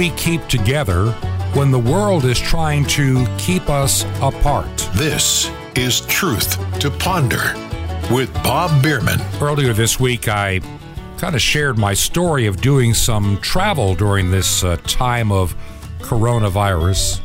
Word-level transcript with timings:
we 0.00 0.08
keep 0.12 0.42
together 0.48 1.10
when 1.52 1.70
the 1.70 1.78
world 1.78 2.24
is 2.24 2.40
trying 2.40 2.86
to 2.86 3.26
keep 3.36 3.68
us 3.68 4.04
apart? 4.22 4.74
This 4.94 5.50
is 5.74 6.00
Truth 6.06 6.56
to 6.78 6.90
Ponder 6.90 7.52
with 8.10 8.32
Bob 8.42 8.82
Bierman. 8.82 9.20
Earlier 9.42 9.74
this 9.74 10.00
week, 10.00 10.26
I 10.26 10.60
kind 11.18 11.34
of 11.34 11.42
shared 11.42 11.76
my 11.76 11.92
story 11.92 12.46
of 12.46 12.62
doing 12.62 12.94
some 12.94 13.38
travel 13.42 13.94
during 13.94 14.30
this 14.30 14.64
uh, 14.64 14.78
time 14.84 15.30
of 15.30 15.54
coronavirus. 15.98 17.20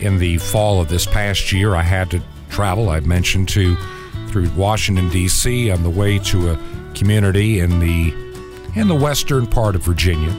In 0.00 0.20
the 0.20 0.38
fall 0.38 0.80
of 0.80 0.88
this 0.88 1.04
past 1.04 1.50
year, 1.50 1.74
I 1.74 1.82
had 1.82 2.12
to 2.12 2.22
travel. 2.48 2.90
I've 2.90 3.06
mentioned 3.06 3.48
to 3.48 3.74
through 4.28 4.50
Washington 4.50 5.08
D.C. 5.08 5.68
on 5.72 5.82
the 5.82 5.90
way 5.90 6.20
to 6.20 6.50
a 6.50 6.92
community 6.94 7.58
in 7.58 7.80
the 7.80 8.14
in 8.76 8.86
the 8.86 8.94
western 8.94 9.48
part 9.48 9.74
of 9.74 9.82
Virginia, 9.82 10.32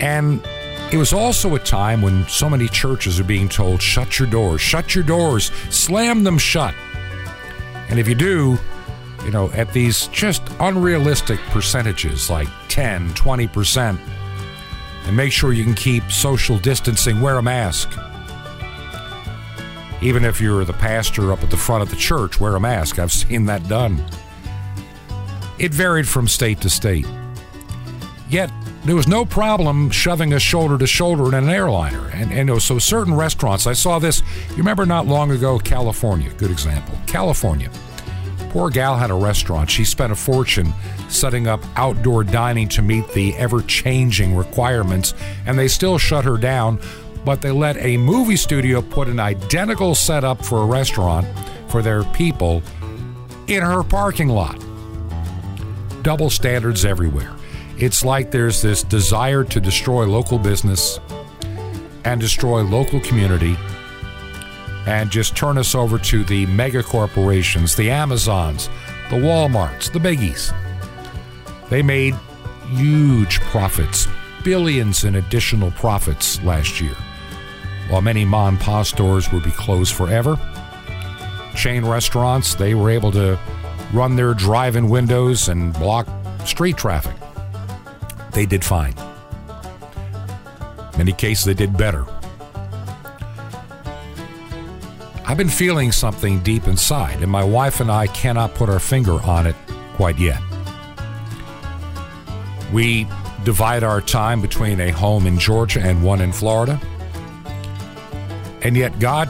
and 0.00 0.46
it 0.92 0.96
was 0.96 1.12
also 1.12 1.54
a 1.54 1.58
time 1.58 2.00
when 2.00 2.26
so 2.28 2.48
many 2.48 2.68
churches 2.68 3.20
are 3.20 3.24
being 3.24 3.48
told, 3.48 3.82
"Shut 3.82 4.18
your 4.18 4.28
doors, 4.28 4.60
shut 4.60 4.94
your 4.94 5.04
doors, 5.04 5.50
slam 5.70 6.24
them 6.24 6.38
shut." 6.38 6.74
And 7.88 7.98
if 7.98 8.08
you 8.08 8.14
do, 8.14 8.58
you 9.24 9.30
know, 9.30 9.50
at 9.52 9.72
these 9.72 10.06
just 10.08 10.42
unrealistic 10.60 11.40
percentages 11.50 12.30
like 12.30 12.48
10, 12.68 13.12
20%, 13.14 13.98
and 15.06 15.16
make 15.16 15.32
sure 15.32 15.52
you 15.52 15.64
can 15.64 15.74
keep 15.74 16.10
social 16.10 16.58
distancing, 16.58 17.20
wear 17.20 17.38
a 17.38 17.42
mask. 17.42 17.90
Even 20.00 20.24
if 20.24 20.40
you're 20.40 20.64
the 20.64 20.72
pastor 20.72 21.32
up 21.32 21.42
at 21.42 21.50
the 21.50 21.56
front 21.56 21.82
of 21.82 21.90
the 21.90 21.96
church, 21.96 22.38
wear 22.38 22.54
a 22.56 22.60
mask. 22.60 22.98
I've 22.98 23.12
seen 23.24 23.46
that 23.46 23.66
done. 23.68 24.04
It 25.58 25.74
varied 25.74 26.08
from 26.08 26.28
state 26.28 26.60
to 26.60 26.70
state. 26.70 27.06
Yet, 28.28 28.50
there 28.88 28.96
was 28.96 29.06
no 29.06 29.24
problem 29.24 29.90
shoving 29.90 30.32
us 30.32 30.42
shoulder 30.42 30.78
to 30.78 30.86
shoulder 30.86 31.28
in 31.28 31.34
an 31.34 31.48
airliner. 31.48 32.08
And, 32.08 32.32
and 32.32 32.62
so, 32.62 32.78
certain 32.78 33.14
restaurants, 33.14 33.66
I 33.66 33.74
saw 33.74 33.98
this, 33.98 34.22
you 34.50 34.56
remember 34.56 34.86
not 34.86 35.06
long 35.06 35.30
ago, 35.30 35.58
California, 35.58 36.30
good 36.38 36.50
example. 36.50 36.98
California. 37.06 37.70
Poor 38.50 38.70
gal 38.70 38.96
had 38.96 39.10
a 39.10 39.14
restaurant. 39.14 39.70
She 39.70 39.84
spent 39.84 40.10
a 40.10 40.16
fortune 40.16 40.72
setting 41.08 41.46
up 41.46 41.62
outdoor 41.76 42.24
dining 42.24 42.68
to 42.70 42.82
meet 42.82 43.06
the 43.12 43.36
ever 43.36 43.62
changing 43.62 44.34
requirements, 44.34 45.12
and 45.46 45.58
they 45.58 45.68
still 45.68 45.98
shut 45.98 46.24
her 46.24 46.36
down 46.36 46.80
but 47.24 47.42
they 47.42 47.50
let 47.50 47.76
a 47.76 47.96
movie 47.98 48.36
studio 48.36 48.80
put 48.80 49.06
an 49.06 49.20
identical 49.20 49.94
setup 49.94 50.42
for 50.42 50.62
a 50.62 50.64
restaurant 50.64 51.26
for 51.68 51.82
their 51.82 52.02
people 52.04 52.62
in 53.48 53.62
her 53.62 53.82
parking 53.82 54.28
lot. 54.28 54.58
Double 56.02 56.30
standards 56.30 56.86
everywhere. 56.86 57.37
It's 57.78 58.04
like 58.04 58.30
there's 58.30 58.60
this 58.60 58.82
desire 58.82 59.44
to 59.44 59.60
destroy 59.60 60.06
local 60.06 60.38
business 60.38 60.98
and 62.04 62.20
destroy 62.20 62.62
local 62.62 63.00
community 63.00 63.56
and 64.86 65.10
just 65.10 65.36
turn 65.36 65.58
us 65.58 65.74
over 65.74 65.98
to 65.98 66.24
the 66.24 66.46
mega 66.46 66.82
corporations, 66.82 67.76
the 67.76 67.90
Amazons, 67.90 68.68
the 69.10 69.16
Walmarts, 69.16 69.92
the 69.92 69.98
biggies. 69.98 70.52
They 71.68 71.82
made 71.82 72.14
huge 72.70 73.40
profits, 73.40 74.08
billions 74.42 75.04
in 75.04 75.16
additional 75.16 75.70
profits 75.72 76.42
last 76.42 76.80
year 76.80 76.96
while 77.88 78.02
many 78.02 78.24
mom 78.24 78.48
and 78.54 78.60
pop 78.60 78.86
stores 78.86 79.32
would 79.32 79.42
be 79.42 79.50
closed 79.50 79.94
forever. 79.94 80.38
Chain 81.54 81.84
restaurants, 81.84 82.54
they 82.54 82.74
were 82.74 82.90
able 82.90 83.10
to 83.12 83.38
run 83.92 84.16
their 84.16 84.34
drive 84.34 84.76
in 84.76 84.88
windows 84.88 85.48
and 85.48 85.72
block 85.74 86.06
street 86.44 86.76
traffic. 86.76 87.17
They 88.32 88.46
did 88.46 88.64
fine. 88.64 88.94
In 90.92 90.98
many 90.98 91.12
cases, 91.12 91.44
they 91.44 91.54
did 91.54 91.76
better. 91.76 92.04
I've 95.24 95.36
been 95.36 95.48
feeling 95.48 95.92
something 95.92 96.40
deep 96.40 96.66
inside, 96.66 97.22
and 97.22 97.30
my 97.30 97.44
wife 97.44 97.80
and 97.80 97.90
I 97.90 98.06
cannot 98.06 98.54
put 98.54 98.70
our 98.70 98.78
finger 98.78 99.20
on 99.22 99.46
it 99.46 99.56
quite 99.94 100.18
yet. 100.18 100.40
We 102.72 103.06
divide 103.44 103.82
our 103.82 104.00
time 104.00 104.40
between 104.40 104.80
a 104.80 104.90
home 104.90 105.26
in 105.26 105.38
Georgia 105.38 105.80
and 105.80 106.02
one 106.02 106.20
in 106.20 106.32
Florida. 106.32 106.80
And 108.62 108.76
yet, 108.76 108.98
God 108.98 109.28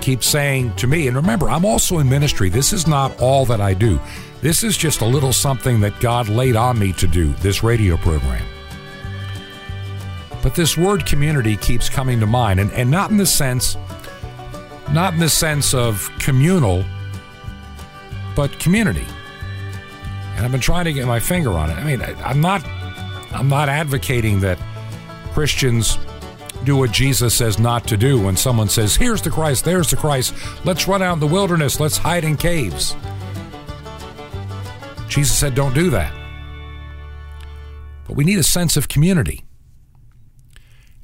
keeps 0.00 0.26
saying 0.26 0.74
to 0.76 0.86
me, 0.86 1.08
and 1.08 1.16
remember, 1.16 1.48
I'm 1.48 1.64
also 1.64 1.98
in 1.98 2.08
ministry. 2.08 2.48
This 2.48 2.72
is 2.72 2.86
not 2.86 3.18
all 3.20 3.44
that 3.46 3.60
I 3.60 3.74
do. 3.74 3.98
This 4.46 4.62
is 4.62 4.76
just 4.76 5.00
a 5.00 5.04
little 5.04 5.32
something 5.32 5.80
that 5.80 5.98
God 5.98 6.28
laid 6.28 6.54
on 6.54 6.78
me 6.78 6.92
to 6.92 7.08
do, 7.08 7.32
this 7.40 7.64
radio 7.64 7.96
program. 7.96 8.46
But 10.40 10.54
this 10.54 10.76
word 10.76 11.04
community 11.04 11.56
keeps 11.56 11.88
coming 11.88 12.20
to 12.20 12.26
mind, 12.26 12.60
and, 12.60 12.70
and 12.70 12.88
not 12.88 13.10
in 13.10 13.16
the 13.16 13.26
sense, 13.26 13.76
not 14.92 15.14
in 15.14 15.18
the 15.18 15.28
sense 15.28 15.74
of 15.74 16.08
communal, 16.20 16.84
but 18.36 18.56
community. 18.60 19.04
And 20.36 20.44
I've 20.44 20.52
been 20.52 20.60
trying 20.60 20.84
to 20.84 20.92
get 20.92 21.08
my 21.08 21.18
finger 21.18 21.50
on 21.50 21.68
it. 21.68 21.74
I 21.74 21.82
mean, 21.82 22.00
I, 22.00 22.12
I'm 22.22 22.40
not, 22.40 22.64
I'm 23.32 23.48
not 23.48 23.68
advocating 23.68 24.38
that 24.42 24.60
Christians 25.32 25.98
do 26.62 26.76
what 26.76 26.92
Jesus 26.92 27.34
says 27.34 27.58
not 27.58 27.84
to 27.88 27.96
do 27.96 28.20
when 28.20 28.36
someone 28.36 28.68
says, 28.68 28.94
Here's 28.94 29.22
the 29.22 29.30
Christ, 29.30 29.64
there's 29.64 29.90
the 29.90 29.96
Christ, 29.96 30.34
let's 30.64 30.86
run 30.86 31.02
out 31.02 31.14
in 31.14 31.18
the 31.18 31.26
wilderness, 31.26 31.80
let's 31.80 31.96
hide 31.96 32.22
in 32.22 32.36
caves. 32.36 32.94
Jesus 35.16 35.38
said, 35.38 35.54
Don't 35.54 35.72
do 35.72 35.88
that. 35.88 36.12
But 38.06 38.16
we 38.16 38.24
need 38.24 38.38
a 38.38 38.42
sense 38.42 38.76
of 38.76 38.90
community. 38.90 39.46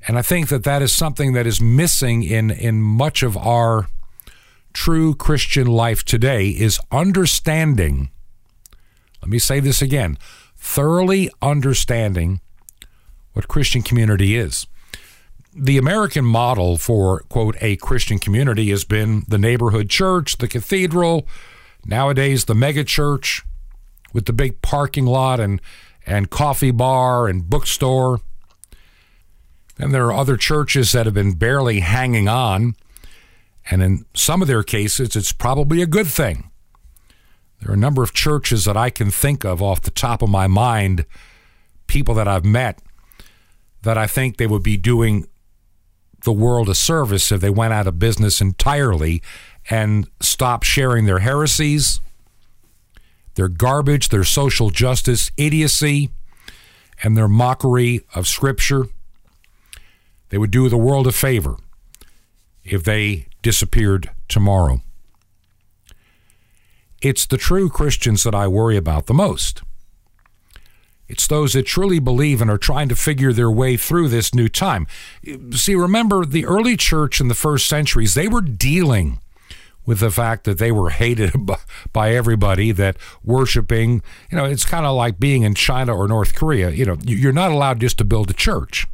And 0.06 0.19
I 0.19 0.23
think 0.23 0.50
that 0.50 0.65
that 0.65 0.83
is 0.83 0.95
something 0.95 1.33
that 1.33 1.47
is 1.47 1.62
missing 1.62 2.22
in, 2.22 2.51
in 2.51 2.83
much 2.83 3.22
of 3.22 3.39
our 3.39 3.89
true 4.75 5.15
Christian 5.15 5.67
life 5.67 6.05
today 6.05 6.51
is 6.51 6.78
understanding. 6.91 8.11
Let 9.22 9.31
me 9.31 9.39
say 9.39 9.61
this 9.61 9.81
again 9.81 10.19
thoroughly 10.56 11.31
understanding 11.41 12.43
what 13.33 13.49
Christian 13.49 13.81
community 13.81 14.37
is 14.37 14.67
the 15.55 15.78
American 15.78 16.25
model 16.27 16.77
for, 16.77 17.21
quote, 17.31 17.56
a 17.62 17.77
Christian 17.77 18.19
community 18.19 18.69
has 18.69 18.84
been 18.84 19.25
the 19.27 19.39
neighborhood 19.39 19.89
church, 19.89 20.37
the 20.37 20.49
cathedral, 20.49 21.27
nowadays 21.87 22.45
the 22.45 22.55
megachurch 22.55 23.43
with 24.12 24.27
the 24.27 24.33
big 24.33 24.62
parking 24.62 25.06
lot 25.06 25.41
and, 25.41 25.61
and 26.06 26.31
coffee 26.31 26.71
bar 26.71 27.28
and 27.28 27.49
bookstore. 27.49 28.21
And 29.78 29.93
there 29.93 30.06
are 30.06 30.12
other 30.12 30.37
churches 30.37 30.93
that 30.93 31.06
have 31.06 31.15
been 31.15 31.34
barely 31.34 31.81
hanging 31.81 32.28
on. 32.28 32.75
And 33.71 33.83
in 33.83 34.05
some 34.15 34.43
of 34.43 34.49
their 34.49 34.62
cases, 34.62 35.17
it's 35.17 35.33
probably 35.33 35.83
a 35.83 35.87
good 35.87 36.06
thing. 36.06 36.51
There 37.61 37.71
are 37.71 37.75
a 37.75 37.78
number 37.78 38.03
of 38.03 38.12
churches 38.12 38.65
that 38.65 38.77
I 38.77 38.91
can 38.91 39.11
think 39.11 39.45
of 39.45 39.62
off 39.62 39.83
the 39.83 39.93
top 39.93 40.21
of 40.21 40.28
my 40.28 40.49
mind, 40.49 41.06
people 41.87 42.15
that 42.15 42.27
I've 42.27 42.45
met, 42.45 42.81
that 43.83 43.97
I 43.97 44.06
think 44.06 44.37
they 44.37 44.49
would 44.49 44.65
be 44.65 44.77
doing 44.77 45.27
the 46.25 46.33
world 46.33 46.69
a 46.69 46.75
service 46.75 47.31
if 47.31 47.41
they 47.41 47.51
went 47.51 47.72
out 47.72 47.87
of 47.87 47.99
business 47.99 48.41
entirely 48.41 49.22
and 49.71 50.09
stopped 50.21 50.65
sharing 50.65 51.06
their 51.06 51.21
heresies, 51.21 52.01
their 53.34 53.48
garbage, 53.48 54.09
their 54.09 54.25
social 54.25 54.70
justice 54.70 55.31
idiocy, 55.37 56.10
and 57.03 57.16
their 57.16 57.28
mockery 57.28 58.00
of 58.15 58.26
Scripture. 58.26 58.87
They 60.28 60.38
would 60.38 60.50
do 60.50 60.69
the 60.69 60.76
world 60.76 61.06
a 61.06 61.12
favor 61.12 61.56
if 62.65 62.84
they 62.84 63.26
disappeared 63.42 64.10
tomorrow. 64.28 64.80
It's 67.01 67.27
the 67.27 67.36
true 67.36 67.68
Christians 67.68 68.22
that 68.22 68.34
I 68.34 68.47
worry 68.47 68.77
about 68.77 69.07
the 69.07 69.15
most. 69.15 69.62
It's 71.09 71.27
those 71.27 71.53
that 71.53 71.66
truly 71.66 71.98
believe 71.98 72.41
and 72.41 72.51
are 72.51 72.57
trying 72.57 72.89
to 72.89 72.97
figure 72.97 73.33
their 73.33 73.51
way 73.51 73.77
through 73.77 74.09
this 74.09 74.34
new 74.34 74.48
time. 74.48 74.86
See, 75.51 75.74
remember 75.74 76.24
the 76.24 76.47
early 76.47 76.77
church 76.77 77.21
in 77.21 77.28
the 77.28 77.34
first 77.34 77.68
centuries, 77.68 78.15
they 78.15 78.28
were 78.28 78.41
dealing 78.41 79.18
with 79.84 80.01
the 80.01 80.11
fact 80.11 80.45
that 80.45 80.59
they 80.59 80.71
were 80.71 80.91
hated 80.91 81.33
by 81.93 82.15
everybody 82.15 82.73
that 82.73 82.97
worshiping, 83.25 84.03
you 84.31 84.39
know, 84.39 84.45
it's 84.45 84.65
kind 84.65 84.87
of 84.87 84.95
like 84.95 85.19
being 85.19 85.43
in 85.43 85.55
China 85.55 85.97
or 85.97 86.07
North 86.07 86.34
Korea. 86.34 86.71
You 86.71 86.84
know, 86.84 86.97
you're 87.03 87.33
not 87.33 87.51
allowed 87.51 87.81
just 87.81 87.99
to 87.99 88.05
build 88.05 88.31
a 88.31 88.34
church. 88.34 88.87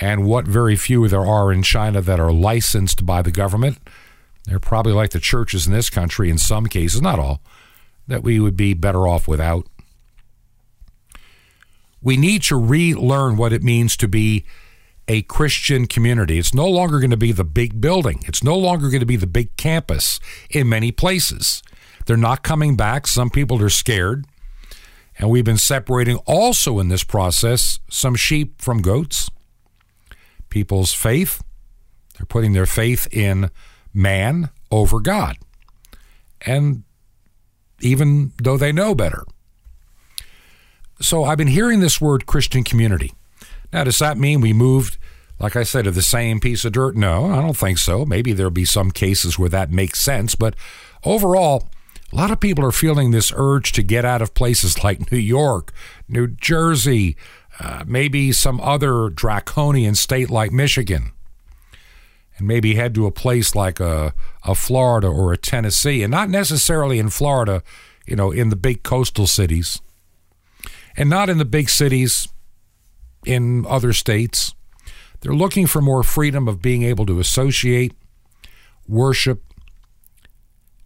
And 0.00 0.24
what 0.24 0.46
very 0.46 0.76
few 0.76 1.06
there 1.08 1.26
are 1.26 1.52
in 1.52 1.62
China 1.62 2.00
that 2.00 2.20
are 2.20 2.32
licensed 2.32 3.04
by 3.04 3.22
the 3.22 3.32
government, 3.32 3.78
they're 4.44 4.60
probably 4.60 4.92
like 4.92 5.10
the 5.10 5.20
churches 5.20 5.66
in 5.66 5.72
this 5.72 5.90
country 5.90 6.30
in 6.30 6.38
some 6.38 6.66
cases, 6.66 7.02
not 7.02 7.18
all, 7.18 7.40
that 8.06 8.22
we 8.22 8.40
would 8.40 8.56
be 8.56 8.72
better 8.72 9.06
off 9.06 9.28
without. 9.28 9.66
We 12.02 12.16
need 12.16 12.42
to 12.44 12.56
relearn 12.56 13.36
what 13.36 13.52
it 13.52 13.62
means 13.62 13.96
to 13.98 14.08
be 14.08 14.44
a 15.10 15.22
Christian 15.22 15.88
community. 15.88 16.38
It's 16.38 16.54
no 16.54 16.68
longer 16.68 17.00
going 17.00 17.10
to 17.10 17.16
be 17.16 17.32
the 17.32 17.42
big 17.42 17.80
building, 17.80 18.22
it's 18.28 18.44
no 18.44 18.56
longer 18.56 18.90
going 18.90 19.00
to 19.00 19.06
be 19.06 19.16
the 19.16 19.26
big 19.26 19.56
campus 19.56 20.20
in 20.48 20.68
many 20.68 20.92
places. 20.92 21.64
They're 22.06 22.16
not 22.16 22.44
coming 22.44 22.76
back. 22.76 23.08
Some 23.08 23.28
people 23.28 23.60
are 23.60 23.70
scared. 23.70 24.24
And 25.18 25.28
we've 25.28 25.44
been 25.44 25.58
separating 25.58 26.16
also 26.26 26.78
in 26.78 26.88
this 26.88 27.02
process 27.02 27.80
some 27.90 28.14
sheep 28.14 28.62
from 28.62 28.82
goats. 28.82 29.28
People's 30.48 30.94
faith, 30.94 31.42
they're 32.16 32.26
putting 32.26 32.52
their 32.52 32.64
faith 32.64 33.08
in 33.10 33.50
man 33.92 34.50
over 34.70 35.00
God. 35.00 35.36
And 36.46 36.84
even 37.80 38.32
though 38.40 38.56
they 38.56 38.70
know 38.70 38.94
better. 38.94 39.24
So 41.00 41.24
I've 41.24 41.38
been 41.38 41.48
hearing 41.48 41.80
this 41.80 42.00
word 42.00 42.26
Christian 42.26 42.62
community. 42.62 43.12
Now, 43.72 43.84
does 43.84 43.98
that 43.98 44.18
mean 44.18 44.40
we 44.40 44.52
moved, 44.52 44.98
like 45.38 45.56
I 45.56 45.62
said, 45.62 45.84
to 45.84 45.90
the 45.90 46.02
same 46.02 46.40
piece 46.40 46.64
of 46.64 46.72
dirt? 46.72 46.96
No, 46.96 47.26
I 47.26 47.36
don't 47.36 47.56
think 47.56 47.78
so. 47.78 48.04
Maybe 48.04 48.32
there'll 48.32 48.50
be 48.50 48.64
some 48.64 48.90
cases 48.90 49.38
where 49.38 49.48
that 49.48 49.70
makes 49.70 50.00
sense. 50.00 50.34
But 50.34 50.54
overall, 51.04 51.68
a 52.12 52.16
lot 52.16 52.30
of 52.30 52.40
people 52.40 52.64
are 52.64 52.72
feeling 52.72 53.10
this 53.10 53.32
urge 53.34 53.72
to 53.72 53.82
get 53.82 54.04
out 54.04 54.22
of 54.22 54.34
places 54.34 54.82
like 54.84 55.12
New 55.12 55.18
York, 55.18 55.72
New 56.08 56.28
Jersey, 56.28 57.16
uh, 57.60 57.84
maybe 57.86 58.32
some 58.32 58.60
other 58.60 59.08
draconian 59.10 59.94
state 59.94 60.30
like 60.30 60.50
Michigan, 60.50 61.12
and 62.38 62.48
maybe 62.48 62.74
head 62.74 62.94
to 62.94 63.06
a 63.06 63.12
place 63.12 63.54
like 63.54 63.78
a, 63.78 64.14
a 64.44 64.54
Florida 64.54 65.06
or 65.06 65.32
a 65.32 65.36
Tennessee, 65.36 66.02
and 66.02 66.10
not 66.10 66.30
necessarily 66.30 66.98
in 66.98 67.10
Florida, 67.10 67.62
you 68.06 68.16
know, 68.16 68.30
in 68.30 68.48
the 68.48 68.56
big 68.56 68.82
coastal 68.82 69.26
cities, 69.26 69.80
and 70.96 71.10
not 71.10 71.28
in 71.28 71.38
the 71.38 71.44
big 71.44 71.68
cities 71.68 72.28
in 73.24 73.66
other 73.66 73.92
states. 73.92 74.54
They're 75.20 75.34
looking 75.34 75.66
for 75.66 75.82
more 75.82 76.02
freedom 76.02 76.48
of 76.48 76.62
being 76.62 76.82
able 76.82 77.06
to 77.06 77.20
associate, 77.20 77.92
worship, 78.88 79.42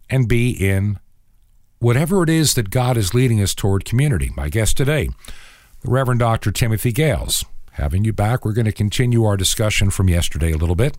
and 0.09 0.27
be 0.27 0.51
in 0.51 0.99
whatever 1.79 2.23
it 2.23 2.29
is 2.29 2.53
that 2.55 2.69
God 2.69 2.97
is 2.97 3.13
leading 3.13 3.41
us 3.41 3.53
toward 3.53 3.85
community. 3.85 4.31
My 4.35 4.49
guest 4.49 4.77
today, 4.77 5.09
the 5.81 5.91
Reverend 5.91 6.19
Dr. 6.19 6.51
Timothy 6.51 6.91
Gales. 6.91 7.45
Having 7.73 8.05
you 8.05 8.13
back, 8.13 8.45
we're 8.45 8.53
going 8.53 8.65
to 8.65 8.71
continue 8.71 9.25
our 9.25 9.35
discussion 9.35 9.89
from 9.89 10.07
yesterday 10.07 10.51
a 10.51 10.57
little 10.57 10.75
bit. 10.75 10.97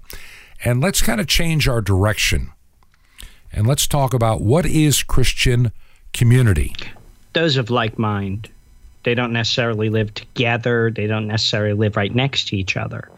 And 0.64 0.80
let's 0.80 1.00
kind 1.00 1.20
of 1.20 1.26
change 1.26 1.68
our 1.68 1.80
direction. 1.80 2.52
And 3.52 3.66
let's 3.66 3.86
talk 3.86 4.12
about 4.12 4.42
what 4.42 4.66
is 4.66 5.02
Christian 5.02 5.72
community. 6.12 6.74
Those 7.32 7.56
of 7.56 7.70
like 7.70 7.98
mind. 7.98 8.50
They 9.06 9.14
don't 9.14 9.32
necessarily 9.32 9.88
live 9.88 10.12
together. 10.14 10.90
They 10.90 11.06
don't 11.06 11.28
necessarily 11.28 11.74
live 11.74 11.96
right 11.96 12.12
next 12.12 12.48
to 12.48 12.56
each 12.56 12.76
other, 12.76 13.08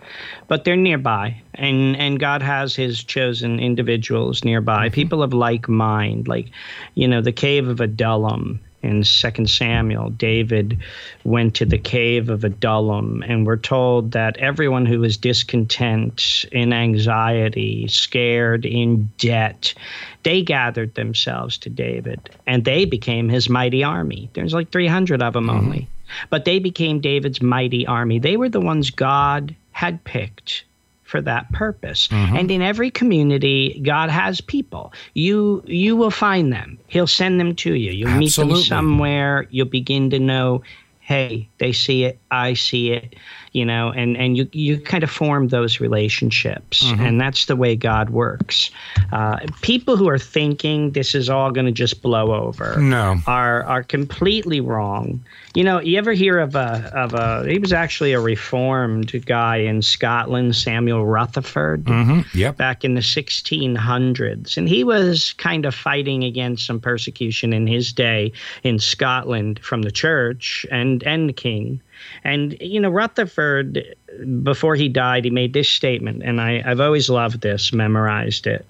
but 0.47 0.65
they're 0.65 0.77
nearby. 0.77 1.41
And 1.55 1.97
and 1.97 2.21
God 2.21 2.43
has 2.43 2.77
His 2.77 3.03
chosen 3.03 3.59
individuals 3.59 4.45
nearby, 4.45 4.89
mm-hmm. 4.89 4.95
people 4.95 5.23
of 5.23 5.33
like 5.33 5.67
mind, 5.67 6.29
like 6.29 6.51
you 6.95 7.09
know 7.09 7.23
the 7.23 7.33
cave 7.33 7.69
of 7.69 7.81
Adullam 7.81 8.61
in 8.83 9.03
Second 9.03 9.51
Samuel, 9.51 10.11
David 10.11 10.79
went 11.25 11.55
to 11.57 11.65
the 11.65 11.79
cave 11.79 12.31
of 12.31 12.45
Adullam, 12.45 13.23
and 13.27 13.47
we're 13.47 13.57
told 13.57 14.13
that 14.13 14.37
everyone 14.37 14.87
who 14.87 15.01
was 15.01 15.17
discontent, 15.17 16.45
in 16.53 16.73
anxiety, 16.73 17.89
scared, 17.89 18.65
in 18.65 19.11
debt, 19.19 19.75
they 20.23 20.43
gathered 20.43 20.95
themselves 20.95 21.59
to 21.59 21.71
David, 21.71 22.31
and 22.47 22.65
they 22.65 22.85
became 22.85 23.29
his 23.29 23.49
mighty 23.49 23.83
army. 23.83 24.31
There's 24.35 24.55
like 24.55 24.71
300 24.71 25.23
of 25.23 25.33
them 25.33 25.47
mm-hmm. 25.47 25.59
only, 25.59 25.89
but 26.31 26.45
they 26.45 26.59
became 26.59 27.01
David's 27.01 27.43
mighty 27.43 27.87
army. 27.87 28.19
They 28.19 28.37
were 28.37 28.49
the 28.49 28.61
ones 28.61 28.91
God 28.91 29.55
had 29.73 30.03
picked 30.05 30.65
for 31.09 31.23
that 31.23 31.51
purpose. 31.53 32.09
Mm-hmm. 32.09 32.37
And 32.37 32.51
in 32.51 32.61
every 32.61 32.91
community, 32.91 33.81
God 33.83 34.11
has 34.11 34.43
people. 34.43 34.93
You 35.15 35.63
you 35.67 35.97
will 35.97 36.11
find 36.11 36.53
them. 36.53 36.79
He'll 36.87 37.07
send 37.07 37.41
them 37.41 37.55
to 37.57 37.75
you. 37.75 37.93
You'll 37.93 38.11
Absolutely. 38.11 38.55
meet 38.55 38.59
them 38.59 38.67
somewhere. 38.67 39.47
You'll 39.51 39.67
begin 39.67 40.11
to 40.11 40.19
know, 40.19 40.63
hey, 41.01 41.49
they 41.57 41.73
see 41.73 42.05
it, 42.05 42.19
I 42.31 42.53
see 42.53 42.93
it 42.93 43.17
you 43.53 43.65
know, 43.65 43.91
and, 43.91 44.17
and 44.17 44.37
you, 44.37 44.49
you 44.53 44.81
kind 44.81 45.03
of 45.03 45.11
form 45.11 45.49
those 45.49 45.81
relationships. 45.81 46.85
Mm-hmm. 46.85 47.01
And 47.01 47.21
that's 47.21 47.47
the 47.47 47.57
way 47.57 47.77
God 47.77 48.11
works. 48.11 48.71
Uh, 49.13 49.39
people 49.63 49.97
who 49.97 50.09
are 50.09 50.19
thinking 50.19 50.93
this 50.93 51.15
is 51.15 51.31
all 51.31 51.51
going 51.51 51.67
to 51.67 51.73
just 51.73 52.03
blow 52.03 52.35
over 52.35 52.77
no. 52.79 53.19
are, 53.27 53.63
are 53.65 53.83
completely 53.83 54.61
wrong. 54.61 55.21
You 55.55 55.65
know, 55.65 55.81
you 55.81 55.99
ever 55.99 56.13
hear 56.13 56.39
of 56.39 56.55
a, 56.55 56.91
of 56.95 57.15
a, 57.15 57.49
he 57.49 57.59
was 57.59 57.73
actually 57.73 58.13
a 58.13 58.21
reformed 58.21 59.25
guy 59.27 59.57
in 59.57 59.83
Scotland, 59.83 60.55
Samuel 60.55 61.07
Rutherford, 61.07 61.85
mm-hmm. 61.85 62.39
yep. 62.39 62.57
back 62.57 62.85
in 62.85 62.95
the 62.95 63.01
1600s. 63.01 64.57
And 64.57 64.69
he 64.69 64.85
was 64.85 65.33
kind 65.35 65.65
of 65.65 65.75
fighting 65.75 66.23
against 66.23 66.67
some 66.67 66.81
persecution 66.81 67.53
in 67.53 67.67
his 67.67 67.93
day 67.93 68.33
in 68.63 68.79
Scotland 68.79 69.59
from 69.61 69.83
the 69.83 69.91
church 69.91 70.67
and, 70.71 71.03
and 71.05 71.29
the 71.29 71.33
king. 71.33 71.81
And, 72.25 72.57
you 72.61 72.81
know, 72.81 72.91
Rutherford, 72.91 73.95
before 74.43 74.75
he 74.75 74.89
died, 74.89 75.25
he 75.25 75.31
made 75.31 75.53
this 75.53 75.69
statement, 75.69 76.23
and 76.23 76.41
I, 76.41 76.63
I've 76.65 76.81
always 76.81 77.09
loved 77.09 77.41
this, 77.41 77.73
memorized 77.73 78.47
it. 78.47 78.67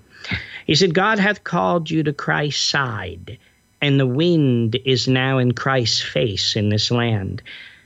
He 0.67 0.75
said, 0.75 0.95
God 0.95 1.19
hath 1.19 1.45
called 1.45 1.91
you 1.91 2.03
to 2.03 2.13
Christ's 2.13 2.65
side, 2.65 3.39
and 3.81 3.99
the 3.99 4.07
wind 4.07 4.77
is 4.85 5.09
now 5.09 5.39
in 5.39 5.53
Christ's 5.53 6.03
face 6.03 6.57
in 6.57 6.69
this 6.69 6.91
land. 6.91 7.43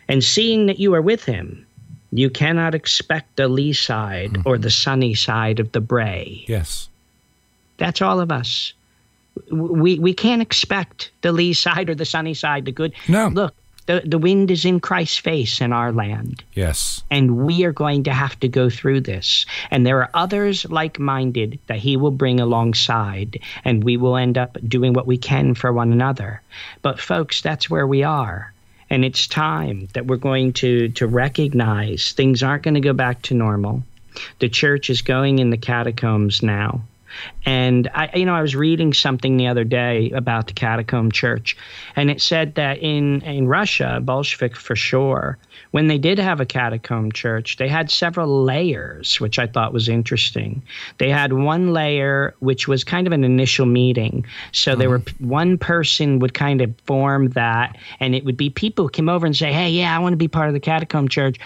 And 0.09 0.25
seeing 0.25 0.67
that 0.67 0.79
you 0.79 0.95
are 0.95 1.03
with 1.03 1.25
him, 1.25 1.67
you 2.11 2.29
cannot 2.29 2.75
expect 2.75 3.37
the 3.37 3.49
lee 3.49 3.73
side 3.73 4.33
mm-hmm. 4.33 4.49
or 4.49 4.59
the 4.59 4.71
sunny 4.71 5.15
side 5.15 5.61
of 5.61 5.73
the 5.73 5.81
brae. 5.81 6.45
Yes. 6.47 6.89
That's 7.79 8.03
all 8.03 8.21
of 8.21 8.31
us. 8.31 8.75
We 9.51 9.99
we 9.99 10.13
can't 10.13 10.43
expect 10.43 11.11
the 11.23 11.33
lee 11.33 11.55
side 11.55 11.89
or 11.89 11.95
the 11.95 12.05
sunny 12.05 12.35
side, 12.35 12.67
the 12.67 12.73
good. 12.73 12.93
No. 13.09 13.29
Look, 13.29 13.55
the, 13.87 14.03
the 14.05 14.19
wind 14.19 14.51
is 14.51 14.65
in 14.65 14.81
Christ's 14.81 15.19
face 15.19 15.61
in 15.61 15.73
our 15.73 15.93
land. 15.93 16.45
Yes. 16.55 17.03
And 17.11 17.45
we 17.45 17.65
are 17.65 17.73
going 17.73 18.05
to 18.05 18.13
have 18.13 18.39
to 18.41 18.49
go 18.49 18.71
through 18.71 19.01
this. 19.01 19.45
And 19.71 19.87
there 19.87 19.99
are 19.99 20.11
others 20.15 20.65
like 20.71 20.99
minded 20.99 21.59
that 21.67 21.79
He 21.79 21.97
will 21.97 22.11
bring 22.11 22.41
alongside, 22.41 23.41
and 23.65 23.85
we 23.85 23.97
will 23.97 24.17
end 24.17 24.39
up 24.39 24.57
doing 24.69 24.93
what 24.93 25.07
we 25.07 25.19
can 25.19 25.55
for 25.55 25.73
one 25.73 25.93
another. 25.93 26.41
But, 26.83 27.01
folks, 27.01 27.41
that's 27.41 27.69
where 27.69 27.87
we 27.87 28.03
are. 28.03 28.53
And 28.89 29.05
it's 29.05 29.27
time 29.27 29.89
that 29.95 30.07
we're 30.07 30.17
going 30.17 30.53
to, 30.55 30.89
to 30.91 31.07
recognize 31.07 32.13
things 32.13 32.43
aren't 32.43 32.63
going 32.63 32.75
to 32.75 32.81
go 32.81 32.93
back 32.93 33.23
to 33.23 33.35
normal. 33.35 33.83
The 34.39 34.51
church 34.51 34.91
is 34.91 35.01
going 35.01 35.39
in 35.39 35.51
the 35.51 35.57
catacombs 35.57 36.43
now. 36.43 36.83
And 37.45 37.89
I, 37.95 38.11
you 38.15 38.25
know, 38.25 38.35
I 38.35 38.43
was 38.43 38.55
reading 38.55 38.93
something 38.93 39.37
the 39.37 39.49
other 39.49 39.65
day 39.65 40.11
about 40.11 40.47
the 40.47 40.53
Catacomb 40.53 41.11
Church, 41.11 41.57
and 41.97 42.11
it 42.11 42.21
said 42.21 42.55
that 42.55 42.79
in 42.79 43.23
in 43.23 43.49
Russia, 43.49 44.01
Bolshevik 44.03 44.57
for 44.57 44.77
sure, 44.77 45.39
when 45.73 45.89
they 45.89 45.99
did 45.99 46.19
have 46.19 46.41
a 46.41 46.47
catacomb 46.47 47.13
church, 47.13 47.57
they 47.57 47.69
had 47.69 47.91
several 47.91 48.45
layers, 48.45 49.21
which 49.21 49.39
I 49.39 49.47
thought 49.47 49.73
was 49.73 49.89
interesting. 49.89 50.63
They 50.99 51.11
had 51.11 51.33
one 51.33 51.73
layer 51.73 52.35
which 52.41 52.69
was 52.69 52.85
kind 52.85 53.07
of 53.07 53.13
an 53.13 53.25
initial 53.25 53.67
meeting, 53.67 54.25
so 54.53 54.73
mm-hmm. 54.73 54.81
there 54.81 54.91
were 54.91 55.03
one 55.19 55.59
person 55.59 56.19
would 56.21 56.35
kind 56.35 56.61
of 56.61 56.73
form 56.87 57.31
that, 57.31 57.77
and 58.01 58.15
it 58.15 58.25
would 58.25 58.37
be 58.37 58.51
people 58.51 58.85
who 58.85 58.91
came 58.91 59.09
over 59.09 59.27
and 59.27 59.37
say, 59.37 59.53
"Hey, 59.53 59.71
yeah, 59.71 59.97
I 59.97 59.99
want 59.99 60.13
to 60.13 60.19
be 60.19 60.29
part 60.29 60.49
of 60.49 60.55
the 60.55 60.61
catacomb 60.61 61.09
church." 61.09 61.39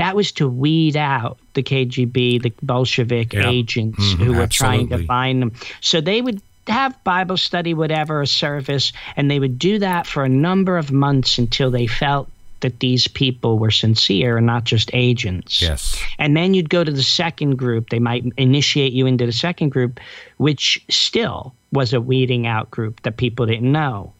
That 0.00 0.16
was 0.16 0.32
to 0.32 0.48
weed 0.48 0.96
out 0.96 1.36
the 1.52 1.62
KGB, 1.62 2.42
the 2.42 2.52
Bolshevik 2.62 3.34
yeah. 3.34 3.50
agents 3.50 3.98
mm-hmm, 3.98 4.24
who 4.24 4.32
were 4.32 4.44
absolutely. 4.44 4.86
trying 4.86 4.88
to 4.88 5.06
find 5.06 5.42
them. 5.42 5.52
So 5.82 6.00
they 6.00 6.22
would 6.22 6.40
have 6.68 7.04
Bible 7.04 7.36
study, 7.36 7.74
whatever, 7.74 8.22
a 8.22 8.26
service, 8.26 8.94
and 9.16 9.30
they 9.30 9.38
would 9.38 9.58
do 9.58 9.78
that 9.78 10.06
for 10.06 10.24
a 10.24 10.28
number 10.28 10.78
of 10.78 10.90
months 10.90 11.36
until 11.36 11.70
they 11.70 11.86
felt 11.86 12.30
that 12.60 12.80
these 12.80 13.08
people 13.08 13.58
were 13.58 13.70
sincere 13.70 14.38
and 14.38 14.46
not 14.46 14.64
just 14.64 14.90
agents. 14.94 15.60
Yes. 15.60 16.02
And 16.18 16.34
then 16.34 16.54
you'd 16.54 16.70
go 16.70 16.82
to 16.82 16.90
the 16.90 17.02
second 17.02 17.56
group. 17.56 17.90
They 17.90 17.98
might 17.98 18.24
initiate 18.38 18.94
you 18.94 19.04
into 19.04 19.26
the 19.26 19.32
second 19.32 19.68
group, 19.68 20.00
which 20.38 20.82
still 20.88 21.54
was 21.72 21.92
a 21.92 22.00
weeding 22.00 22.46
out 22.46 22.70
group 22.70 23.02
that 23.02 23.18
people 23.18 23.44
didn't 23.44 23.70
know. 23.70 24.14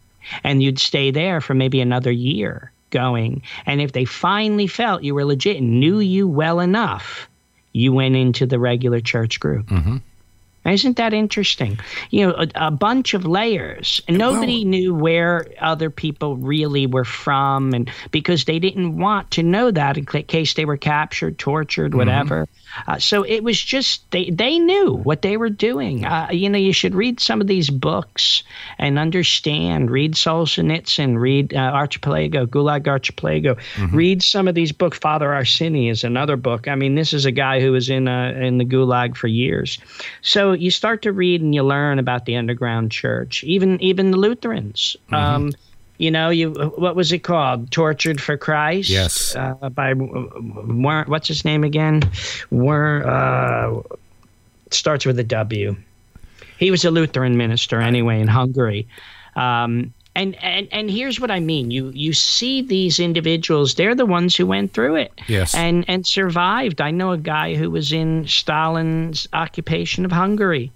And 0.44 0.62
you'd 0.62 0.78
stay 0.78 1.10
there 1.10 1.40
for 1.40 1.54
maybe 1.54 1.80
another 1.80 2.10
year 2.10 2.70
going. 2.90 3.42
And 3.66 3.80
if 3.80 3.92
they 3.92 4.04
finally 4.04 4.66
felt 4.66 5.02
you 5.02 5.14
were 5.14 5.24
legit 5.24 5.58
and 5.58 5.80
knew 5.80 6.00
you 6.00 6.28
well 6.28 6.60
enough, 6.60 7.28
you 7.72 7.92
went 7.92 8.16
into 8.16 8.46
the 8.46 8.58
regular 8.58 9.00
church 9.00 9.40
group. 9.40 9.66
Mm-hmm. 9.66 9.98
Isn't 10.64 10.98
that 10.98 11.14
interesting? 11.14 11.78
You 12.10 12.26
know, 12.26 12.34
a, 12.34 12.66
a 12.66 12.70
bunch 12.70 13.14
of 13.14 13.24
layers, 13.24 14.02
and 14.06 14.18
nobody 14.18 14.58
well, 14.58 14.68
knew 14.68 14.94
where 14.94 15.46
other 15.58 15.88
people 15.88 16.36
really 16.36 16.86
were 16.86 17.06
from, 17.06 17.72
and 17.72 17.90
because 18.10 18.44
they 18.44 18.58
didn't 18.58 18.98
want 18.98 19.30
to 19.32 19.42
know 19.42 19.70
that 19.70 19.96
in 19.96 20.04
case 20.04 20.54
they 20.54 20.66
were 20.66 20.76
captured, 20.76 21.38
tortured, 21.38 21.92
mm-hmm. 21.92 21.98
whatever. 21.98 22.44
Mm-hmm. 22.44 22.90
Uh, 22.90 22.98
so 22.98 23.22
it 23.22 23.42
was 23.42 23.60
just 23.60 24.08
they 24.10 24.28
they 24.28 24.58
knew 24.58 24.92
what 24.92 25.22
they 25.22 25.38
were 25.38 25.48
doing. 25.48 26.04
Uh, 26.04 26.28
you 26.30 26.50
know, 26.50 26.58
you 26.58 26.74
should 26.74 26.94
read 26.94 27.20
some 27.20 27.40
of 27.40 27.46
these 27.46 27.70
books 27.70 28.42
and 28.78 28.98
understand. 28.98 29.90
Read 29.90 30.12
Solzhenitsyn, 30.12 31.18
read 31.18 31.54
uh, 31.54 31.58
Archipelago, 31.58 32.44
Gulag 32.44 32.86
Archipelago. 32.86 33.54
Mm-hmm. 33.54 33.96
Read 33.96 34.22
some 34.22 34.46
of 34.46 34.54
these 34.54 34.72
books. 34.72 34.98
Father 34.98 35.28
Arseny 35.28 35.90
is 35.90 36.04
another 36.04 36.36
book. 36.36 36.68
I 36.68 36.74
mean, 36.74 36.96
this 36.96 37.14
is 37.14 37.24
a 37.24 37.32
guy 37.32 37.60
who 37.60 37.72
was 37.72 37.88
in 37.88 38.08
uh, 38.08 38.32
in 38.36 38.58
the 38.58 38.64
Gulag 38.66 39.16
for 39.16 39.26
years. 39.26 39.78
So 40.20 40.49
you 40.52 40.70
start 40.70 41.02
to 41.02 41.12
read 41.12 41.40
and 41.40 41.54
you 41.54 41.62
learn 41.62 41.98
about 41.98 42.24
the 42.26 42.36
underground 42.36 42.90
church, 42.92 43.44
even 43.44 43.80
even 43.80 44.10
the 44.10 44.16
Lutherans. 44.16 44.96
Mm-hmm. 45.06 45.14
Um, 45.14 45.52
you 45.98 46.10
know, 46.10 46.30
you 46.30 46.52
what 46.76 46.96
was 46.96 47.12
it 47.12 47.20
called? 47.20 47.70
Tortured 47.70 48.20
for 48.20 48.36
Christ. 48.36 48.88
Yes. 48.88 49.36
Uh, 49.36 49.68
by 49.68 49.92
War, 49.94 51.04
what's 51.06 51.28
his 51.28 51.44
name 51.44 51.62
again? 51.62 52.02
Uh, 52.52 53.82
starts 54.70 55.04
with 55.04 55.18
a 55.18 55.24
W. 55.24 55.76
He 56.58 56.70
was 56.70 56.84
a 56.84 56.90
Lutheran 56.90 57.36
minister 57.36 57.80
anyway 57.80 58.20
in 58.20 58.28
Hungary. 58.28 58.88
Um, 59.36 59.92
and, 60.20 60.36
and 60.42 60.68
and 60.70 60.90
here's 60.90 61.18
what 61.18 61.30
I 61.30 61.40
mean. 61.40 61.70
You 61.70 61.90
you 61.94 62.12
see 62.12 62.62
these 62.62 63.00
individuals, 63.00 63.74
they're 63.74 63.94
the 63.94 64.06
ones 64.06 64.36
who 64.36 64.46
went 64.46 64.72
through 64.72 64.96
it. 64.96 65.12
Yes. 65.28 65.54
And 65.54 65.84
and 65.88 66.06
survived. 66.06 66.80
I 66.80 66.90
know 66.90 67.12
a 67.12 67.18
guy 67.18 67.54
who 67.54 67.70
was 67.70 67.92
in 67.92 68.26
Stalin's 68.26 69.26
occupation 69.32 70.04
of 70.04 70.12
Hungary. 70.12 70.70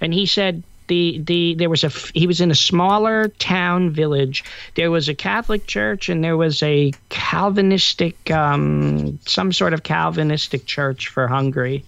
And 0.00 0.14
he 0.14 0.26
said 0.26 0.62
the 0.88 1.18
the 1.18 1.54
there 1.54 1.68
was 1.68 1.84
a 1.84 1.90
he 2.14 2.26
was 2.26 2.40
in 2.40 2.50
a 2.50 2.54
smaller 2.54 3.28
town 3.38 3.90
village. 3.90 4.44
There 4.74 4.90
was 4.90 5.08
a 5.08 5.14
Catholic 5.14 5.66
church 5.66 6.08
and 6.08 6.24
there 6.24 6.36
was 6.36 6.62
a 6.62 6.92
Calvinistic 7.10 8.30
um, 8.30 9.18
some 9.26 9.52
sort 9.52 9.74
of 9.74 9.82
Calvinistic 9.82 10.64
church 10.64 11.08
for 11.08 11.28
Hungary. 11.28 11.84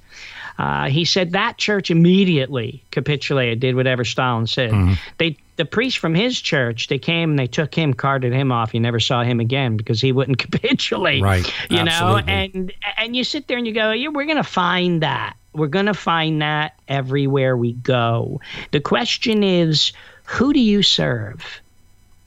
Uh, 0.59 0.89
he 0.89 1.05
said 1.05 1.33
that 1.33 1.57
church 1.57 1.91
immediately 1.91 2.83
capitulated, 2.91 3.61
did 3.61 3.77
whatever 3.77 4.05
Stalin 4.05 4.47
said. 4.47 4.73
Mm-hmm. 4.73 4.95
They 5.19 5.37
the 5.59 5.65
priest 5.65 5.99
from 5.99 6.15
his 6.15 6.41
church, 6.41 6.87
they 6.87 6.99
came 6.99 7.31
and 7.31 7.39
they 7.39 7.49
took 7.49 7.75
him, 7.75 7.93
carted 7.93 8.33
him 8.33 8.53
off. 8.53 8.73
You 8.73 8.81
never 8.81 9.01
saw 9.01 9.25
him 9.25 9.41
again 9.41 9.77
because 9.77 10.01
he 10.01 10.13
wouldn't 10.13 10.39
capitulate. 10.51 11.21
Right. 11.23 11.47
You 11.69 11.79
Absolutely. 11.79 12.23
know, 12.23 12.33
and 12.55 12.73
and 12.97 13.17
you 13.17 13.25
sit 13.25 13.49
there 13.49 13.59
and 13.59 13.67
you 13.67 13.75
go, 13.75 13.91
yeah, 13.91 14.09
we're 14.09 14.25
gonna 14.25 14.43
find 14.43 15.03
that. 15.03 15.37
We're 15.53 15.67
gonna 15.67 15.95
find 15.95 16.41
that 16.41 16.79
everywhere 16.87 17.57
we 17.57 17.73
go. 17.73 18.41
The 18.71 18.81
question 18.81 19.43
is, 19.43 19.93
who 20.25 20.53
do 20.53 20.61
you 20.61 20.83
serve? 20.83 21.45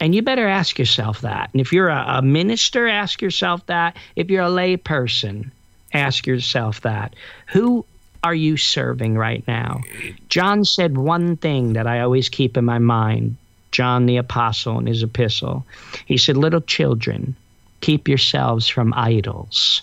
And 0.01 0.13
you 0.13 0.21
better 0.21 0.47
ask 0.47 0.77
yourself 0.77 1.21
that. 1.21 1.51
And 1.53 1.61
if 1.61 1.71
you're 1.71 1.89
a, 1.89 2.03
a 2.07 2.21
minister, 2.21 2.88
ask 2.88 3.21
yourself 3.21 3.65
that. 3.67 3.95
If 4.15 4.29
you're 4.29 4.43
a 4.43 4.50
lay 4.50 4.75
person, 4.75 5.51
ask 5.93 6.27
yourself 6.27 6.81
that. 6.81 7.15
Who 7.47 7.85
are 8.23 8.35
you 8.35 8.57
serving 8.57 9.15
right 9.15 9.43
now? 9.47 9.81
John 10.29 10.63
said 10.65 10.97
one 10.97 11.37
thing 11.37 11.73
that 11.73 11.87
I 11.87 12.01
always 12.01 12.29
keep 12.29 12.57
in 12.57 12.65
my 12.65 12.79
mind. 12.79 13.35
John 13.71 14.05
the 14.05 14.17
Apostle 14.17 14.79
in 14.79 14.85
his 14.85 15.01
epistle. 15.01 15.65
He 16.05 16.17
said, 16.17 16.37
Little 16.37 16.61
children, 16.61 17.35
keep 17.79 18.07
yourselves 18.07 18.67
from 18.67 18.93
idols. 18.95 19.81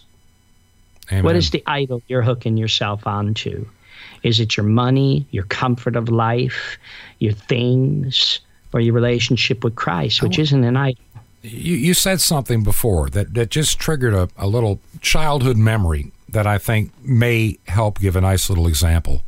Amen. 1.11 1.25
What 1.25 1.37
is 1.37 1.51
the 1.51 1.63
idol 1.67 2.03
you're 2.07 2.23
hooking 2.23 2.57
yourself 2.57 3.07
onto? 3.07 3.67
Is 4.23 4.41
it 4.41 4.57
your 4.57 4.67
money, 4.67 5.27
your 5.31 5.45
comfort 5.45 5.97
of 5.97 6.09
life, 6.11 6.77
your 7.19 7.33
things, 7.33 8.41
or 8.73 8.81
your 8.81 8.95
relationship 8.95 9.65
with 9.65 9.75
Christ, 9.75 10.23
which 10.23 10.39
oh. 10.39 10.43
isn't 10.43 10.65
an 10.65 10.77
idol? 10.77 11.03
You, 11.43 11.77
you 11.77 11.95
said 11.95 12.21
something 12.21 12.63
before 12.63 13.09
that, 13.11 13.33
that 13.35 13.49
just 13.49 13.79
triggered 13.79 14.13
a, 14.13 14.29
a 14.37 14.47
little 14.47 14.81
childhood 15.01 15.57
memory 15.57 16.13
that 16.29 16.47
I 16.47 16.59
think 16.59 16.93
may 17.05 17.59
help 17.67 18.01
give 18.01 18.17
a 18.17 18.21
nice 18.21 18.49
little 18.49 18.67
example. 18.67 19.23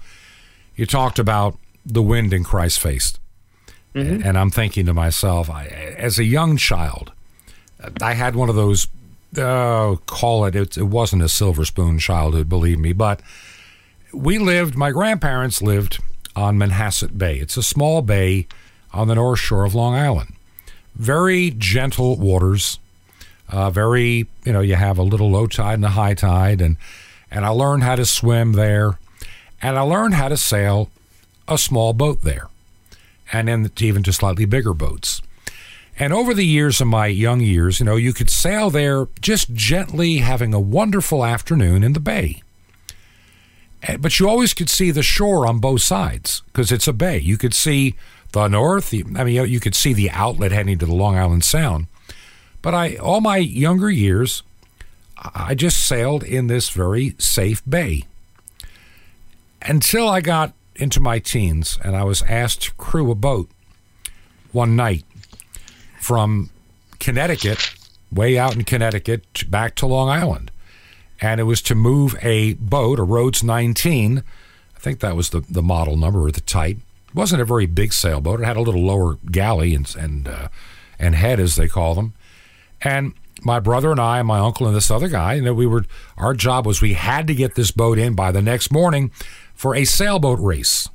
You 0.77 0.87
talked 0.87 1.19
about 1.19 1.59
the 1.87 2.03
wind 2.03 2.33
in 2.33 2.45
Christ's 2.45 2.79
face. 2.79 3.15
And 4.23 4.39
I'm 4.39 4.51
thinking 4.51 4.87
to 4.87 4.95
myself, 4.95 5.49
I, 5.51 5.67
as 5.67 6.19
a 6.19 6.25
young 6.25 6.57
child, 6.57 7.13
I 8.03 8.15
had 8.15 8.37
one 8.37 8.49
of 8.49 8.55
those, 8.55 8.87
uh, 9.37 9.97
call 10.07 10.45
it, 10.45 10.55
it, 10.55 10.77
it 10.77 10.85
wasn't 10.85 11.23
a 11.23 11.29
silver 11.29 11.65
spoon 11.65 11.99
childhood, 11.99 12.49
believe 12.49 12.79
me, 12.79 12.93
but 12.93 13.21
we 14.13 14.39
lived, 14.39 14.77
my 14.77 14.91
grandparents 14.91 15.63
lived 15.63 15.99
on 16.37 16.59
Manhasset 16.59 17.17
Bay. 17.17 17.39
It's 17.39 17.57
a 17.57 17.63
small 17.63 18.03
bay 18.03 18.47
on 18.93 19.09
the 19.09 19.15
north 19.15 19.39
shore 19.39 19.65
of 19.65 19.75
Long 19.75 19.95
Island. 19.95 20.35
Very 20.97 21.51
gentle 21.51 22.17
waters, 22.17 22.80
uh, 23.51 23.71
very, 23.71 24.27
you 24.45 24.53
know, 24.53 24.61
you 24.61 24.75
have 24.77 24.99
a 24.99 25.03
little 25.03 25.31
low 25.31 25.47
tide 25.47 25.75
and 25.75 25.85
a 25.85 25.89
high 25.91 26.15
tide. 26.15 26.61
And, 26.61 26.77
and 27.31 27.45
I 27.45 27.49
learned 27.49 27.83
how 27.83 27.97
to 27.97 28.05
swim 28.07 28.53
there. 28.53 28.99
And 29.63 29.79
I 29.79 29.83
learned 29.83 30.15
how 30.15 30.29
to 30.29 30.37
sail 30.37 30.91
a 31.49 31.59
small 31.59 31.93
boat 31.93 32.23
there. 32.23 32.49
And 33.33 33.49
then 33.49 33.71
even 33.79 34.03
to 34.05 34.13
slightly 34.13 34.45
bigger 34.45 34.75
boats. 34.75 35.21
And 35.99 36.13
over 36.13 36.33
the 36.33 36.47
years 36.47 36.81
of 36.81 36.87
my 36.87 37.07
young 37.09 37.41
years, 37.41 37.79
you 37.79 37.87
know, 37.87 37.97
you 37.97 38.13
could 38.15 38.31
sail 38.31 38.71
there 38.71 39.07
just 39.21 39.53
gently 39.53 40.19
having 40.19 40.55
a 40.55 40.61
wonderful 40.61 41.25
afternoon 41.25 41.85
in 41.85 41.93
the 41.93 42.01
bay. 42.01 42.43
Eh, 43.83 43.97
But 43.99 44.19
you 44.19 44.29
always 44.29 44.55
could 44.55 44.71
see 44.71 44.91
the 44.91 45.03
shore 45.03 45.47
on 45.47 45.59
both 45.59 45.83
sides 45.83 46.43
because 46.47 46.73
it's 46.73 46.89
a 46.89 46.93
bay. 46.93 47.19
You 47.19 47.37
could 47.37 47.55
see 47.55 47.95
the 48.33 48.49
north. 48.49 48.95
I 48.95 49.25
mean, 49.25 49.35
you- 49.35 49.45
you 49.45 49.61
could 49.61 49.75
see 49.75 49.93
the 49.93 50.11
outlet 50.11 50.53
heading 50.53 50.79
to 50.79 50.87
the 50.87 50.95
Long 50.95 51.17
Island 51.17 51.45
Sound. 51.45 51.87
But 52.63 52.75
I, 52.75 52.97
all 52.97 53.21
my 53.21 53.39
younger 53.39 53.91
years, 53.91 54.43
I 55.17 55.55
just 55.55 55.87
sailed 55.87 56.23
in 56.23 56.47
this 56.47 56.71
very 56.71 57.15
safe 57.19 57.63
bay 57.69 58.05
until 59.63 60.09
I 60.09 60.21
got 60.21 60.53
into 60.77 61.01
my 61.01 61.19
teens 61.19 61.79
and 61.85 61.97
I 61.97 62.05
was 62.05 62.23
asked 62.23 62.63
to 62.63 62.73
crew 62.75 63.11
a 63.11 63.15
boat 63.15 63.51
one 64.53 64.77
night 64.77 65.05
from 66.01 66.51
Connecticut, 66.99 67.75
way 68.11 68.39
out 68.39 68.57
in 68.57 68.65
Connecticut, 68.65 69.51
back 69.51 69.75
to 69.77 69.87
Long 69.87 70.09
Island. 70.09 70.51
And 71.21 71.39
it 71.41 71.45
was 71.45 71.61
to 71.63 71.75
move 71.75 72.17
a 72.23 72.55
boat, 72.55 72.99
a 72.99 73.03
Rhodes 73.03 73.45
19. 73.45 74.19
I 74.75 74.79
think 74.79 75.01
that 75.01 75.15
was 75.15 75.31
the, 75.31 75.41
the 75.41 75.63
model 75.63 75.97
number 75.97 76.25
or 76.25 76.31
the 76.31 76.41
type. 76.41 76.79
It 77.09 77.15
wasn't 77.15 77.43
a 77.43 77.45
very 77.45 77.67
big 77.67 77.93
sailboat. 77.93 78.41
It 78.41 78.47
had 78.47 78.57
a 78.57 78.63
little 78.63 78.83
lower 78.83 79.19
galley 79.31 79.75
and 79.75 79.95
and 79.99 80.29
uh, 80.29 80.49
and 80.99 81.15
head, 81.15 81.41
as 81.41 81.57
they 81.57 81.69
call 81.69 81.95
them. 81.95 82.15
And 82.83 83.15
my 83.43 83.61
brother 83.61 83.91
and 83.91 84.01
I, 84.01 84.19
and 84.19 84.29
my 84.29 84.39
uncle 84.39 84.67
and 84.67 84.77
this 84.77 84.91
other 84.91 85.09
guy, 85.09 85.35
you 85.35 85.43
know, 85.43 85.55
we 85.55 85.67
were 85.67 85.85
our 86.17 86.35
job 86.35 86.67
was 86.67 86.81
we 86.81 86.95
had 86.95 87.27
to 87.27 87.35
get 87.35 87.55
this 87.55 87.71
boat 87.71 87.99
in 87.99 88.15
by 88.15 88.33
the 88.33 88.43
next 88.43 88.73
morning 88.73 89.11
for 89.55 89.75
a 89.75 89.85
sailboat 89.85 90.39
race. 90.41 90.89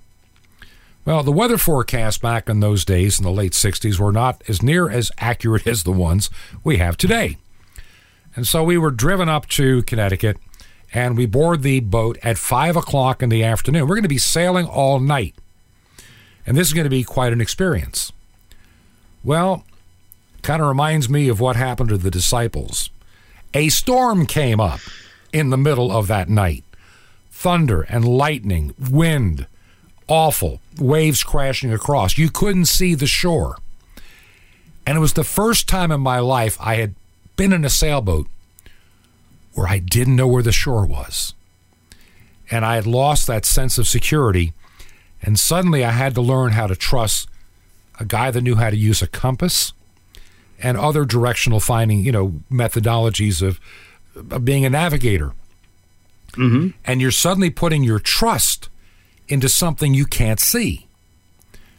Well, 1.06 1.22
the 1.22 1.32
weather 1.32 1.60
forecasts 1.60 2.18
back 2.18 2.50
in 2.50 2.62
those 2.62 2.84
days 2.84 3.20
in 3.20 3.24
the 3.24 3.32
late 3.32 3.51
60s 3.51 4.00
were 4.00 4.12
not 4.12 4.42
as 4.48 4.63
near 4.63 4.89
as 4.89 5.12
accurate 5.20 5.68
as 5.68 5.84
the 5.84 5.92
ones 5.92 6.30
we 6.63 6.77
have 6.77 6.98
today. 6.98 7.38
And 8.36 8.48
so 8.48 8.63
we 8.63 8.77
were 8.77 8.92
driven 8.92 9.30
up 9.30 9.48
to 9.50 9.84
Connecticut 9.84 10.38
and 10.94 11.15
we 11.15 11.25
board 11.25 11.62
the 11.62 11.80
boat 11.80 12.18
at 12.24 12.38
5 12.38 12.75
o'clock 12.75 13.22
in 13.22 13.30
the 13.30 13.44
afternoon. 13.44 13.84
We're 13.84 13.96
going 13.96 14.04
to 14.04 14.10
be 14.10 14.18
sailing 14.18 14.65
all 14.65 15.00
night. 15.00 15.36
And 16.46 16.58
this 16.58 16.68
is 16.68 16.74
going 16.74 16.86
to 16.86 16.89
be 16.89 17.04
quite 17.04 17.34
an 17.34 17.42
experience. 17.42 18.12
Well, 19.24 19.63
kind 20.46 20.62
of 20.62 20.68
reminds 20.68 21.10
me 21.10 21.28
of 21.28 21.40
what 21.40 21.56
happened 21.56 21.90
to 21.90 21.98
the 21.98 22.12
disciples. 22.12 22.92
A 23.56 23.70
storm 23.70 24.28
came 24.28 24.60
up 24.60 24.80
in 25.34 25.50
the 25.50 25.58
middle 25.58 25.92
of 25.92 26.08
that 26.08 26.30
night 26.30 26.64
thunder 27.32 27.82
and 27.82 28.08
lightning, 28.08 28.74
wind, 28.90 29.48
awful, 30.08 30.62
waves 30.80 31.24
crashing 31.24 31.74
across. 31.74 32.18
You 32.18 32.30
couldn't 32.30 32.66
see 32.66 32.96
the 32.96 33.08
shore. 33.08 33.58
And 34.86 34.98
it 34.98 35.02
was 35.02 35.14
the 35.14 35.24
first 35.24 35.68
time 35.68 35.92
in 35.92 36.00
my 36.00 36.20
life 36.20 36.58
I 36.62 36.75
had 36.75 36.94
been 37.36 37.52
in 37.52 37.66
a 37.66 37.70
sailboat 37.70 38.28
where 39.54 39.68
I 39.68 39.80
didn't 39.80 40.16
know 40.16 40.28
where 40.28 40.44
the 40.44 40.52
shore 40.52 40.86
was. 40.86 41.34
And 42.52 42.64
I 42.64 42.75
had 42.75 42.86
lost 42.86 43.25
that 43.28 43.46
sense 43.46 43.78
of 43.78 43.88
security. 43.88 44.54
And 45.22 45.40
suddenly 45.40 45.84
I 45.84 45.92
had 45.92 46.14
to 46.16 46.22
learn 46.22 46.52
how 46.52 46.68
to 46.68 46.75
trust 46.75 47.28
a 48.00 48.06
guy 48.06 48.30
that 48.30 48.42
knew 48.42 48.56
how 48.56 48.70
to 48.70 48.78
use 48.78 49.02
a 49.02 49.08
compass 49.08 49.74
and 50.59 50.77
other 50.77 51.05
directional 51.05 51.59
finding, 51.59 52.00
you 52.00 52.12
know, 52.12 52.41
methodologies 52.51 53.41
of, 53.41 53.59
of 54.15 54.45
being 54.45 54.65
a 54.65 54.69
navigator. 54.69 55.33
Mm-hmm. 56.33 56.69
And 56.85 57.01
you're 57.01 57.12
suddenly 57.12 57.50
putting 57.50 57.83
your 57.83 58.00
trust 58.00 58.69
into 59.27 59.50
something 59.50 59.93
you 59.93 60.05
can't 60.05 60.39
see. 60.39 60.88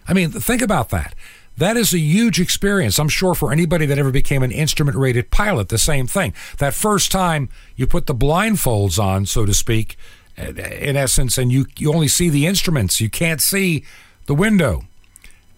I 0.08 0.14
mean, 0.14 0.30
think 0.30 0.62
about 0.62 0.90
that. 0.90 1.14
That 1.58 1.76
is 1.76 1.94
a 1.94 1.98
huge 1.98 2.38
experience. 2.38 2.98
I'm 2.98 3.08
sure 3.08 3.34
for 3.34 3.50
anybody 3.50 3.86
that 3.86 3.98
ever 3.98 4.10
became 4.10 4.42
an 4.42 4.52
instrument 4.52 4.96
rated 4.96 5.30
pilot, 5.30 5.68
the 5.68 5.78
same 5.78 6.06
thing. 6.06 6.34
That 6.58 6.74
first 6.74 7.10
time 7.10 7.48
you 7.76 7.86
put 7.86 8.06
the 8.06 8.14
blindfolds 8.14 9.02
on, 9.02 9.24
so 9.24 9.46
to 9.46 9.54
speak, 9.54 9.96
eh, 10.36 10.50
in 10.50 10.96
essence, 10.96 11.38
and 11.38 11.50
you, 11.50 11.66
you 11.78 11.92
only 11.92 12.08
see 12.08 12.28
the 12.28 12.46
instruments, 12.46 13.00
you 13.00 13.08
can't 13.08 13.40
see 13.40 13.84
the 14.26 14.34
window. 14.34 14.82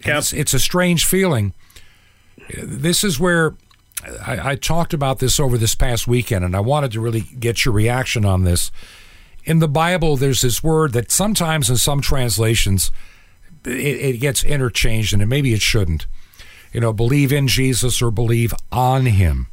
Yep. 0.07 0.19
It's, 0.19 0.33
it's 0.33 0.55
a 0.55 0.61
strange 0.61 1.05
feeling. 1.05 1.53
This 2.57 3.05
is 3.05 3.21
where 3.21 3.55
I, 4.25 4.51
I 4.51 4.55
talked 4.57 4.95
about 4.95 5.19
this 5.19 5.41
over 5.41 5.59
this 5.59 5.75
past 5.75 6.07
weekend, 6.07 6.45
and 6.45 6.57
I 6.57 6.61
wanted 6.61 6.93
to 6.93 7.01
really 7.01 7.23
get 7.39 7.65
your 7.65 7.75
reaction 7.75 8.25
on 8.25 8.45
this. 8.45 8.71
In 9.45 9.59
the 9.59 9.69
Bible, 9.69 10.17
there's 10.17 10.43
this 10.43 10.63
word 10.63 10.93
that 10.93 11.11
sometimes 11.11 11.71
in 11.71 11.77
some 11.77 12.01
translations 12.01 12.91
it, 13.65 13.71
it 13.71 14.21
gets 14.21 14.45
interchanged, 14.45 15.13
and 15.15 15.27
maybe 15.29 15.53
it 15.53 15.63
shouldn't. 15.63 16.07
You 16.73 16.81
know, 16.81 16.93
believe 16.93 17.33
in 17.33 17.49
Jesus 17.49 18.03
or 18.03 18.11
believe 18.11 18.53
on 18.71 19.07
him. 19.07 19.49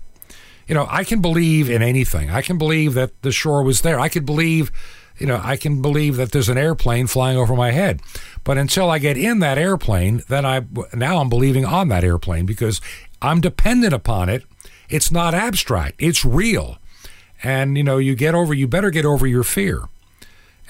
You 0.68 0.76
know, 0.76 0.88
I 0.90 1.04
can 1.04 1.22
believe 1.22 1.70
in 1.70 1.82
anything. 1.82 2.30
I 2.30 2.42
can 2.42 2.58
believe 2.58 2.94
that 2.96 3.22
the 3.22 3.32
shore 3.32 3.64
was 3.64 3.82
there. 3.82 4.00
I 4.00 4.10
could 4.10 4.26
believe, 4.26 4.72
you 5.18 5.26
know, 5.26 5.40
I 5.44 5.56
can 5.56 5.82
believe 5.82 6.18
that 6.18 6.32
there's 6.32 6.50
an 6.50 6.58
airplane 6.58 7.08
flying 7.08 7.38
over 7.38 7.56
my 7.56 7.72
head. 7.72 8.02
But 8.44 8.58
until 8.58 8.90
I 8.90 9.00
get 9.00 9.18
in 9.18 9.40
that 9.40 9.58
airplane, 9.58 10.24
then 10.28 10.46
I 10.46 10.66
now 10.94 11.20
I'm 11.20 11.30
believing 11.30 11.66
on 11.66 11.88
that 11.90 12.04
airplane 12.04 12.46
because 12.46 12.82
I'm 13.22 13.42
dependent 13.42 13.94
upon 13.94 14.30
it. 14.30 14.44
It's 14.90 15.12
not 15.12 15.34
abstract. 15.34 15.96
It's 16.00 16.26
real. 16.26 16.78
And 17.44 17.78
you 17.78 17.84
know, 17.84 17.98
you 17.98 18.16
get 18.16 18.36
over 18.36 18.54
you 18.54 18.68
better 18.68 18.90
get 18.90 19.06
over 19.06 19.26
your 19.26 19.44
fear. 19.44 19.84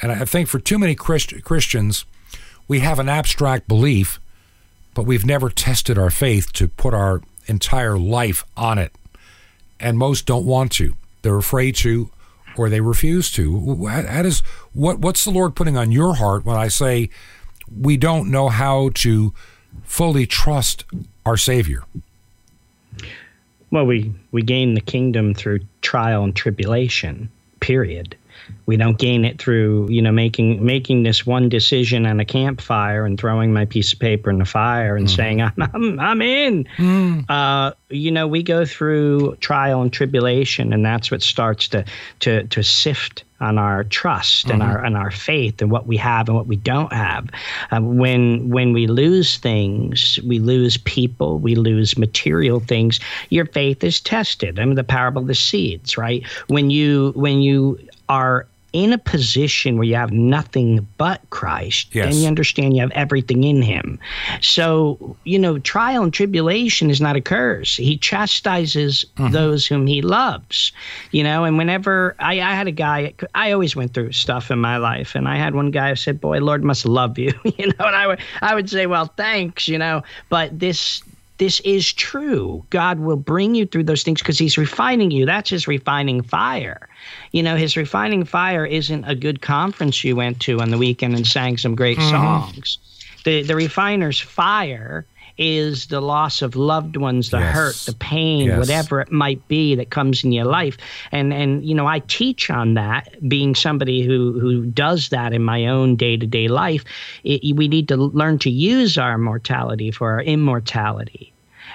And 0.02 0.12
I 0.12 0.26
think 0.26 0.48
for 0.48 0.60
too 0.60 0.78
many 0.78 0.94
Christ, 0.94 1.34
Christians, 1.44 2.06
we 2.68 2.80
have 2.80 3.00
an 3.00 3.10
abstract 3.10 3.68
belief, 3.68 4.20
but 4.94 5.06
we've 5.06 5.26
never 5.26 5.50
tested 5.50 5.98
our 5.98 6.10
faith 6.10 6.52
to 6.54 6.68
put 6.68 6.94
our 6.94 7.22
entire 7.48 7.98
life 7.98 8.44
on 8.58 8.78
it. 8.78 8.92
And 9.80 9.98
most 9.98 10.26
don't 10.26 10.46
want 10.46 10.72
to. 10.74 10.96
They're 11.22 11.38
afraid 11.38 11.76
to 11.78 12.10
or 12.58 12.70
they 12.70 12.82
refuse 12.82 13.32
to. 13.32 13.86
How 13.88 14.22
does 14.22 14.40
what 14.74 15.00
what's 15.00 15.24
the 15.24 15.32
Lord 15.32 15.56
putting 15.56 15.78
on 15.78 15.92
your 15.92 16.16
heart 16.16 16.46
when 16.46 16.58
I 16.58 16.68
say 16.68 17.10
we 17.70 17.98
don't 17.98 18.30
know 18.30 18.50
how 18.50 18.90
to 18.96 19.34
fully 19.84 20.26
trust 20.26 20.86
our 21.26 21.38
Savior? 21.38 21.84
Well, 23.72 23.86
we 23.86 24.14
we 24.32 24.42
gain 24.42 24.74
the 24.74 24.82
kingdom 24.82 25.34
through 25.34 25.60
trial 25.82 26.24
and 26.24 26.36
tribulation. 26.36 27.30
Period. 27.60 28.16
We 28.66 28.78
don't 28.78 28.98
gain 28.98 29.26
it 29.26 29.40
through, 29.40 29.90
you 29.90 30.02
know, 30.02 30.12
making 30.12 30.64
making 30.66 31.04
this 31.04 31.26
one 31.26 31.50
decision 31.50 32.06
on 32.06 32.20
a 32.20 32.26
campfire 32.26 33.06
and 33.06 33.20
throwing 33.20 33.54
my 33.54 33.66
piece 33.66 33.94
of 33.94 34.00
paper 34.00 34.30
in 34.30 34.40
the 34.40 34.46
fire 34.46 34.96
and 34.96 35.08
mm. 35.08 35.16
saying 35.16 35.42
I'm 35.42 35.54
I'm, 35.74 36.00
I'm 36.00 36.22
in. 36.22 36.66
Mm. 36.78 37.26
Uh, 37.30 37.74
you 37.90 38.12
know, 38.12 38.28
we 38.28 38.44
go 38.44 38.66
through 38.66 39.36
trial 39.38 39.82
and 39.82 39.92
tribulation, 39.92 40.74
and 40.74 40.86
that's 40.86 41.12
what 41.12 41.22
starts 41.22 41.68
to 41.70 41.86
to 42.22 42.44
to 42.48 42.64
sift 42.64 43.24
on 43.42 43.58
our 43.58 43.84
trust 43.84 44.46
mm-hmm. 44.46 44.54
and 44.54 44.64
our 44.64 44.84
and 44.84 44.98
our 44.98 45.12
faith 45.12 45.62
and 45.62 45.70
what 45.70 45.88
we 45.88 45.98
have 45.98 46.28
and 46.28 46.36
what 46.36 46.48
we 46.48 46.56
don't 46.56 46.94
have. 46.94 47.30
Uh, 47.72 47.82
when 47.82 48.50
when 48.50 48.74
we 48.74 48.88
lose 48.88 49.38
things, 49.38 50.20
we 50.26 50.40
lose 50.40 50.78
people, 50.78 51.40
we 51.40 51.56
lose 51.56 51.98
material 51.98 52.60
things. 52.60 53.00
Your 53.30 53.46
faith 53.46 53.84
is 53.84 54.00
tested. 54.00 54.60
I 54.60 54.66
mean, 54.66 54.76
the 54.76 54.84
parable 54.84 55.22
of 55.22 55.28
the 55.28 55.36
seeds, 55.36 55.98
right? 55.98 56.26
When 56.48 56.70
you 56.70 57.12
when 57.16 57.42
you 57.42 57.78
are 58.10 58.48
in 58.76 58.92
a 58.92 58.98
position 58.98 59.78
where 59.78 59.86
you 59.86 59.96
have 59.96 60.12
nothing 60.12 60.86
but 60.98 61.22
Christ, 61.30 61.96
yes. 61.96 62.12
then 62.12 62.22
you 62.22 62.28
understand 62.28 62.76
you 62.76 62.82
have 62.82 62.92
everything 62.92 63.46
in 63.46 63.62
Him. 63.62 63.98
So, 64.42 65.16
you 65.24 65.40
know, 65.40 65.60
trial 65.60 66.04
and 66.04 66.14
tribulation 66.14 66.90
is 66.90 67.00
not 67.00 67.16
a 67.16 67.22
curse. 67.22 67.78
He 67.78 67.98
chastises 67.98 69.06
mm-hmm. 69.16 69.32
those 69.32 69.66
whom 69.66 69.88
He 69.88 70.02
loves, 70.02 70.74
you 71.12 71.24
know. 71.24 71.46
And 71.46 71.58
whenever 71.58 72.18
I, 72.20 72.42
I, 72.42 72.54
had 72.54 72.68
a 72.68 72.72
guy, 72.72 73.14
I 73.34 73.54
always 73.54 73.78
went 73.78 73.94
through 73.94 74.12
stuff 74.12 74.52
in 74.52 74.60
my 74.60 74.76
life, 74.76 75.16
and 75.16 75.26
I 75.26 75.38
had 75.38 75.56
one 75.56 75.72
guy 75.72 75.92
who 75.92 75.96
said, 75.96 76.20
Boy, 76.20 76.40
Lord 76.40 76.62
must 76.62 76.86
love 76.86 77.18
you, 77.18 77.32
you 77.46 77.68
know. 77.68 77.86
And 77.86 77.96
I 77.96 78.08
would, 78.08 78.20
I 78.42 78.56
would 78.56 78.70
say, 78.70 78.88
Well, 78.88 79.06
thanks, 79.16 79.70
you 79.70 79.78
know. 79.78 80.04
But 80.28 80.60
this, 80.60 81.02
this 81.38 81.60
is 81.62 81.92
true. 81.92 82.66
God 82.70 83.00
will 83.00 83.18
bring 83.18 83.56
you 83.56 83.66
through 83.66 83.84
those 83.84 84.04
things 84.04 84.22
because 84.22 84.40
He's 84.40 84.58
refining 84.58 85.12
you. 85.12 85.26
That's 85.26 85.50
His 85.50 85.68
refining 85.68 86.22
fire. 86.22 86.88
You 87.32 87.44
know, 87.44 87.56
His 87.56 87.76
refining 87.76 88.24
fire 88.24 88.66
isn't 88.66 89.04
a 89.06 89.16
good 89.16 89.42
conference 89.42 90.04
you 90.04 90.16
went 90.16 90.40
to 90.42 90.60
on 90.62 90.72
the 90.72 90.78
weekend 90.78 91.16
and 91.16 91.28
sang 91.28 91.58
some 91.58 91.76
great 91.76 91.98
mm-hmm. 91.98 92.10
songs. 92.10 92.78
The 93.24 93.44
the 93.44 93.56
refiner's 93.56 94.20
fire 94.20 95.06
is 95.38 95.88
the 95.88 96.02
loss 96.02 96.42
of 96.42 96.56
loved 96.56 96.98
ones, 96.98 97.30
the 97.30 97.40
yes. 97.40 97.54
hurt, 97.54 97.76
the 97.86 97.94
pain, 97.94 98.48
yes. 98.48 98.58
whatever 98.58 99.02
it 99.02 99.12
might 99.12 99.46
be 99.48 99.76
that 99.76 99.90
comes 99.90 100.24
in 100.24 100.32
your 100.32 100.46
life. 100.46 100.78
And 101.12 101.34
and 101.34 101.66
you 101.66 101.76
know, 101.76 101.88
I 101.88 102.00
teach 102.00 102.50
on 102.50 102.76
that, 102.76 103.18
being 103.28 103.56
somebody 103.56 104.04
who 104.04 104.40
who 104.40 104.66
does 104.66 105.10
that 105.10 105.34
in 105.34 105.44
my 105.44 105.68
own 105.68 105.96
day 105.96 106.18
to 106.18 106.26
day 106.26 106.48
life. 106.48 106.84
It, 107.24 107.56
we 107.56 107.68
need 107.68 107.88
to 107.90 107.98
learn 107.98 108.40
to 108.40 108.50
use 108.50 108.98
our 108.98 109.18
mortality 109.18 109.92
for 109.92 110.12
our 110.12 110.22
immortality. 110.22 111.34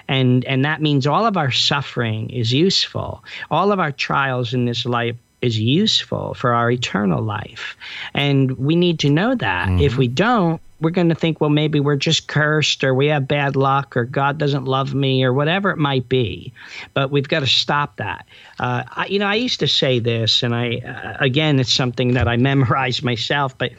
And 0.09 0.45
and 0.47 0.65
that 0.65 0.81
means 0.81 1.07
all 1.07 1.27
of 1.27 1.37
our 1.37 1.51
suffering 1.51 2.31
is 2.31 2.53
useful. 2.53 3.23
All 3.51 3.73
of 3.73 3.79
our 3.79 3.93
trials 3.93 4.55
in 4.55 4.65
this 4.65 4.87
life 4.87 5.17
is 5.43 5.59
useful 5.59 6.35
for 6.35 6.53
our 6.53 6.71
eternal 6.71 7.23
life. 7.23 7.77
And 8.15 8.53
we 8.59 8.77
need 8.77 8.99
to 9.01 9.11
know 9.11 9.35
that. 9.35 9.69
Mm-hmm. 9.69 9.81
If 9.81 9.97
we 9.97 10.09
don't, 10.09 10.61
we're 10.81 10.91
going 10.91 11.11
to 11.11 11.15
think, 11.15 11.41
well, 11.41 11.51
maybe 11.51 11.79
we're 11.79 11.97
just 11.97 12.27
cursed 12.27 12.83
or 12.83 12.95
we 12.95 13.07
have 13.09 13.29
bad 13.29 13.55
luck 13.55 13.97
or 13.97 14.05
God 14.05 14.39
doesn't 14.39 14.65
love 14.65 14.95
me 14.95 15.23
or 15.23 15.33
whatever 15.33 15.71
it 15.71 15.77
might 15.77 16.09
be. 16.09 16.53
But 16.95 17.11
we've 17.11 17.29
got 17.29 17.41
to 17.41 17.47
stop 17.47 17.97
that. 17.97 18.27
Uh, 18.59 18.85
I, 18.89 19.07
you 19.07 19.19
know, 19.19 19.27
I 19.27 19.35
used 19.35 19.61
to 19.61 19.69
say 19.69 19.99
this, 19.99 20.43
and 20.43 20.55
I, 20.55 20.79
uh, 20.79 21.17
again, 21.21 21.61
it's 21.61 21.73
something 21.73 22.15
that 22.15 22.27
I 22.27 22.37
memorized 22.51 23.03
myself, 23.03 23.57
but 23.57 23.73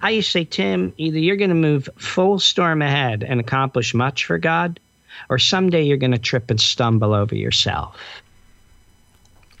I 0.00 0.10
used 0.10 0.28
to 0.28 0.32
say, 0.32 0.44
Tim, 0.44 0.92
either 0.96 1.18
you're 1.18 1.36
going 1.36 1.50
to 1.50 1.54
move 1.54 1.88
full 1.96 2.38
storm 2.38 2.80
ahead 2.80 3.22
and 3.22 3.38
accomplish 3.38 3.92
much 3.92 4.24
for 4.24 4.38
God, 4.38 4.80
or 5.28 5.38
someday 5.38 5.82
you're 5.82 5.96
going 5.96 6.12
to 6.12 6.18
trip 6.18 6.50
and 6.50 6.60
stumble 6.60 7.12
over 7.12 7.34
yourself. 7.34 8.00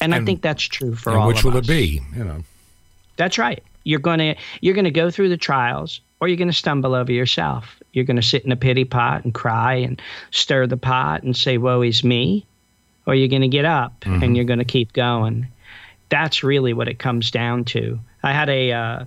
And, 0.00 0.12
and 0.12 0.22
I 0.22 0.26
think 0.26 0.42
that's 0.42 0.62
true 0.62 0.94
for 0.94 1.12
all 1.12 1.28
which 1.28 1.42
will 1.42 1.56
us. 1.56 1.64
it 1.64 1.68
be? 1.68 2.02
You 2.14 2.24
know. 2.24 2.44
That's 3.16 3.38
right. 3.38 3.62
You're 3.84 4.00
going 4.00 4.18
to 4.18 4.34
you're 4.60 4.74
going 4.74 4.84
to 4.84 4.90
go 4.90 5.10
through 5.10 5.30
the 5.30 5.38
trials 5.38 6.00
or 6.20 6.28
you're 6.28 6.36
going 6.36 6.48
to 6.48 6.54
stumble 6.54 6.94
over 6.94 7.12
yourself. 7.12 7.80
You're 7.92 8.04
going 8.04 8.16
to 8.16 8.22
sit 8.22 8.44
in 8.44 8.52
a 8.52 8.56
pity 8.56 8.84
pot 8.84 9.24
and 9.24 9.34
cry 9.34 9.74
and 9.74 10.00
stir 10.30 10.66
the 10.66 10.76
pot 10.76 11.22
and 11.22 11.36
say, 11.36 11.58
"Woe 11.58 11.82
is 11.82 12.04
me," 12.04 12.46
or 13.06 13.14
you're 13.14 13.28
going 13.28 13.42
to 13.42 13.48
get 13.48 13.64
up 13.64 14.00
mm-hmm. 14.00 14.22
and 14.22 14.36
you're 14.36 14.44
going 14.44 14.58
to 14.58 14.64
keep 14.64 14.92
going. 14.92 15.46
That's 16.08 16.42
really 16.42 16.72
what 16.72 16.88
it 16.88 16.98
comes 16.98 17.30
down 17.30 17.64
to. 17.66 17.98
I 18.22 18.32
had 18.32 18.48
a 18.48 18.72
uh, 18.72 19.04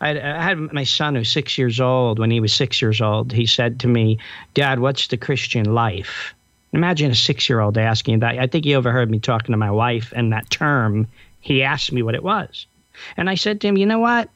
I 0.00 0.14
had 0.42 0.58
my 0.72 0.84
son 0.84 1.14
who's 1.14 1.30
six 1.30 1.56
years 1.56 1.80
old. 1.80 2.18
When 2.18 2.30
he 2.30 2.40
was 2.40 2.52
six 2.52 2.82
years 2.82 3.00
old, 3.00 3.32
he 3.32 3.46
said 3.46 3.80
to 3.80 3.88
me, 3.88 4.18
"Dad, 4.54 4.80
what's 4.80 5.06
the 5.08 5.16
Christian 5.16 5.72
life?" 5.72 6.34
Imagine 6.72 7.10
a 7.10 7.14
six 7.14 7.48
year 7.48 7.60
old 7.60 7.76
asking 7.76 8.20
that. 8.20 8.38
I 8.38 8.46
think 8.46 8.64
he 8.64 8.74
overheard 8.74 9.10
me 9.10 9.18
talking 9.18 9.52
to 9.52 9.58
my 9.58 9.70
wife, 9.70 10.12
and 10.16 10.32
that 10.32 10.48
term, 10.50 11.06
he 11.40 11.62
asked 11.62 11.92
me 11.92 12.02
what 12.02 12.14
it 12.14 12.22
was. 12.22 12.66
And 13.16 13.28
I 13.28 13.34
said 13.34 13.60
to 13.60 13.68
him, 13.68 13.76
You 13.76 13.86
know 13.86 13.98
what? 13.98 14.30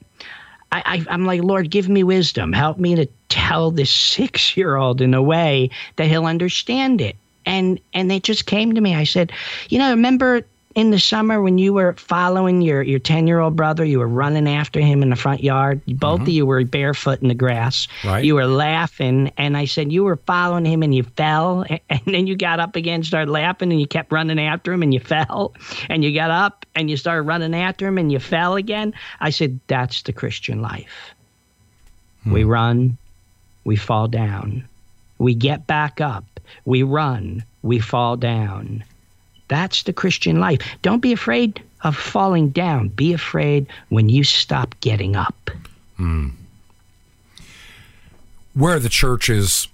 I, 0.72 1.04
I, 1.08 1.14
am 1.14 1.24
like, 1.24 1.42
Lord, 1.42 1.70
give 1.70 1.88
me 1.88 2.02
wisdom. 2.02 2.52
Help 2.52 2.78
me 2.78 2.94
to 2.96 3.06
tell 3.28 3.70
this 3.70 3.90
six 3.90 4.56
year 4.56 4.76
old 4.76 5.00
in 5.00 5.14
a 5.14 5.22
way 5.22 5.70
that 5.96 6.06
he'll 6.08 6.26
understand 6.26 7.00
it. 7.00 7.16
And 7.44 7.78
and 7.94 8.10
they 8.10 8.18
just 8.18 8.46
came 8.46 8.74
to 8.74 8.80
me. 8.80 8.94
I 8.94 9.04
said, 9.04 9.30
you 9.68 9.78
know, 9.78 9.90
remember 9.90 10.42
in 10.76 10.90
the 10.90 11.00
summer 11.00 11.40
when 11.40 11.56
you 11.56 11.72
were 11.72 11.94
following 11.94 12.60
your 12.60 12.82
your 12.82 12.98
10 12.98 13.26
year 13.26 13.40
old 13.40 13.56
brother 13.56 13.82
you 13.82 13.98
were 13.98 14.06
running 14.06 14.46
after 14.46 14.78
him 14.78 15.02
in 15.02 15.08
the 15.08 15.16
front 15.16 15.42
yard. 15.42 15.80
Both 15.86 16.16
mm-hmm. 16.16 16.22
of 16.22 16.28
you 16.28 16.46
were 16.46 16.64
barefoot 16.64 17.22
in 17.22 17.28
the 17.28 17.34
grass. 17.34 17.88
Right. 18.04 18.22
you 18.24 18.34
were 18.34 18.46
laughing 18.46 19.32
and 19.38 19.56
i 19.56 19.64
said 19.64 19.90
you 19.90 20.04
were 20.04 20.16
following 20.16 20.66
him 20.66 20.82
and 20.82 20.94
you 20.94 21.02
fell. 21.02 21.64
And 21.88 22.14
then 22.14 22.26
you 22.26 22.36
got 22.36 22.60
up 22.60 22.76
again 22.76 23.02
started 23.02 23.30
laughing 23.30 23.72
and 23.72 23.80
you 23.80 23.86
kept 23.86 24.12
running 24.12 24.38
after 24.38 24.72
him 24.72 24.82
and 24.82 24.92
you 24.92 25.00
fell. 25.00 25.54
And 25.88 26.04
you 26.04 26.12
got 26.12 26.30
up 26.30 26.66
and 26.74 26.90
you 26.90 26.96
started 26.96 27.22
running 27.22 27.54
after 27.54 27.86
him 27.86 27.96
and 27.96 28.12
you 28.12 28.18
fell 28.18 28.56
again. 28.56 28.92
I 29.20 29.30
said 29.30 29.58
that's 29.66 30.02
the 30.02 30.12
christian 30.12 30.60
life. 30.60 31.14
Hmm. 32.24 32.32
we 32.32 32.44
run 32.44 32.98
we 33.64 33.76
fall 33.76 34.08
down. 34.08 34.68
We 35.18 35.34
get 35.34 35.66
back 35.66 36.00
up. 36.00 36.24
We 36.66 36.82
run 36.82 37.44
we 37.62 37.78
fall 37.78 38.16
down 38.16 38.84
that's 39.48 39.82
the 39.84 39.92
Christian 39.92 40.40
life. 40.40 40.60
Don't 40.82 41.00
be 41.00 41.12
afraid 41.12 41.62
of 41.82 41.96
falling 41.96 42.50
down. 42.50 42.88
Be 42.88 43.12
afraid 43.12 43.66
when 43.88 44.08
you 44.08 44.24
stop 44.24 44.74
getting 44.80 45.16
up. 45.16 45.50
Hmm. 45.96 46.30
Where 48.54 48.76
are 48.76 48.80
the 48.80 48.88
churches 48.88 49.68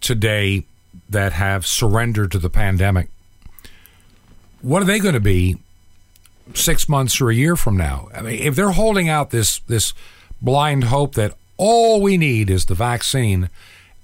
today 0.00 0.64
that 1.08 1.32
have 1.32 1.66
surrendered 1.66 2.32
to 2.32 2.38
the 2.38 2.50
pandemic? 2.50 3.08
What 4.62 4.82
are 4.82 4.86
they 4.86 4.98
going 4.98 5.14
to 5.14 5.20
be 5.20 5.58
six 6.54 6.88
months 6.88 7.20
or 7.20 7.30
a 7.30 7.34
year 7.34 7.56
from 7.56 7.76
now? 7.76 8.08
I 8.14 8.22
mean, 8.22 8.40
if 8.40 8.56
they're 8.56 8.70
holding 8.70 9.08
out 9.08 9.30
this 9.30 9.60
this 9.60 9.92
blind 10.40 10.84
hope 10.84 11.14
that 11.14 11.34
all 11.56 12.00
we 12.00 12.16
need 12.16 12.50
is 12.50 12.66
the 12.66 12.74
vaccine 12.74 13.48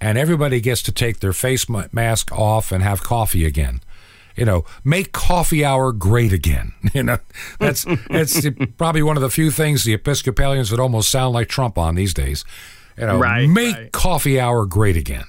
and 0.01 0.17
everybody 0.17 0.61
gets 0.61 0.83
to 0.83 0.93
take 0.93 1.21
their 1.21 1.33
face 1.33 1.67
mask 1.69 2.33
off 2.33 2.73
and 2.73 2.83
have 2.83 3.03
coffee 3.03 3.45
again 3.45 3.81
you 4.37 4.45
know, 4.45 4.65
make 4.85 5.13
coffee 5.13 5.65
hour 5.65 5.93
great 5.93 6.33
again. 6.33 6.73
You 6.95 7.03
know, 7.03 7.19
that's 7.59 7.87
that's 8.11 8.47
probably 8.77 9.03
one 9.03 9.17
of 9.17 9.23
the 9.23 9.31
few 9.31 9.51
things 9.51 9.85
the 9.85 9.95
Episcopalians 9.95 10.71
would 10.71 10.81
almost 10.81 11.11
sound 11.11 11.33
like 11.33 11.49
Trump 11.49 11.79
on 11.79 11.95
these 11.95 12.13
days. 12.13 12.45
You 12.99 13.07
know, 13.07 13.19
right, 13.19 13.49
make 13.49 13.75
right. 13.75 13.93
coffee 13.93 14.39
hour 14.39 14.67
great 14.67 14.99
again. 14.99 15.25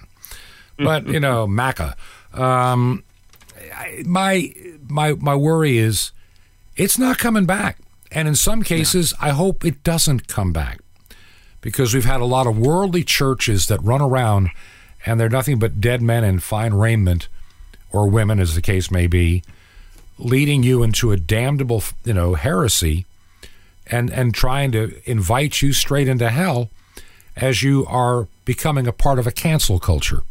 But 0.77 1.07
you 1.07 1.21
know, 1.21 1.47
Maca. 1.47 1.95
Um, 2.33 3.05
my 4.03 4.53
my 4.89 5.13
my 5.13 5.35
worry 5.35 5.77
is 5.77 6.11
it's 6.75 6.99
not 6.99 7.17
coming 7.17 7.45
back, 7.45 7.77
and 8.11 8.27
in 8.27 8.35
some 8.35 8.61
cases, 8.61 9.13
I 9.21 9.29
hope 9.29 9.63
it 9.63 9.83
doesn't 9.83 10.27
come 10.27 10.51
back 10.51 10.79
because 11.61 11.93
we've 11.93 12.03
had 12.03 12.19
a 12.19 12.25
lot 12.25 12.45
of 12.45 12.57
worldly 12.59 13.05
churches 13.05 13.67
that 13.67 13.81
run 13.81 14.01
around 14.01 14.49
and 15.05 15.19
they're 15.19 15.29
nothing 15.29 15.59
but 15.59 15.81
dead 15.81 16.01
men 16.01 16.23
in 16.23 16.39
fine 16.39 16.73
raiment 16.73 17.27
or 17.93 18.09
women, 18.09 18.39
as 18.39 18.55
the 18.55 18.61
case 18.61 18.91
may 18.91 19.07
be, 19.07 19.43
leading 20.17 20.63
you 20.63 20.83
into 20.83 21.11
a 21.11 21.17
damnable, 21.17 21.81
you 22.03 22.13
know, 22.13 22.33
heresy, 22.33 23.05
and 23.87 24.09
and 24.11 24.33
trying 24.33 24.71
to 24.73 24.99
invite 25.09 25.61
you 25.61 25.71
straight 25.71 26.07
into 26.07 26.29
hell, 26.29 26.69
as 27.37 27.63
you 27.63 27.85
are 27.87 28.27
becoming 28.43 28.87
a 28.87 28.91
part 28.91 29.19
of 29.19 29.27
a 29.27 29.31
cancel 29.31 29.79
culture. 29.79 30.23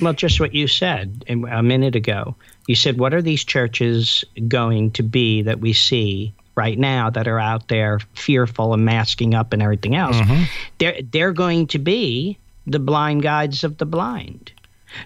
Well, 0.00 0.14
just 0.14 0.40
what 0.40 0.54
you 0.54 0.68
said 0.68 1.24
a 1.28 1.62
minute 1.62 1.94
ago. 1.94 2.34
You 2.66 2.74
said, 2.74 2.98
what 2.98 3.12
are 3.12 3.22
these 3.22 3.44
churches 3.44 4.24
going 4.48 4.92
to 4.92 5.02
be 5.02 5.42
that 5.42 5.60
we 5.60 5.72
see 5.72 6.32
right 6.54 6.78
now 6.78 7.10
that 7.10 7.28
are 7.28 7.38
out 7.38 7.68
there 7.68 7.98
fearful 8.14 8.72
and 8.72 8.84
masking 8.84 9.34
up 9.34 9.52
and 9.52 9.62
everything 9.62 9.94
else? 9.94 10.16
Mm-hmm. 10.16 10.44
They're, 10.78 11.00
they're 11.02 11.32
going 11.32 11.66
to 11.68 11.78
be 11.78 12.38
the 12.66 12.78
blind 12.78 13.22
guides 13.22 13.64
of 13.64 13.78
the 13.78 13.86
blind. 13.86 14.52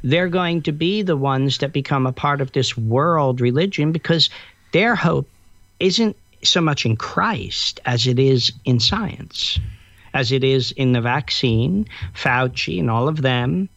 They're 0.03 0.29
going 0.29 0.62
to 0.62 0.72
be 0.72 1.03
the 1.03 1.16
ones 1.16 1.59
that 1.59 1.72
become 1.72 2.07
a 2.07 2.12
part 2.12 2.40
of 2.40 2.53
this 2.53 2.77
world 2.77 3.40
religion 3.40 3.92
because 3.92 4.31
their 4.72 4.94
hope 4.94 5.29
isn't 5.81 6.16
so 6.42 6.61
much 6.61 6.87
in 6.87 6.96
Christ 6.96 7.81
as 7.85 8.07
it 8.07 8.18
is 8.18 8.53
in 8.64 8.81
science, 8.81 9.59
as 10.14 10.33
it 10.33 10.44
is 10.44 10.72
in 10.72 10.92
the 10.92 11.01
vaccine, 11.01 11.87
Fauci, 12.14 12.79
and 12.79 12.90
all 12.90 13.09
of 13.09 13.22
them, 13.22 13.68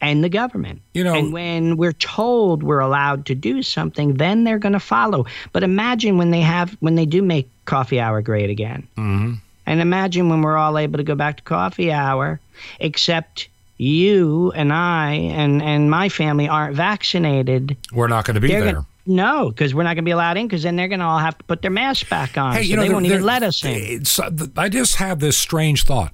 and 0.00 0.24
the 0.24 0.28
government. 0.28 0.80
You 0.94 1.04
know, 1.04 1.14
and 1.14 1.32
when 1.32 1.76
we're 1.76 1.92
told 1.92 2.62
we're 2.62 2.80
allowed 2.80 3.26
to 3.26 3.34
do 3.34 3.62
something, 3.62 4.14
then 4.14 4.44
they're 4.44 4.58
going 4.58 4.72
to 4.72 4.80
follow. 4.80 5.26
But 5.52 5.62
imagine 5.62 6.18
when 6.18 6.30
they 6.30 6.40
have 6.40 6.76
when 6.80 6.94
they 6.94 7.06
do 7.06 7.22
make 7.22 7.48
coffee 7.64 8.00
hour 8.00 8.20
great 8.22 8.50
again. 8.50 8.86
Mm-hmm. 8.96 9.34
And 9.66 9.80
imagine 9.80 10.30
when 10.30 10.40
we're 10.40 10.56
all 10.56 10.78
able 10.78 10.96
to 10.96 11.04
go 11.04 11.14
back 11.14 11.36
to 11.36 11.42
coffee 11.42 11.92
hour, 11.92 12.40
except 12.80 13.48
you 13.78 14.52
and 14.52 14.72
I 14.72 15.12
and 15.12 15.62
and 15.62 15.90
my 15.90 16.08
family 16.08 16.48
aren't 16.48 16.76
vaccinated. 16.76 17.76
We're 17.92 18.08
not 18.08 18.24
going 18.24 18.34
to 18.34 18.40
be 18.40 18.48
there. 18.48 18.64
Gonna, 18.64 18.86
no, 19.06 19.48
because 19.48 19.74
we're 19.74 19.84
not 19.84 19.94
going 19.94 20.04
to 20.04 20.08
be 20.08 20.10
allowed 20.10 20.36
in. 20.36 20.46
Because 20.46 20.64
then 20.64 20.76
they're 20.76 20.88
going 20.88 21.00
to 21.00 21.06
all 21.06 21.18
have 21.18 21.38
to 21.38 21.44
put 21.44 21.62
their 21.62 21.70
masks 21.70 22.08
back 22.08 22.36
on. 22.36 22.52
Hey, 22.52 22.64
so 22.64 22.68
you 22.68 22.76
know, 22.76 22.82
they 22.82 22.92
won't 22.92 23.06
even 23.06 23.22
let 23.22 23.42
us 23.42 23.64
in. 23.64 24.02
Uh, 24.18 24.46
I 24.56 24.68
just 24.68 24.96
have 24.96 25.20
this 25.20 25.38
strange 25.38 25.84
thought 25.84 26.12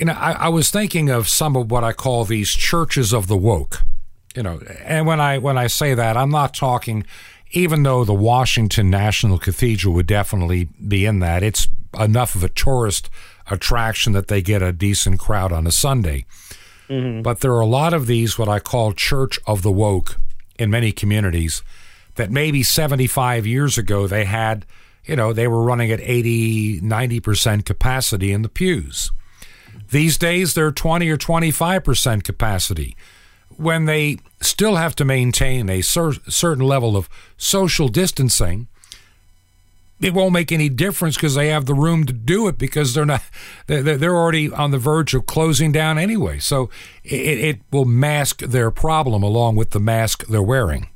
you 0.00 0.06
know, 0.06 0.14
I, 0.14 0.32
I, 0.32 0.48
was 0.48 0.70
thinking 0.70 1.10
of 1.10 1.28
some 1.28 1.56
of 1.56 1.70
what 1.70 1.84
I 1.84 1.92
call 1.92 2.24
these 2.24 2.50
churches 2.52 3.12
of 3.12 3.26
the 3.26 3.36
woke. 3.36 3.82
You 4.34 4.42
know, 4.42 4.60
and 4.82 5.06
when 5.06 5.20
I 5.20 5.38
when 5.38 5.58
I 5.58 5.66
say 5.66 5.94
that, 5.94 6.16
I'm 6.16 6.30
not 6.30 6.54
talking. 6.54 7.04
Even 7.52 7.82
though 7.82 8.04
the 8.04 8.14
Washington 8.14 8.90
National 8.90 9.36
Cathedral 9.36 9.92
would 9.94 10.06
definitely 10.06 10.68
be 10.86 11.04
in 11.04 11.18
that, 11.18 11.42
it's 11.42 11.66
enough 11.98 12.36
of 12.36 12.44
a 12.44 12.48
tourist 12.48 13.10
attraction 13.50 14.12
that 14.12 14.28
they 14.28 14.40
get 14.40 14.62
a 14.62 14.72
decent 14.72 15.18
crowd 15.18 15.52
on 15.52 15.66
a 15.66 15.72
Sunday. 15.72 16.24
Mm-hmm. 16.90 17.22
But 17.22 17.40
there 17.40 17.52
are 17.52 17.60
a 17.60 17.66
lot 17.66 17.94
of 17.94 18.06
these, 18.06 18.36
what 18.36 18.48
I 18.48 18.58
call 18.58 18.92
church 18.92 19.38
of 19.46 19.62
the 19.62 19.70
woke, 19.70 20.16
in 20.60 20.70
many 20.70 20.92
communities 20.92 21.62
that 22.16 22.30
maybe 22.30 22.62
75 22.62 23.46
years 23.46 23.78
ago 23.78 24.06
they 24.06 24.26
had, 24.26 24.66
you 25.06 25.16
know, 25.16 25.32
they 25.32 25.48
were 25.48 25.62
running 25.62 25.90
at 25.90 26.00
80, 26.00 26.82
90% 26.82 27.64
capacity 27.64 28.30
in 28.30 28.42
the 28.42 28.48
pews. 28.48 29.10
These 29.90 30.18
days, 30.18 30.54
they're 30.54 30.70
20 30.70 31.08
or 31.08 31.16
25% 31.16 32.22
capacity. 32.22 32.96
When 33.56 33.86
they 33.86 34.18
still 34.40 34.76
have 34.76 34.94
to 34.96 35.04
maintain 35.04 35.68
a 35.70 35.80
cer- 35.80 36.12
certain 36.28 36.64
level 36.64 36.96
of 36.96 37.08
social 37.36 37.88
distancing, 37.88 38.68
it 40.00 40.14
won't 40.14 40.32
make 40.32 40.50
any 40.52 40.68
difference 40.68 41.16
because 41.16 41.34
they 41.34 41.48
have 41.48 41.66
the 41.66 41.74
room 41.74 42.04
to 42.06 42.12
do 42.12 42.48
it 42.48 42.58
because 42.58 42.94
they're 42.94 43.04
not 43.04 43.22
they're, 43.66 44.16
already 44.16 44.50
on 44.50 44.70
the 44.70 44.78
verge 44.78 45.14
of 45.14 45.26
closing 45.26 45.72
down 45.72 45.98
anyway. 45.98 46.38
So 46.38 46.70
it, 47.04 47.38
it 47.38 47.60
will 47.70 47.84
mask 47.84 48.40
their 48.40 48.70
problem 48.70 49.22
along 49.22 49.56
with 49.56 49.70
the 49.70 49.80
mask 49.80 50.26
they're 50.26 50.42
wearing. 50.42 50.88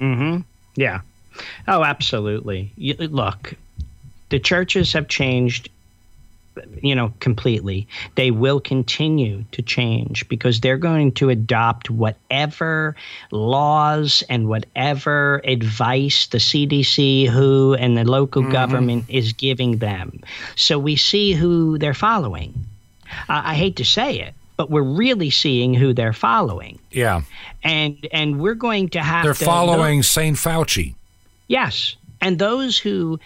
Mm-hmm. 0.00 0.42
Yeah. 0.76 1.00
Oh 1.66 1.82
absolutely. 1.82 2.72
Look 2.76 3.54
the 4.34 4.40
churches 4.40 4.92
have 4.94 5.08
changed 5.08 5.68
you 6.82 6.94
know, 6.94 7.12
completely. 7.20 7.86
They 8.14 8.30
will 8.30 8.60
continue 8.60 9.44
to 9.52 9.62
change 9.62 10.28
because 10.28 10.60
they're 10.60 10.78
going 10.78 11.12
to 11.12 11.30
adopt 11.30 11.90
whatever 11.90 12.96
laws 13.30 14.22
and 14.28 14.48
whatever 14.48 15.40
advice 15.44 16.26
the 16.28 16.38
CDC, 16.38 17.28
WHO, 17.28 17.74
and 17.74 17.96
the 17.96 18.04
local 18.04 18.42
mm-hmm. 18.42 18.52
government 18.52 19.04
is 19.08 19.32
giving 19.32 19.78
them. 19.78 20.20
So 20.56 20.78
we 20.78 20.96
see 20.96 21.32
who 21.32 21.78
they're 21.78 21.94
following. 21.94 22.54
I, 23.28 23.52
I 23.52 23.54
hate 23.54 23.76
to 23.76 23.84
say 23.84 24.20
it, 24.20 24.34
but 24.56 24.70
we're 24.70 24.82
really 24.82 25.30
seeing 25.30 25.74
who 25.74 25.92
they're 25.92 26.12
following. 26.12 26.78
Yeah. 26.90 27.22
And 27.62 28.06
and 28.12 28.40
we're 28.40 28.54
going 28.54 28.90
to 28.90 29.00
have 29.00 29.24
They're 29.24 29.34
to 29.34 29.44
following 29.44 30.02
St. 30.02 30.36
Fauci. 30.36 30.94
Yes. 31.48 31.96
And 32.20 32.38
those 32.38 32.78
who 32.78 33.20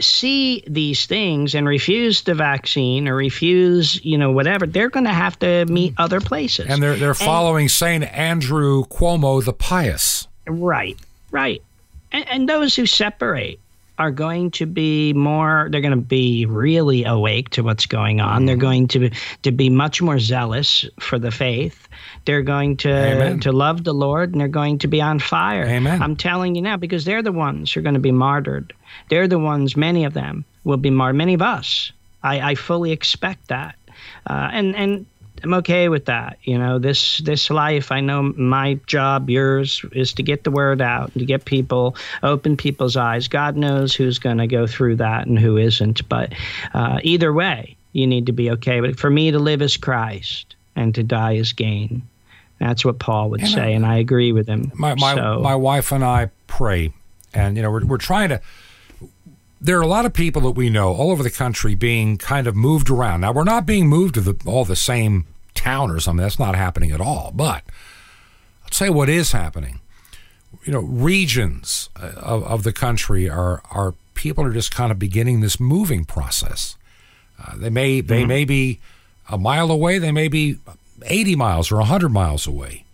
see 0.00 0.62
these 0.66 1.06
things 1.06 1.54
and 1.54 1.66
refuse 1.66 2.22
the 2.22 2.34
vaccine 2.34 3.08
or 3.08 3.14
refuse, 3.14 4.04
you 4.04 4.16
know, 4.16 4.30
whatever, 4.30 4.66
they're 4.66 4.90
going 4.90 5.06
to 5.06 5.12
have 5.12 5.38
to 5.40 5.64
meet 5.66 5.92
mm. 5.92 6.04
other 6.04 6.20
places. 6.20 6.66
And 6.68 6.82
they're 6.82 6.96
they're 6.96 7.14
following 7.14 7.68
Saint 7.68 8.04
Andrew 8.04 8.84
Cuomo 8.84 9.44
the 9.44 9.52
pious. 9.52 10.28
Right, 10.46 10.96
right. 11.30 11.62
And, 12.12 12.28
and 12.28 12.48
those 12.48 12.74
who 12.74 12.86
separate 12.86 13.60
are 13.98 14.10
going 14.10 14.50
to 14.52 14.66
be 14.66 15.12
more 15.12 15.68
they're 15.70 15.80
going 15.80 15.90
to 15.90 15.96
be 15.96 16.46
really 16.46 17.04
awake 17.04 17.50
to 17.50 17.62
what's 17.62 17.86
going 17.86 18.20
on. 18.20 18.38
Mm-hmm. 18.38 18.46
They're 18.46 18.56
going 18.56 18.88
to 18.88 18.98
be, 19.00 19.12
to 19.42 19.52
be 19.52 19.68
much 19.68 20.00
more 20.00 20.18
zealous 20.18 20.84
for 21.00 21.18
the 21.18 21.30
faith. 21.30 21.88
They're 22.24 22.42
going 22.42 22.76
to 22.78 22.90
Amen. 22.90 23.40
to 23.40 23.52
love 23.52 23.84
the 23.84 23.94
Lord 23.94 24.32
and 24.32 24.40
they're 24.40 24.48
going 24.48 24.78
to 24.78 24.88
be 24.88 25.00
on 25.00 25.18
fire. 25.18 25.66
Amen. 25.66 26.00
I'm 26.00 26.16
telling 26.16 26.54
you 26.54 26.62
now 26.62 26.76
because 26.76 27.04
they're 27.04 27.22
the 27.22 27.32
ones 27.32 27.72
who 27.72 27.80
are 27.80 27.82
going 27.82 27.94
to 27.94 28.00
be 28.00 28.12
martyred. 28.12 28.72
They're 29.10 29.28
the 29.28 29.38
ones, 29.38 29.76
many 29.76 30.04
of 30.04 30.14
them, 30.14 30.44
will 30.64 30.76
be 30.76 30.90
martyred. 30.90 31.16
Many 31.16 31.34
of 31.34 31.42
us. 31.42 31.92
I, 32.22 32.50
I 32.50 32.54
fully 32.54 32.92
expect 32.92 33.48
that. 33.48 33.76
Uh, 34.26 34.48
and, 34.52 34.76
and 34.76 35.06
I'm 35.42 35.54
okay 35.54 35.88
with 35.88 36.06
that. 36.06 36.38
You 36.42 36.58
know, 36.58 36.78
this 36.78 37.18
this 37.18 37.50
life, 37.50 37.92
I 37.92 38.00
know 38.00 38.22
my 38.22 38.74
job, 38.86 39.30
yours, 39.30 39.84
is 39.92 40.12
to 40.14 40.22
get 40.22 40.44
the 40.44 40.50
word 40.50 40.80
out, 40.80 41.10
and 41.12 41.20
to 41.20 41.24
get 41.24 41.44
people, 41.44 41.96
open 42.22 42.56
people's 42.56 42.96
eyes. 42.96 43.28
God 43.28 43.56
knows 43.56 43.94
who's 43.94 44.18
going 44.18 44.38
to 44.38 44.46
go 44.46 44.66
through 44.66 44.96
that 44.96 45.26
and 45.26 45.38
who 45.38 45.56
isn't. 45.56 46.08
But 46.08 46.32
uh, 46.74 47.00
either 47.02 47.32
way, 47.32 47.76
you 47.92 48.06
need 48.06 48.26
to 48.26 48.32
be 48.32 48.50
okay. 48.52 48.80
But 48.80 48.98
for 48.98 49.10
me 49.10 49.30
to 49.30 49.38
live 49.38 49.62
is 49.62 49.76
Christ 49.76 50.56
and 50.76 50.94
to 50.94 51.02
die 51.02 51.32
is 51.32 51.52
gain. 51.52 52.02
That's 52.58 52.84
what 52.84 52.98
Paul 52.98 53.30
would 53.30 53.40
and 53.40 53.48
say, 53.48 53.62
I, 53.62 53.68
and 53.68 53.86
I 53.86 53.96
agree 53.96 54.32
with 54.32 54.48
him. 54.48 54.72
My 54.74 54.94
my, 54.94 55.14
so, 55.14 55.40
my 55.40 55.54
wife 55.54 55.92
and 55.92 56.04
I 56.04 56.30
pray, 56.46 56.92
and 57.32 57.56
you 57.56 57.62
know 57.62 57.70
we're 57.70 57.84
we're 57.84 57.98
trying 57.98 58.30
to 58.30 58.40
there 59.60 59.78
are 59.78 59.82
a 59.82 59.88
lot 59.88 60.06
of 60.06 60.12
people 60.12 60.42
that 60.42 60.52
we 60.52 60.70
know 60.70 60.92
all 60.94 61.10
over 61.10 61.22
the 61.22 61.30
country 61.30 61.74
being 61.74 62.16
kind 62.16 62.46
of 62.46 62.54
moved 62.54 62.90
around. 62.90 63.22
Now, 63.22 63.32
we're 63.32 63.44
not 63.44 63.66
being 63.66 63.88
moved 63.88 64.14
to 64.14 64.20
the, 64.20 64.36
all 64.46 64.64
the 64.64 64.76
same 64.76 65.26
town 65.54 65.90
or 65.90 65.98
something. 66.00 66.22
That's 66.22 66.38
not 66.38 66.54
happening 66.54 66.92
at 66.92 67.00
all. 67.00 67.32
But 67.34 67.64
I'll 68.64 68.70
say 68.70 68.88
what 68.88 69.08
is 69.08 69.32
happening. 69.32 69.80
You 70.64 70.72
know, 70.72 70.80
regions 70.80 71.90
uh, 72.00 72.12
of, 72.16 72.44
of 72.44 72.62
the 72.62 72.72
country 72.72 73.28
are, 73.28 73.60
are 73.70 73.94
people 74.14 74.44
are 74.44 74.52
just 74.52 74.74
kind 74.74 74.92
of 74.92 74.98
beginning 74.98 75.40
this 75.40 75.58
moving 75.58 76.04
process. 76.04 76.76
Uh, 77.42 77.56
they 77.56 77.70
may 77.70 78.00
they 78.00 78.20
mm-hmm. 78.20 78.28
may 78.28 78.44
be 78.44 78.80
a 79.28 79.38
mile 79.38 79.70
away. 79.70 79.98
They 79.98 80.12
may 80.12 80.28
be 80.28 80.58
80 81.04 81.36
miles 81.36 81.70
or 81.70 81.76
100 81.76 82.08
miles 82.08 82.46
away. 82.46 82.84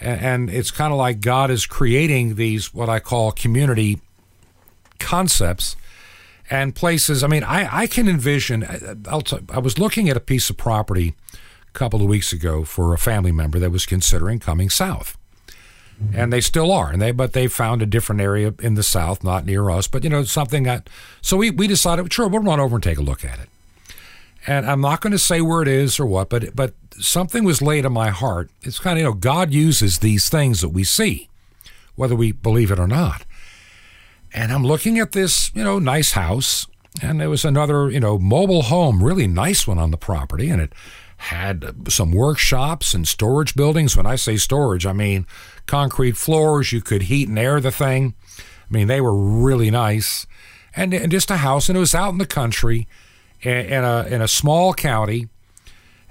And, 0.00 0.20
and 0.20 0.50
it's 0.50 0.70
kind 0.70 0.92
of 0.92 0.98
like 0.98 1.20
God 1.20 1.50
is 1.50 1.66
creating 1.66 2.36
these 2.36 2.72
what 2.72 2.88
I 2.88 3.00
call 3.00 3.32
community 3.32 4.00
concepts 4.98 5.76
and 6.50 6.74
places. 6.74 7.22
I 7.22 7.26
mean, 7.26 7.44
I, 7.44 7.82
I 7.82 7.86
can 7.86 8.08
envision. 8.08 8.64
I 9.08 9.58
was 9.58 9.78
looking 9.78 10.08
at 10.08 10.16
a 10.16 10.20
piece 10.20 10.50
of 10.50 10.56
property 10.56 11.14
a 11.32 11.78
couple 11.78 12.00
of 12.00 12.08
weeks 12.08 12.32
ago 12.32 12.64
for 12.64 12.94
a 12.94 12.98
family 12.98 13.32
member 13.32 13.58
that 13.58 13.70
was 13.70 13.86
considering 13.86 14.38
coming 14.38 14.70
south. 14.70 15.16
And 16.14 16.32
they 16.32 16.40
still 16.40 16.70
are, 16.70 16.92
and 16.92 17.02
they 17.02 17.10
but 17.10 17.32
they 17.32 17.48
found 17.48 17.82
a 17.82 17.86
different 17.86 18.20
area 18.20 18.54
in 18.60 18.74
the 18.74 18.84
south, 18.84 19.24
not 19.24 19.44
near 19.44 19.68
us, 19.68 19.88
but 19.88 20.04
you 20.04 20.10
know 20.10 20.22
something 20.22 20.62
that. 20.62 20.88
So 21.20 21.36
we, 21.36 21.50
we 21.50 21.66
decided, 21.66 22.12
sure, 22.12 22.28
we'll 22.28 22.40
run 22.40 22.60
over 22.60 22.76
and 22.76 22.82
take 22.84 22.98
a 22.98 23.02
look 23.02 23.24
at 23.24 23.40
it. 23.40 23.48
And 24.46 24.64
I'm 24.64 24.80
not 24.80 25.00
going 25.00 25.10
to 25.10 25.18
say 25.18 25.40
where 25.40 25.60
it 25.60 25.66
is 25.66 25.98
or 25.98 26.06
what, 26.06 26.28
but 26.28 26.54
but 26.54 26.74
something 27.00 27.42
was 27.42 27.60
laid 27.60 27.84
on 27.84 27.94
my 27.94 28.10
heart. 28.10 28.48
It's 28.62 28.78
kind 28.78 28.96
of 28.96 28.98
you 29.00 29.04
know 29.06 29.12
God 29.12 29.52
uses 29.52 29.98
these 29.98 30.28
things 30.28 30.60
that 30.60 30.68
we 30.68 30.84
see, 30.84 31.28
whether 31.96 32.14
we 32.14 32.30
believe 32.30 32.70
it 32.70 32.78
or 32.78 32.86
not. 32.86 33.24
And 34.32 34.52
I'm 34.52 34.64
looking 34.64 34.98
at 34.98 35.12
this, 35.12 35.50
you 35.54 35.64
know, 35.64 35.78
nice 35.78 36.12
house, 36.12 36.66
and 37.02 37.20
there 37.20 37.30
was 37.30 37.44
another, 37.44 37.90
you 37.90 38.00
know, 38.00 38.18
mobile 38.18 38.62
home, 38.62 39.02
really 39.02 39.26
nice 39.26 39.66
one 39.66 39.78
on 39.78 39.90
the 39.90 39.96
property, 39.96 40.50
and 40.50 40.60
it 40.60 40.72
had 41.18 41.74
some 41.88 42.12
workshops 42.12 42.94
and 42.94 43.06
storage 43.06 43.54
buildings. 43.54 43.96
When 43.96 44.06
I 44.06 44.16
say 44.16 44.36
storage, 44.36 44.86
I 44.86 44.92
mean 44.92 45.26
concrete 45.66 46.16
floors. 46.16 46.72
You 46.72 46.80
could 46.80 47.02
heat 47.02 47.28
and 47.28 47.38
air 47.38 47.60
the 47.60 47.72
thing. 47.72 48.14
I 48.38 48.42
mean, 48.72 48.86
they 48.86 49.00
were 49.00 49.14
really 49.14 49.70
nice, 49.70 50.26
and, 50.76 50.92
and 50.92 51.10
just 51.10 51.30
a 51.30 51.38
house, 51.38 51.68
and 51.68 51.76
it 51.76 51.80
was 51.80 51.94
out 51.94 52.12
in 52.12 52.18
the 52.18 52.26
country, 52.26 52.86
in 53.40 53.84
a 53.84 54.06
in 54.08 54.20
a 54.20 54.28
small 54.28 54.74
county. 54.74 55.28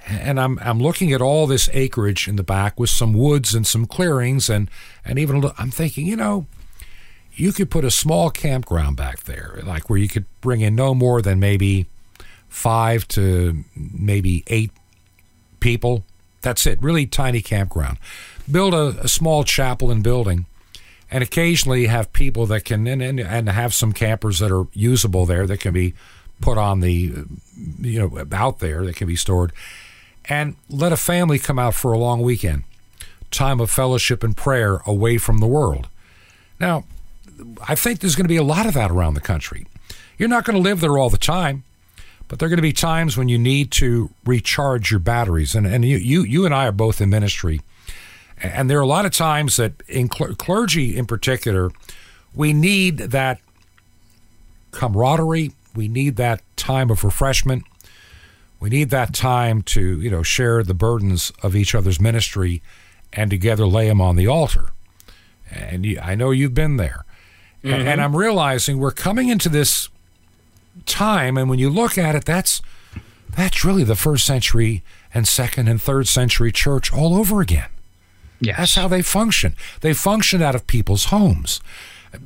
And 0.08 0.40
I'm 0.40 0.58
I'm 0.60 0.80
looking 0.80 1.12
at 1.12 1.22
all 1.22 1.48
this 1.48 1.70
acreage 1.74 2.28
in 2.28 2.38
the 2.38 2.44
back 2.44 2.80
with 2.80 2.90
some 2.90 3.14
woods 3.14 3.54
and 3.54 3.68
some 3.68 3.86
clearings, 3.86 4.50
and 4.50 4.70
and 5.06 5.20
even 5.20 5.52
I'm 5.58 5.72
thinking, 5.72 6.08
you 6.08 6.16
know, 6.16 6.48
you 7.38 7.54
could 7.54 7.70
put 7.70 7.86
a 7.86 7.92
small 7.92 8.30
campground 8.30 8.98
back 8.98 9.24
there, 9.24 9.62
like 9.64 9.90
where 9.90 10.00
you 10.00 10.08
could 10.10 10.26
bring 10.42 10.62
in 10.62 10.76
no 10.76 10.94
more 10.94 11.22
than 11.22 11.40
maybe 11.40 11.86
five 12.50 13.08
to 13.10 13.64
maybe 13.76 14.44
eight 14.48 14.72
people 15.60 16.04
That's 16.42 16.66
it. 16.66 16.82
Really 16.82 17.06
tiny 17.06 17.42
campground. 17.42 17.98
Build 18.50 18.74
a, 18.74 19.00
a 19.02 19.08
small 19.08 19.44
chapel 19.44 19.92
and 19.92 20.04
building, 20.04 20.46
and 21.12 21.24
occasionally 21.24 21.88
have 21.88 22.14
people 22.14 22.46
that 22.48 22.64
can 22.64 22.88
and, 22.88 23.02
and 23.02 23.20
and 23.20 23.50
have 23.50 23.74
some 23.74 23.92
campers 23.92 24.40
that 24.40 24.52
are 24.52 24.68
usable 24.74 25.26
there 25.26 25.46
that 25.48 25.60
can 25.60 25.74
be 25.74 25.94
put 26.40 26.58
on 26.58 26.80
the 26.80 27.26
you 27.82 28.00
know 28.00 28.26
out 28.32 28.60
there 28.60 28.86
that 28.86 28.96
can 28.96 29.08
be 29.08 29.16
stored, 29.16 29.52
and 30.26 30.56
let 30.70 30.94
a 30.94 30.98
family 30.98 31.40
come 31.40 31.60
out 31.60 31.74
for 31.74 31.92
a 31.92 31.98
long 31.98 32.22
weekend, 32.22 32.64
time 33.30 33.60
of 33.60 33.70
fellowship 33.70 34.24
and 34.24 34.38
prayer 34.38 34.82
away 34.86 35.18
from 35.18 35.40
the 35.40 35.48
world. 35.48 35.88
Now, 36.60 36.86
I 37.68 37.76
think 37.76 38.00
there's 38.00 38.16
going 38.16 38.26
to 38.26 38.30
be 38.30 38.38
a 38.38 38.44
lot 38.44 38.66
of 38.66 38.74
that 38.74 38.92
around 38.92 39.14
the 39.14 39.22
country. 39.22 39.68
You're 40.18 40.30
not 40.30 40.46
going 40.46 40.56
to 40.56 40.62
live 40.62 40.80
there 40.80 40.98
all 40.98 41.10
the 41.10 41.18
time, 41.18 41.64
but 42.28 42.40
there 42.40 42.48
are 42.48 42.50
going 42.50 42.58
to 42.58 42.64
be 42.64 42.74
times 42.74 43.18
when 43.18 43.30
you 43.30 43.38
need 43.38 43.72
to 43.72 44.10
recharge 44.26 44.92
your 44.92 45.00
batteries. 45.00 45.56
And, 45.56 45.68
and 45.68 45.86
you, 45.86 45.98
you, 45.98 46.24
you 46.24 46.46
and 46.46 46.54
I 46.54 46.68
are 46.68 46.72
both 46.72 47.00
in 47.02 47.10
ministry. 47.10 47.62
And 48.42 48.70
there 48.70 48.78
are 48.78 48.82
a 48.82 48.88
lot 48.88 49.06
of 49.06 49.12
times 49.12 49.56
that, 49.58 49.82
in 49.88 50.12
cl- 50.12 50.36
clergy 50.36 50.98
in 50.98 51.06
particular, 51.06 51.72
we 52.34 52.54
need 52.54 52.98
that 52.98 53.40
camaraderie. 54.72 55.54
We 55.76 55.88
need 55.88 56.18
that 56.18 56.42
time 56.56 56.90
of 56.90 57.04
refreshment. 57.04 57.64
We 58.60 58.70
need 58.70 58.90
that 58.90 59.14
time 59.14 59.62
to, 59.64 60.02
you 60.02 60.10
know, 60.10 60.24
share 60.24 60.64
the 60.64 60.74
burdens 60.74 61.32
of 61.44 61.56
each 61.56 61.76
other's 61.76 62.02
ministry 62.02 62.62
and 63.14 63.30
together 63.30 63.66
lay 63.66 63.88
them 63.88 64.02
on 64.02 64.16
the 64.16 64.28
altar. 64.28 64.72
And 65.52 65.86
you, 65.86 66.00
I 66.02 66.16
know 66.16 66.32
you've 66.32 66.54
been 66.54 66.78
there. 66.78 67.06
Mm-hmm. 67.64 67.88
And 67.88 68.02
I'm 68.02 68.16
realizing 68.16 68.78
we're 68.78 68.92
coming 68.92 69.30
into 69.30 69.50
this 69.50 69.90
time, 70.86 71.38
and 71.38 71.50
when 71.50 71.60
you 71.60 71.70
look 71.70 71.98
at 71.98 72.16
it, 72.16 72.26
that's 72.26 72.62
that's 73.36 73.64
really 73.66 73.84
the 73.84 73.96
first 73.96 74.26
century 74.26 74.84
and 75.14 75.28
second 75.28 75.68
and 75.68 75.82
third 75.82 76.08
century 76.08 76.52
church 76.52 76.94
all 76.94 77.16
over 77.16 77.42
again. 77.42 77.70
Yes. 78.40 78.58
That's 78.58 78.76
how 78.76 78.88
they 78.88 79.02
function. 79.02 79.56
They 79.82 79.94
function 79.94 80.42
out 80.42 80.56
of 80.56 80.68
people's 80.68 81.06
homes. 81.06 81.60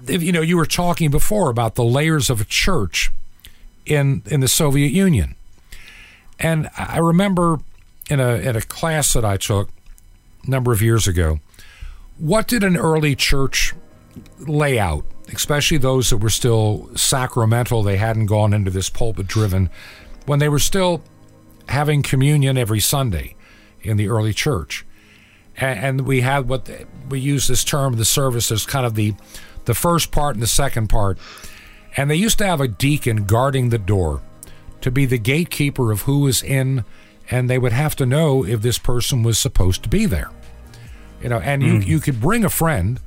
If, 0.08 0.22
you 0.22 0.32
know, 0.32 0.42
you 0.42 0.58
were 0.58 0.66
talking 0.66 1.10
before 1.10 1.50
about 1.50 1.76
the 1.76 1.84
layers 1.84 2.30
of 2.30 2.42
a 2.42 2.46
church 2.46 3.12
in 3.86 4.24
in 4.26 4.42
the 4.42 4.48
Soviet 4.48 4.92
Union. 4.92 5.36
And 6.40 6.70
I 6.78 6.98
remember 6.98 7.60
in 8.10 8.20
a 8.20 8.36
in 8.36 8.56
a 8.56 8.62
class 8.62 9.14
that 9.14 9.26
I 9.26 9.38
took 9.38 9.70
a 10.46 10.50
number 10.50 10.72
of 10.72 10.82
years 10.82 11.08
ago, 11.08 11.40
what 12.18 12.48
did 12.48 12.64
an 12.64 12.78
early 12.78 13.16
church 13.16 13.74
lay 14.40 14.78
out 14.78 15.06
especially 15.34 15.78
those 15.78 16.10
that 16.10 16.18
were 16.18 16.30
still 16.30 16.90
sacramental, 16.96 17.84
they 17.84 17.98
hadn't 17.98 18.26
gone 18.28 18.54
into 18.54 18.72
this 18.72 18.90
pulpit 18.90 19.28
driven, 19.28 19.70
when 20.26 20.40
they 20.40 20.50
were 20.50 20.60
still 20.60 21.02
having 21.70 22.02
communion 22.02 22.58
every 22.58 22.80
Sunday 22.80 23.36
in 23.82 23.98
the 23.98 24.10
early 24.10 24.34
church. 24.34 24.86
And, 25.58 26.02
we 26.08 26.22
had 26.22 26.48
what 26.48 26.70
we 27.10 27.20
use 27.20 27.48
this 27.48 27.64
term, 27.64 27.98
the 27.98 28.06
service, 28.06 28.52
as 28.52 28.66
kind 28.66 28.86
of 28.86 28.96
the, 28.96 29.14
the 29.66 29.76
first 29.76 30.12
part 30.12 30.36
and 30.36 30.42
the 30.42 30.48
second 30.48 30.88
part. 30.88 31.18
And 31.98 32.10
they 32.10 32.16
used 32.16 32.38
to 32.40 32.48
have 32.48 32.62
a 32.62 32.68
deacon 32.68 33.26
guarding 33.26 33.70
the 33.70 33.78
door 33.78 34.22
to 34.80 34.90
be 34.90 35.06
the 35.06 35.18
gatekeeper 35.18 35.92
of 35.92 36.04
who 36.04 36.22
was 36.22 36.42
in, 36.42 36.84
and 37.30 37.50
they 37.50 37.60
would 37.60 37.74
have 37.74 37.96
to 37.98 38.06
know 38.06 38.46
if 38.46 38.62
this 38.62 38.78
person 38.78 39.24
was 39.24 39.38
supposed 39.38 39.84
to 39.84 39.90
be 39.90 40.06
there. 40.06 40.32
You 41.22 41.30
know, 41.30 41.40
and 41.40 41.62
mm. 41.62 41.68
you, 41.68 41.80
you 41.80 42.00
could 42.00 42.20
bring 42.20 42.44
a 42.44 42.50
friend, 42.50 43.00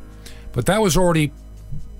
but 0.52 0.66
that 0.66 0.80
was 0.80 0.96
already 0.96 1.32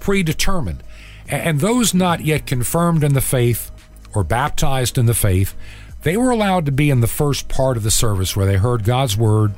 predetermined. 0.05 0.83
And 1.29 1.61
those 1.61 1.95
not 1.95 2.21
yet 2.21 2.47
confirmed 2.47 3.03
in 3.03 3.15
the 3.15 3.23
faith 3.23 3.71
or 4.15 4.23
baptized 4.23 4.99
in 4.99 5.07
the 5.07 5.15
faith, 5.15 5.55
they 6.03 6.19
were 6.19 6.31
allowed 6.31 6.67
to 6.67 6.73
be 6.73 6.91
in 6.91 7.01
the 7.01 7.07
first 7.07 7.49
part 7.49 7.79
of 7.79 7.83
the 7.83 7.91
service 7.91 8.37
where 8.37 8.45
they 8.45 8.59
heard 8.59 8.85
God's 8.85 9.17
word, 9.17 9.55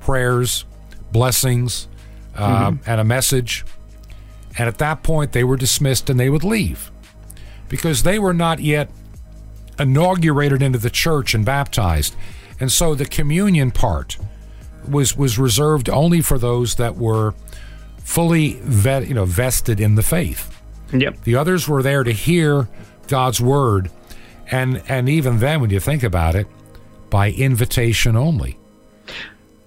prayers, 0.00 0.64
blessings, 1.10 1.88
uh, 2.36 2.70
mm-hmm. 2.70 2.88
and 2.88 3.00
a 3.00 3.04
message. 3.04 3.64
And 4.56 4.68
at 4.68 4.78
that 4.78 5.02
point, 5.02 5.32
they 5.32 5.42
were 5.42 5.56
dismissed 5.56 6.08
and 6.08 6.20
they 6.20 6.30
would 6.30 6.44
leave 6.44 6.92
because 7.68 8.04
they 8.04 8.20
were 8.20 8.34
not 8.34 8.60
yet 8.60 8.88
inaugurated 9.80 10.62
into 10.62 10.78
the 10.78 10.90
church 10.90 11.34
and 11.34 11.44
baptized. 11.44 12.14
And 12.60 12.70
so 12.70 12.94
the 12.94 13.06
communion 13.06 13.72
part 13.72 14.16
was, 14.88 15.16
was 15.16 15.40
reserved 15.40 15.90
only 15.90 16.20
for 16.20 16.38
those 16.38 16.76
that 16.76 16.96
were 16.96 17.34
fully 18.04 18.54
vet, 18.62 19.08
you 19.08 19.14
know, 19.14 19.24
vested 19.24 19.80
in 19.80 19.94
the 19.94 20.02
faith. 20.02 20.60
Yep. 20.92 21.22
The 21.24 21.36
others 21.36 21.66
were 21.66 21.82
there 21.82 22.04
to 22.04 22.12
hear 22.12 22.68
God's 23.08 23.40
word, 23.40 23.90
and 24.50 24.82
and 24.88 25.08
even 25.08 25.38
then, 25.38 25.60
when 25.60 25.70
you 25.70 25.80
think 25.80 26.02
about 26.02 26.34
it, 26.34 26.46
by 27.10 27.30
invitation 27.30 28.16
only. 28.16 28.58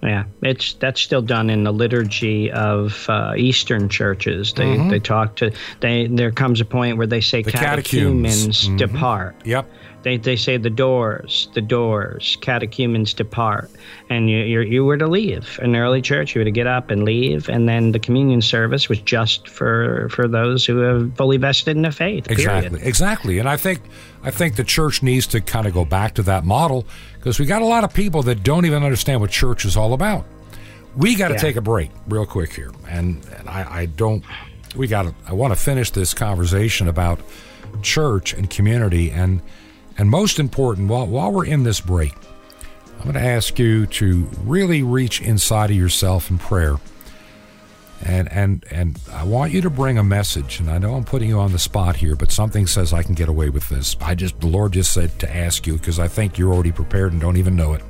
Yeah, 0.02 0.24
it's 0.42 0.74
that's 0.74 1.00
still 1.00 1.22
done 1.22 1.50
in 1.50 1.64
the 1.64 1.72
liturgy 1.72 2.50
of 2.52 3.06
uh, 3.08 3.34
Eastern 3.36 3.88
churches. 3.88 4.52
They 4.52 4.64
mm-hmm. 4.64 4.88
they 4.88 5.00
talk 5.00 5.36
to 5.36 5.52
they. 5.80 6.06
There 6.06 6.30
comes 6.30 6.60
a 6.60 6.64
point 6.64 6.96
where 6.96 7.06
they 7.06 7.20
say 7.20 7.42
the 7.42 7.50
catechumens, 7.50 8.44
catechumens 8.44 8.64
mm-hmm. 8.66 8.76
depart. 8.76 9.36
Yep 9.44 9.68
they, 10.06 10.16
they 10.16 10.36
say 10.36 10.56
the 10.56 10.70
doors, 10.70 11.48
the 11.54 11.60
doors, 11.60 12.38
catechumens 12.40 13.12
depart. 13.12 13.68
And 14.08 14.30
you, 14.30 14.38
you, 14.38 14.60
you 14.60 14.84
were 14.84 14.96
to 14.96 15.08
leave. 15.08 15.58
In 15.60 15.72
the 15.72 15.78
early 15.78 16.00
church, 16.00 16.32
you 16.32 16.42
were 16.42 16.44
to 16.44 16.52
get 16.52 16.68
up 16.68 16.92
and 16.92 17.02
leave. 17.02 17.48
And 17.48 17.68
then 17.68 17.90
the 17.90 17.98
communion 17.98 18.40
service 18.40 18.88
was 18.88 19.00
just 19.00 19.48
for, 19.48 20.08
for 20.10 20.28
those 20.28 20.64
who 20.64 20.76
have 20.76 21.16
fully 21.16 21.38
vested 21.38 21.74
in 21.74 21.82
the 21.82 21.90
faith. 21.90 22.30
Exactly. 22.30 22.68
Period. 22.68 22.86
Exactly. 22.86 23.38
And 23.40 23.48
I 23.48 23.56
think, 23.56 23.80
I 24.22 24.30
think 24.30 24.54
the 24.54 24.62
church 24.62 25.02
needs 25.02 25.26
to 25.26 25.40
kind 25.40 25.66
of 25.66 25.74
go 25.74 25.84
back 25.84 26.14
to 26.14 26.22
that 26.22 26.44
model 26.44 26.86
because 27.14 27.40
we 27.40 27.46
got 27.46 27.60
a 27.60 27.66
lot 27.66 27.82
of 27.82 27.92
people 27.92 28.22
that 28.22 28.44
don't 28.44 28.64
even 28.64 28.84
understand 28.84 29.20
what 29.20 29.30
church 29.32 29.64
is 29.64 29.76
all 29.76 29.92
about. 29.92 30.24
We 30.94 31.16
got 31.16 31.28
to 31.28 31.34
yeah. 31.34 31.40
take 31.40 31.56
a 31.56 31.60
break 31.60 31.90
real 32.06 32.26
quick 32.26 32.52
here. 32.52 32.70
And, 32.88 33.26
and 33.36 33.48
I, 33.48 33.80
I 33.80 33.86
don't, 33.86 34.22
we 34.76 34.86
got 34.86 35.02
to, 35.02 35.14
I 35.26 35.32
want 35.32 35.52
to 35.52 35.58
finish 35.58 35.90
this 35.90 36.14
conversation 36.14 36.86
about 36.86 37.18
church 37.82 38.34
and 38.34 38.48
community 38.48 39.10
and 39.10 39.42
and 39.98 40.10
most 40.10 40.38
important, 40.38 40.88
while, 40.88 41.06
while 41.06 41.32
we're 41.32 41.46
in 41.46 41.62
this 41.62 41.80
break, 41.80 42.14
I'm 42.98 43.02
going 43.02 43.14
to 43.14 43.20
ask 43.20 43.58
you 43.58 43.86
to 43.86 44.28
really 44.44 44.82
reach 44.82 45.20
inside 45.20 45.70
of 45.70 45.76
yourself 45.76 46.30
in 46.30 46.38
prayer. 46.38 46.76
And, 48.04 48.30
and 48.30 48.64
and 48.70 49.00
I 49.10 49.24
want 49.24 49.52
you 49.52 49.62
to 49.62 49.70
bring 49.70 49.96
a 49.96 50.04
message. 50.04 50.60
And 50.60 50.70
I 50.70 50.76
know 50.76 50.94
I'm 50.94 51.04
putting 51.04 51.30
you 51.30 51.38
on 51.38 51.52
the 51.52 51.58
spot 51.58 51.96
here, 51.96 52.14
but 52.14 52.30
something 52.30 52.66
says 52.66 52.92
I 52.92 53.02
can 53.02 53.14
get 53.14 53.28
away 53.28 53.48
with 53.48 53.68
this. 53.70 53.96
I 54.02 54.14
just 54.14 54.38
the 54.40 54.48
Lord 54.48 54.72
just 54.72 54.92
said 54.92 55.18
to 55.20 55.34
ask 55.34 55.66
you 55.66 55.74
because 55.74 55.98
I 55.98 56.06
think 56.06 56.36
you're 56.36 56.52
already 56.52 56.72
prepared 56.72 57.12
and 57.12 57.20
don't 57.20 57.38
even 57.38 57.56
know 57.56 57.72
it. 57.72 57.82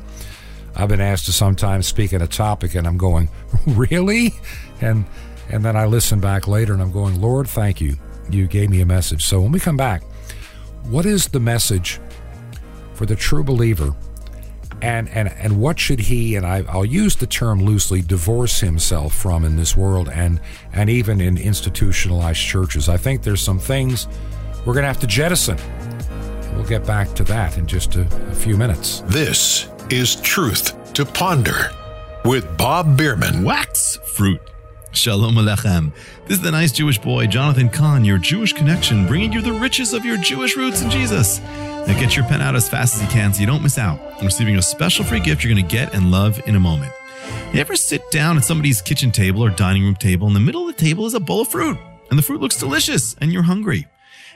I've 0.77 0.89
been 0.89 1.01
asked 1.01 1.27
to 1.27 1.33
sometimes 1.33 1.87
speak 1.87 2.13
on 2.15 2.23
a 2.23 2.29
topic, 2.29 2.77
and 2.77 2.87
I'm 2.87 2.99
going, 2.99 3.31
really? 3.67 4.35
And 4.81 5.07
and 5.49 5.65
then 5.65 5.77
I 5.77 5.87
listen 5.87 6.21
back 6.21 6.47
later, 6.47 6.73
and 6.73 6.83
I'm 6.83 6.93
going, 6.93 7.21
Lord, 7.21 7.49
thank 7.49 7.81
you. 7.81 7.97
You 8.31 8.47
gave 8.47 8.71
me 8.71 8.81
a 8.81 8.87
message. 8.87 9.25
So 9.25 9.41
when 9.41 9.51
we 9.51 9.59
come 9.59 9.77
back, 9.77 10.03
what 10.89 11.07
is 11.07 11.29
the 11.29 11.41
message 11.41 12.01
for 12.95 13.07
the 13.07 13.17
true 13.17 13.45
believer? 13.45 13.95
And, 14.83 15.09
and, 15.09 15.29
and 15.29 15.61
what 15.61 15.81
should 15.81 16.01
he, 16.01 16.37
and 16.37 16.47
I, 16.47 16.63
I'll 16.69 16.85
use 16.85 17.17
the 17.17 17.27
term 17.27 17.63
loosely, 17.63 18.03
divorce 18.03 18.61
himself 18.61 19.15
from 19.15 19.45
in 19.45 19.57
this 19.57 19.77
world 19.77 20.11
and, 20.11 20.41
and 20.73 20.91
even 20.91 21.21
in 21.21 21.39
institutionalized 21.39 22.41
churches? 22.41 22.89
I 22.89 22.99
think 22.99 23.23
there's 23.23 23.41
some 23.41 23.59
things 23.59 24.07
we're 24.67 24.75
going 24.75 24.83
to 24.83 24.89
have 24.89 25.01
to 25.01 25.07
jettison. 25.07 25.59
We'll 26.55 26.67
get 26.67 26.87
back 26.87 27.15
to 27.15 27.25
that 27.25 27.57
in 27.57 27.67
just 27.67 27.97
a, 27.97 28.03
a 28.03 28.35
few 28.35 28.57
minutes. 28.57 29.01
This 29.07 29.69
is 29.91 30.17
Truth 30.17 30.93
to 30.95 31.07
Ponder 31.07 31.71
with 32.25 32.57
Bob 32.59 32.99
Bierman. 32.99 33.45
Wax 33.45 33.97
fruit. 33.97 34.41
Shalom 34.97 35.35
Aleichem. 35.35 35.93
This 36.25 36.39
is 36.39 36.43
the 36.43 36.51
nice 36.51 36.73
Jewish 36.73 36.99
boy, 36.99 37.27
Jonathan 37.27 37.69
Cahn, 37.69 38.03
your 38.03 38.17
Jewish 38.17 38.55
connection, 38.55 39.07
bringing 39.07 39.31
you 39.31 39.43
the 39.43 39.53
riches 39.53 39.93
of 39.93 40.07
your 40.07 40.17
Jewish 40.17 40.57
roots 40.57 40.81
in 40.81 40.91
Jesus. 40.91 41.39
Now 41.39 42.01
get 42.01 42.17
your 42.17 42.25
pen 42.25 42.41
out 42.41 42.57
as 42.57 42.67
fast 42.67 42.97
as 42.97 43.03
you 43.03 43.09
can 43.09 43.35
so 43.35 43.41
you 43.41 43.47
don't 43.47 43.63
miss 43.63 43.77
out 43.77 44.01
on 44.01 44.25
receiving 44.25 44.57
a 44.57 44.63
special 44.63 45.05
free 45.05 45.21
gift 45.21 45.45
you're 45.45 45.53
going 45.53 45.65
to 45.65 45.71
get 45.71 45.93
and 45.95 46.11
love 46.11 46.41
in 46.49 46.57
a 46.57 46.61
moment. 46.61 46.95
You 47.53 47.61
ever 47.61 47.77
sit 47.77 48.11
down 48.11 48.39
at 48.39 48.45
somebody's 48.45 48.81
kitchen 48.81 49.13
table 49.13 49.45
or 49.45 49.51
dining 49.51 49.83
room 49.83 49.97
table, 49.97 50.29
in 50.29 50.35
the 50.35 50.41
middle 50.41 50.67
of 50.67 50.75
the 50.75 50.83
table 50.83 51.05
is 51.05 51.13
a 51.13 51.21
bowl 51.21 51.43
of 51.43 51.49
fruit, 51.49 51.77
and 52.09 52.19
the 52.19 52.23
fruit 52.23 52.41
looks 52.41 52.59
delicious, 52.59 53.15
and 53.21 53.33
you're 53.33 53.43
hungry. 53.43 53.87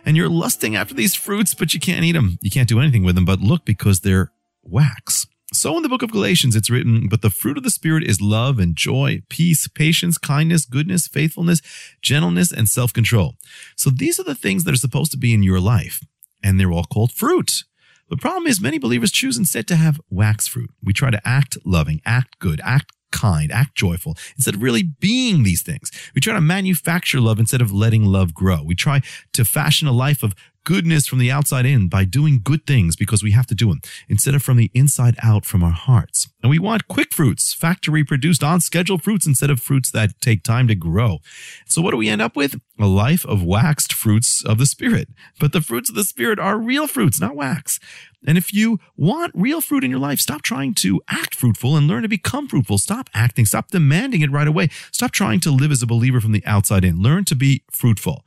And 0.04 0.14
you're 0.14 0.28
lusting 0.28 0.76
after 0.76 0.92
these 0.92 1.14
fruits, 1.14 1.54
but 1.54 1.72
you 1.72 1.80
can't 1.80 2.04
eat 2.04 2.12
them. 2.12 2.38
You 2.42 2.50
can't 2.50 2.68
do 2.68 2.80
anything 2.80 3.02
with 3.02 3.14
them 3.14 3.24
but 3.24 3.40
look 3.40 3.64
because 3.64 4.00
they're 4.00 4.30
wax. 4.62 5.26
So 5.52 5.76
in 5.76 5.82
the 5.82 5.88
book 5.88 6.02
of 6.02 6.12
Galatians, 6.12 6.54
it's 6.54 6.70
written, 6.70 7.08
but 7.08 7.22
the 7.22 7.30
fruit 7.30 7.56
of 7.56 7.64
the 7.64 7.70
Spirit 7.70 8.04
is 8.04 8.20
love 8.20 8.60
and 8.60 8.76
joy, 8.76 9.22
peace, 9.28 9.66
patience, 9.66 10.16
kindness, 10.16 10.64
goodness, 10.64 11.08
faithfulness, 11.08 11.60
gentleness, 12.00 12.52
and 12.52 12.68
self-control. 12.68 13.34
So 13.74 13.90
these 13.90 14.20
are 14.20 14.24
the 14.24 14.36
things 14.36 14.62
that 14.64 14.74
are 14.74 14.78
supposed 14.78 15.10
to 15.10 15.18
be 15.18 15.34
in 15.34 15.42
your 15.42 15.58
life, 15.58 16.04
and 16.42 16.58
they're 16.58 16.70
all 16.70 16.84
called 16.84 17.10
fruit. 17.12 17.64
The 18.08 18.16
problem 18.16 18.46
is 18.46 18.60
many 18.60 18.78
believers 18.78 19.10
choose 19.10 19.36
instead 19.36 19.66
to 19.68 19.76
have 19.76 20.00
wax 20.08 20.46
fruit. 20.46 20.70
We 20.82 20.92
try 20.92 21.10
to 21.10 21.20
act 21.26 21.58
loving, 21.64 22.00
act 22.06 22.38
good, 22.38 22.60
act 22.64 22.92
kind, 23.10 23.50
act 23.50 23.74
joyful, 23.74 24.16
instead 24.36 24.54
of 24.54 24.62
really 24.62 24.84
being 24.84 25.42
these 25.42 25.62
things. 25.62 25.90
We 26.14 26.20
try 26.20 26.34
to 26.34 26.40
manufacture 26.40 27.20
love 27.20 27.40
instead 27.40 27.60
of 27.60 27.72
letting 27.72 28.04
love 28.04 28.34
grow. 28.34 28.62
We 28.62 28.76
try 28.76 29.00
to 29.32 29.44
fashion 29.44 29.88
a 29.88 29.92
life 29.92 30.22
of 30.22 30.34
goodness 30.64 31.06
from 31.06 31.18
the 31.18 31.30
outside 31.30 31.66
in 31.66 31.88
by 31.88 32.04
doing 32.04 32.40
good 32.42 32.66
things 32.66 32.96
because 32.96 33.22
we 33.22 33.32
have 33.32 33.46
to 33.46 33.54
do 33.54 33.68
them 33.68 33.80
instead 34.08 34.34
of 34.34 34.42
from 34.42 34.56
the 34.56 34.70
inside 34.74 35.16
out 35.22 35.44
from 35.44 35.62
our 35.62 35.70
hearts. 35.70 36.28
And 36.42 36.50
we 36.50 36.58
want 36.58 36.88
quick 36.88 37.12
fruits, 37.12 37.52
factory 37.52 38.04
produced 38.04 38.42
on 38.42 38.60
schedule 38.60 38.98
fruits 38.98 39.26
instead 39.26 39.50
of 39.50 39.60
fruits 39.60 39.90
that 39.90 40.20
take 40.20 40.42
time 40.42 40.68
to 40.68 40.74
grow. 40.74 41.18
So 41.66 41.82
what 41.82 41.92
do 41.92 41.96
we 41.96 42.08
end 42.08 42.22
up 42.22 42.36
with? 42.36 42.60
A 42.78 42.86
life 42.86 43.26
of 43.26 43.42
waxed 43.42 43.92
fruits 43.92 44.44
of 44.44 44.58
the 44.58 44.66
Spirit. 44.66 45.08
But 45.38 45.52
the 45.52 45.60
fruits 45.60 45.90
of 45.90 45.96
the 45.96 46.04
Spirit 46.04 46.38
are 46.38 46.58
real 46.58 46.86
fruits, 46.86 47.20
not 47.20 47.36
wax. 47.36 47.78
And 48.26 48.36
if 48.36 48.52
you 48.52 48.78
want 48.96 49.32
real 49.34 49.60
fruit 49.60 49.84
in 49.84 49.90
your 49.90 50.00
life, 50.00 50.20
stop 50.20 50.42
trying 50.42 50.74
to 50.74 51.00
act 51.08 51.34
fruitful 51.34 51.76
and 51.76 51.86
learn 51.86 52.02
to 52.02 52.08
become 52.08 52.48
fruitful. 52.48 52.78
Stop 52.78 53.08
acting. 53.14 53.46
Stop 53.46 53.70
demanding 53.70 54.20
it 54.20 54.30
right 54.30 54.48
away. 54.48 54.68
Stop 54.92 55.10
trying 55.10 55.40
to 55.40 55.50
live 55.50 55.72
as 55.72 55.82
a 55.82 55.86
believer 55.86 56.20
from 56.20 56.32
the 56.32 56.44
outside 56.44 56.84
in. 56.84 57.00
Learn 57.00 57.24
to 57.26 57.34
be 57.34 57.62
fruitful. 57.70 58.24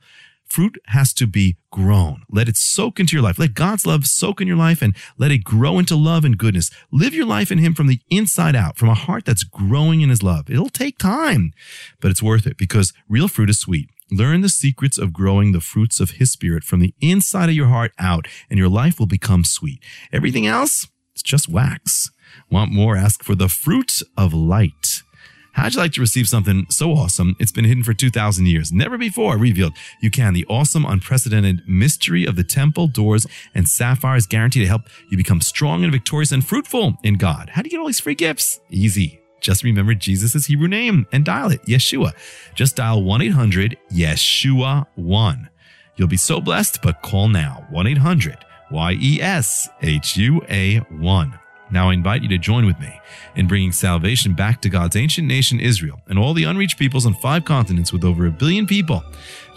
Fruit 0.54 0.78
has 0.86 1.12
to 1.14 1.26
be 1.26 1.56
grown. 1.72 2.22
Let 2.30 2.48
it 2.48 2.56
soak 2.56 3.00
into 3.00 3.16
your 3.16 3.24
life. 3.24 3.40
Let 3.40 3.54
God's 3.54 3.86
love 3.86 4.06
soak 4.06 4.40
in 4.40 4.46
your 4.46 4.56
life 4.56 4.82
and 4.82 4.94
let 5.18 5.32
it 5.32 5.42
grow 5.42 5.80
into 5.80 5.96
love 5.96 6.24
and 6.24 6.38
goodness. 6.38 6.70
Live 6.92 7.12
your 7.12 7.26
life 7.26 7.50
in 7.50 7.58
Him 7.58 7.74
from 7.74 7.88
the 7.88 7.98
inside 8.08 8.54
out, 8.54 8.78
from 8.78 8.88
a 8.88 8.94
heart 8.94 9.24
that's 9.24 9.42
growing 9.42 10.00
in 10.00 10.10
His 10.10 10.22
love. 10.22 10.48
It'll 10.48 10.68
take 10.68 10.96
time, 10.96 11.54
but 12.00 12.12
it's 12.12 12.22
worth 12.22 12.46
it 12.46 12.56
because 12.56 12.92
real 13.08 13.26
fruit 13.26 13.50
is 13.50 13.58
sweet. 13.58 13.90
Learn 14.12 14.42
the 14.42 14.48
secrets 14.48 14.96
of 14.96 15.12
growing 15.12 15.50
the 15.50 15.60
fruits 15.60 15.98
of 15.98 16.12
His 16.12 16.30
Spirit 16.30 16.62
from 16.62 16.78
the 16.78 16.94
inside 17.00 17.48
of 17.48 17.56
your 17.56 17.66
heart 17.66 17.90
out, 17.98 18.28
and 18.48 18.56
your 18.56 18.68
life 18.68 19.00
will 19.00 19.08
become 19.08 19.42
sweet. 19.42 19.82
Everything 20.12 20.46
else, 20.46 20.86
it's 21.14 21.22
just 21.24 21.48
wax. 21.48 22.12
Want 22.48 22.70
more? 22.70 22.94
Ask 22.94 23.24
for 23.24 23.34
the 23.34 23.48
fruit 23.48 24.02
of 24.16 24.32
light. 24.32 25.02
How'd 25.54 25.74
you 25.74 25.80
like 25.80 25.92
to 25.92 26.00
receive 26.00 26.28
something 26.28 26.66
so 26.68 26.90
awesome 26.90 27.36
it's 27.38 27.52
been 27.52 27.64
hidden 27.64 27.84
for 27.84 27.94
2,000 27.94 28.46
years, 28.46 28.72
never 28.72 28.98
before 28.98 29.38
revealed? 29.38 29.72
You 30.00 30.10
can. 30.10 30.34
The 30.34 30.44
awesome, 30.46 30.84
unprecedented 30.84 31.62
mystery 31.68 32.24
of 32.24 32.34
the 32.34 32.42
temple, 32.42 32.88
doors, 32.88 33.24
and 33.54 33.68
sapphires 33.68 34.26
guaranteed 34.26 34.64
to 34.64 34.68
help 34.68 34.82
you 35.10 35.16
become 35.16 35.40
strong 35.40 35.84
and 35.84 35.92
victorious 35.92 36.32
and 36.32 36.44
fruitful 36.44 36.94
in 37.04 37.14
God. 37.14 37.50
How 37.50 37.62
do 37.62 37.68
you 37.68 37.70
get 37.70 37.78
all 37.78 37.86
these 37.86 38.00
free 38.00 38.16
gifts? 38.16 38.60
Easy. 38.68 39.20
Just 39.40 39.62
remember 39.62 39.94
Jesus' 39.94 40.46
Hebrew 40.46 40.66
name 40.66 41.06
and 41.12 41.24
dial 41.24 41.52
it, 41.52 41.62
Yeshua. 41.66 42.14
Just 42.56 42.74
dial 42.74 43.04
1 43.04 43.22
800 43.22 43.76
Yeshua 43.92 44.86
1. 44.96 45.48
You'll 45.96 46.08
be 46.08 46.16
so 46.16 46.40
blessed, 46.40 46.82
but 46.82 47.00
call 47.00 47.28
now 47.28 47.64
1 47.70 47.86
800 47.86 48.38
Y 48.72 48.96
E 49.00 49.22
S 49.22 49.68
H 49.82 50.16
U 50.16 50.42
A 50.48 50.78
1. 50.78 51.38
Now 51.74 51.90
I 51.90 51.94
invite 51.94 52.22
you 52.22 52.28
to 52.28 52.38
join 52.38 52.66
with 52.66 52.78
me 52.78 53.00
in 53.34 53.48
bringing 53.48 53.72
salvation 53.72 54.32
back 54.32 54.62
to 54.62 54.68
God's 54.68 54.94
ancient 54.94 55.26
nation, 55.26 55.58
Israel, 55.58 56.00
and 56.06 56.16
all 56.16 56.32
the 56.32 56.44
unreached 56.44 56.78
peoples 56.78 57.04
on 57.04 57.14
five 57.14 57.44
continents 57.44 57.92
with 57.92 58.04
over 58.04 58.26
a 58.26 58.30
billion 58.30 58.64
people. 58.64 59.02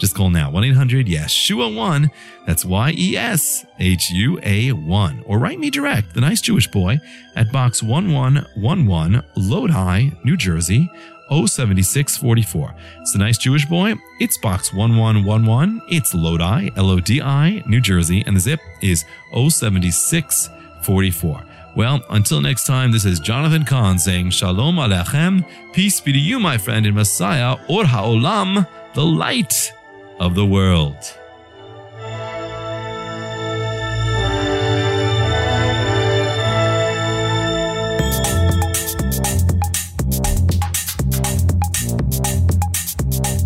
Just 0.00 0.16
call 0.16 0.28
now 0.28 0.50
1 0.50 0.64
800 0.64 1.06
Yeshua 1.06 1.72
1. 1.72 2.10
That's 2.44 2.64
Y 2.64 2.92
E 2.98 3.16
S 3.16 3.64
H 3.78 4.10
U 4.10 4.40
A 4.42 4.72
1. 4.72 5.22
Or 5.26 5.38
write 5.38 5.60
me 5.60 5.70
direct, 5.70 6.12
the 6.12 6.20
nice 6.20 6.40
Jewish 6.40 6.66
boy, 6.66 6.98
at 7.36 7.52
Box 7.52 7.84
1111, 7.84 9.22
Lodi, 9.36 10.10
New 10.24 10.36
Jersey. 10.36 10.90
07644. 11.30 12.74
It's 13.00 13.12
the 13.12 13.18
nice 13.18 13.38
Jewish 13.38 13.66
boy. 13.66 13.94
It's 14.18 14.38
box 14.38 14.72
1111. 14.72 15.82
It's 15.90 16.14
Lodi, 16.14 16.70
L 16.74 16.90
O 16.90 17.00
D 17.00 17.20
I, 17.20 17.62
New 17.66 17.82
Jersey, 17.82 18.24
and 18.26 18.34
the 18.34 18.40
zip 18.40 18.60
is 18.80 19.04
07644. 19.34 21.44
Well, 21.78 22.02
until 22.10 22.40
next 22.40 22.66
time, 22.66 22.90
this 22.90 23.04
is 23.04 23.20
Jonathan 23.20 23.64
Cahn 23.64 24.00
saying 24.00 24.30
Shalom 24.30 24.78
Aleichem. 24.78 25.48
Peace 25.72 26.00
be 26.00 26.12
to 26.12 26.18
you, 26.18 26.40
my 26.40 26.58
friend 26.58 26.84
in 26.84 26.92
Messiah, 26.92 27.56
Or 27.68 27.84
HaOlam, 27.84 28.66
the 28.94 29.04
light 29.04 29.72
of 30.18 30.34
the 30.34 30.44
world. 30.44 30.96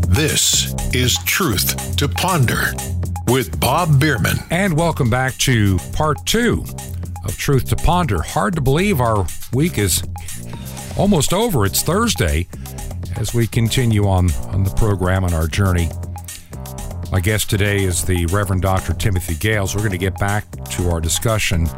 This 0.08 0.74
is 0.94 1.18
Truth 1.26 1.96
to 1.98 2.08
Ponder 2.08 2.72
with 3.28 3.60
Bob 3.60 4.00
Bierman. 4.00 4.38
And 4.50 4.74
welcome 4.74 5.10
back 5.10 5.34
to 5.34 5.76
part 5.92 6.24
two 6.24 6.64
of 7.24 7.36
Truth 7.36 7.68
to 7.70 7.76
Ponder. 7.76 8.22
Hard 8.22 8.54
to 8.54 8.60
believe 8.60 9.00
our 9.00 9.26
week 9.52 9.78
is 9.78 10.02
almost 10.98 11.32
over. 11.32 11.64
It's 11.64 11.82
Thursday 11.82 12.46
as 13.16 13.34
we 13.34 13.46
continue 13.46 14.06
on, 14.08 14.32
on 14.48 14.64
the 14.64 14.70
program 14.70 15.24
on 15.24 15.32
our 15.32 15.46
journey. 15.46 15.88
My 17.10 17.20
guest 17.20 17.50
today 17.50 17.84
is 17.84 18.04
the 18.04 18.26
Reverend 18.26 18.62
Dr. 18.62 18.94
Timothy 18.94 19.34
Gales. 19.34 19.74
We're 19.74 19.82
going 19.82 19.92
to 19.92 19.98
get 19.98 20.18
back 20.18 20.50
to 20.70 20.90
our 20.90 21.00
discussion 21.00 21.68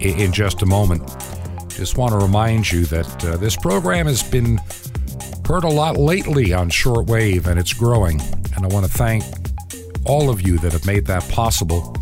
in, 0.00 0.18
in 0.18 0.32
just 0.32 0.62
a 0.62 0.66
moment. 0.66 1.02
Just 1.70 1.98
want 1.98 2.12
to 2.12 2.18
remind 2.18 2.70
you 2.70 2.84
that 2.86 3.24
uh, 3.24 3.36
this 3.36 3.56
program 3.56 4.06
has 4.06 4.22
been 4.22 4.60
heard 5.46 5.64
a 5.64 5.68
lot 5.68 5.96
lately 5.96 6.52
on 6.52 6.70
shortwave 6.70 7.46
and 7.46 7.58
it's 7.58 7.72
growing. 7.72 8.20
And 8.56 8.64
I 8.64 8.68
want 8.68 8.86
to 8.86 8.92
thank 8.92 9.24
all 10.06 10.30
of 10.30 10.40
you 10.46 10.58
that 10.58 10.72
have 10.72 10.86
made 10.86 11.06
that 11.06 11.28
possible. 11.28 11.96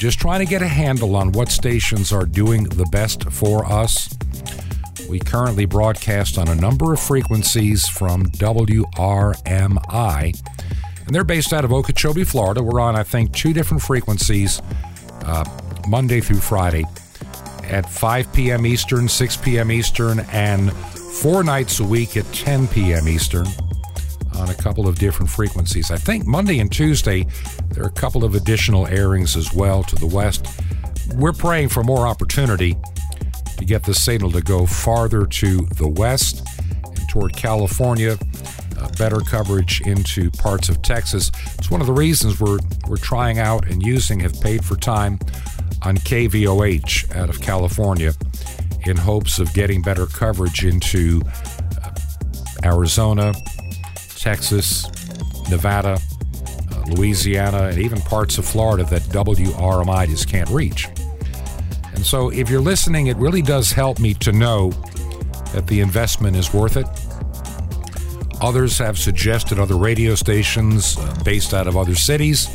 Just 0.00 0.18
trying 0.18 0.40
to 0.40 0.46
get 0.46 0.62
a 0.62 0.66
handle 0.66 1.14
on 1.14 1.30
what 1.32 1.50
stations 1.50 2.10
are 2.10 2.24
doing 2.24 2.64
the 2.64 2.86
best 2.86 3.30
for 3.30 3.66
us. 3.66 4.08
We 5.10 5.18
currently 5.18 5.66
broadcast 5.66 6.38
on 6.38 6.48
a 6.48 6.54
number 6.54 6.94
of 6.94 7.00
frequencies 7.00 7.86
from 7.86 8.24
WRMI, 8.28 9.34
and 11.04 11.14
they're 11.14 11.22
based 11.22 11.52
out 11.52 11.66
of 11.66 11.72
Okeechobee, 11.74 12.24
Florida. 12.24 12.62
We're 12.62 12.80
on, 12.80 12.96
I 12.96 13.02
think, 13.02 13.34
two 13.34 13.52
different 13.52 13.82
frequencies 13.82 14.62
uh, 15.26 15.44
Monday 15.86 16.22
through 16.22 16.40
Friday 16.40 16.86
at 17.64 17.86
5 17.86 18.32
p.m. 18.32 18.64
Eastern, 18.64 19.06
6 19.06 19.36
p.m. 19.36 19.70
Eastern, 19.70 20.20
and 20.30 20.72
four 20.72 21.44
nights 21.44 21.78
a 21.78 21.84
week 21.84 22.16
at 22.16 22.24
10 22.32 22.68
p.m. 22.68 23.06
Eastern 23.06 23.46
on 24.36 24.50
a 24.50 24.54
couple 24.54 24.88
of 24.88 24.98
different 24.98 25.30
frequencies. 25.30 25.90
I 25.90 25.96
think 25.96 26.26
Monday 26.26 26.60
and 26.60 26.70
Tuesday, 26.70 27.26
there 27.68 27.84
are 27.84 27.88
a 27.88 27.92
couple 27.92 28.24
of 28.24 28.34
additional 28.34 28.86
airings 28.86 29.36
as 29.36 29.52
well 29.52 29.82
to 29.84 29.96
the 29.96 30.06
west. 30.06 30.46
We're 31.16 31.32
praying 31.32 31.70
for 31.70 31.82
more 31.82 32.06
opportunity 32.06 32.76
to 33.58 33.64
get 33.64 33.84
the 33.84 33.94
signal 33.94 34.30
to 34.32 34.40
go 34.40 34.66
farther 34.66 35.26
to 35.26 35.58
the 35.76 35.88
west 35.88 36.46
and 36.84 37.08
toward 37.08 37.34
California. 37.34 38.16
Uh, 38.78 38.88
better 38.96 39.20
coverage 39.20 39.82
into 39.82 40.30
parts 40.30 40.70
of 40.70 40.80
Texas. 40.80 41.30
It's 41.58 41.70
one 41.70 41.82
of 41.82 41.86
the 41.86 41.92
reasons 41.92 42.40
we're 42.40 42.58
we're 42.88 42.96
trying 42.96 43.38
out 43.38 43.68
and 43.68 43.82
using 43.82 44.20
have 44.20 44.40
paid 44.40 44.64
for 44.64 44.76
time 44.76 45.18
on 45.82 45.98
KVOH 45.98 47.14
out 47.14 47.28
of 47.28 47.40
California 47.40 48.12
in 48.86 48.96
hopes 48.96 49.38
of 49.38 49.52
getting 49.52 49.82
better 49.82 50.06
coverage 50.06 50.64
into 50.64 51.22
uh, 51.82 51.90
Arizona, 52.64 53.34
Texas, 54.20 54.84
Nevada, 55.48 55.98
uh, 55.98 56.84
Louisiana, 56.88 57.68
and 57.68 57.78
even 57.78 58.02
parts 58.02 58.36
of 58.36 58.44
Florida 58.44 58.84
that 58.84 59.00
WRMI 59.04 60.06
just 60.08 60.28
can't 60.28 60.48
reach. 60.50 60.88
And 61.94 62.04
so, 62.04 62.28
if 62.28 62.50
you're 62.50 62.60
listening, 62.60 63.06
it 63.06 63.16
really 63.16 63.40
does 63.40 63.72
help 63.72 63.98
me 63.98 64.12
to 64.14 64.30
know 64.30 64.72
that 65.54 65.66
the 65.66 65.80
investment 65.80 66.36
is 66.36 66.52
worth 66.52 66.76
it. 66.76 66.86
Others 68.42 68.76
have 68.76 68.98
suggested 68.98 69.58
other 69.58 69.76
radio 69.76 70.14
stations 70.14 70.98
uh, 70.98 71.22
based 71.24 71.54
out 71.54 71.66
of 71.66 71.78
other 71.78 71.94
cities. 71.94 72.46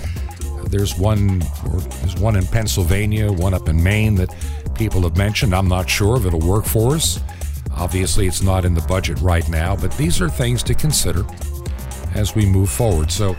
There's 0.67 0.95
one, 0.97 1.39
there's 1.39 2.15
one 2.17 2.35
in 2.35 2.45
Pennsylvania, 2.45 3.31
one 3.31 3.55
up 3.55 3.67
in 3.69 3.81
Maine 3.81 4.13
that 4.15 4.33
people 4.75 5.01
have 5.01 5.17
mentioned. 5.17 5.55
I'm 5.55 5.67
not 5.67 5.89
sure 5.89 6.15
if 6.17 6.25
it'll 6.25 6.39
work 6.39 6.65
for 6.65 6.95
us. 6.95 7.19
Obviously, 7.71 8.27
it's 8.27 8.43
not 8.43 8.65
in 8.65 8.75
the 8.75 8.81
budget 8.81 9.19
right 9.19 9.47
now, 9.49 9.75
but 9.75 9.91
these 9.97 10.21
are 10.21 10.29
things 10.29 10.61
to 10.63 10.75
consider 10.75 11.25
as 12.15 12.33
we 12.33 12.45
move 12.45 12.69
forward. 12.69 13.11
So, 13.11 13.35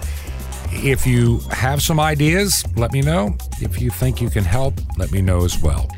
if 0.71 1.07
you 1.07 1.39
have 1.51 1.83
some 1.83 1.99
ideas, 1.99 2.64
let 2.77 2.93
me 2.93 3.01
know. 3.01 3.37
If 3.61 3.81
you 3.81 3.91
think 3.91 4.20
you 4.20 4.29
can 4.29 4.45
help, 4.45 4.74
let 4.99 5.11
me 5.11 5.22
know 5.22 5.45
as 5.45 5.61
well. 5.61 5.91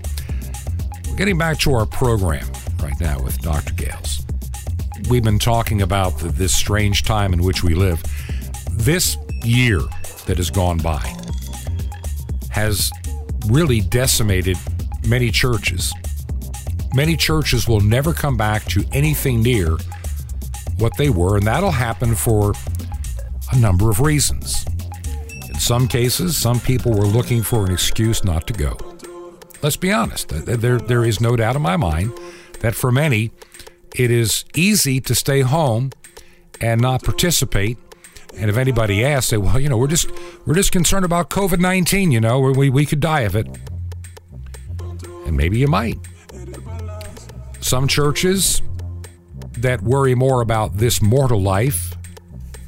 Getting 1.17 1.37
back 1.37 1.59
to 1.61 1.75
our 1.75 1.85
program 1.87 2.47
right 2.81 2.99
now 3.01 3.21
with 3.21 3.41
Dr. 3.41 3.75
Gales. 3.75 4.25
We've 5.11 5.25
been 5.25 5.39
talking 5.39 5.83
about 5.83 6.19
the, 6.19 6.29
this 6.29 6.55
strange 6.55 7.03
time 7.03 7.33
in 7.33 7.43
which 7.43 7.65
we 7.65 7.75
live. 7.75 8.03
This 8.73 9.17
year 9.43 9.81
that 10.27 10.37
has 10.37 10.51
gone 10.51 10.79
by 10.79 11.15
has 12.51 12.93
really 13.47 13.81
decimated 13.81 14.57
many 15.07 15.31
churches. 15.31 15.93
Many 16.95 17.17
churches 17.17 17.67
will 17.67 17.81
never 17.81 18.13
come 18.13 18.37
back 18.37 18.65
to 18.67 18.85
anything 18.93 19.43
near 19.43 19.77
what 20.79 20.97
they 20.97 21.11
were, 21.11 21.37
and 21.37 21.47
that'll 21.47 21.71
happen 21.71 22.15
for 22.15 22.53
a 23.53 23.59
number 23.59 23.91
of 23.91 24.01
reasons. 24.01 24.65
In 25.49 25.59
some 25.59 25.89
cases, 25.89 26.37
some 26.37 26.61
people 26.61 26.93
were 26.93 27.07
looking 27.07 27.43
for 27.43 27.65
an 27.67 27.73
excuse 27.73 28.25
not 28.25 28.47
to 28.47 28.53
go. 28.53 28.77
Let's 29.63 29.77
be 29.77 29.91
honest, 29.91 30.29
there, 30.29 30.79
there 30.79 31.05
is 31.05 31.21
no 31.21 31.35
doubt 31.37 31.57
in 31.57 31.63
my 31.63 31.77
mind 31.77 32.13
that 32.61 32.75
for 32.75 32.93
many, 32.93 33.33
it 33.97 34.11
is 34.11 34.45
easy 34.55 35.01
to 35.01 35.15
stay 35.15 35.41
home 35.41 35.91
and 36.61 36.81
not 36.81 37.03
participate 37.03 37.79
And 38.37 38.51
if 38.51 38.57
anybody 38.57 39.05
asks, 39.05 39.31
say, 39.31 39.37
well, 39.37 39.59
you 39.59 39.69
know, 39.69 39.77
we're 39.77 39.89
just 39.89 40.11
we're 40.47 40.55
just 40.55 40.71
concerned 40.71 41.05
about 41.05 41.31
COVID 41.31 41.59
nineteen. 41.61 42.13
You 42.13 42.21
know, 42.21 42.41
we 42.41 42.69
we 42.69 42.85
could 42.85 43.01
die 43.01 43.21
of 43.21 43.35
it, 43.35 43.47
and 45.27 45.37
maybe 45.37 45.59
you 45.59 45.67
might. 45.67 45.99
Some 47.61 47.89
churches 47.89 48.63
that 49.63 49.83
worry 49.83 50.15
more 50.15 50.41
about 50.41 50.77
this 50.77 51.03
mortal 51.03 51.41
life 51.41 51.95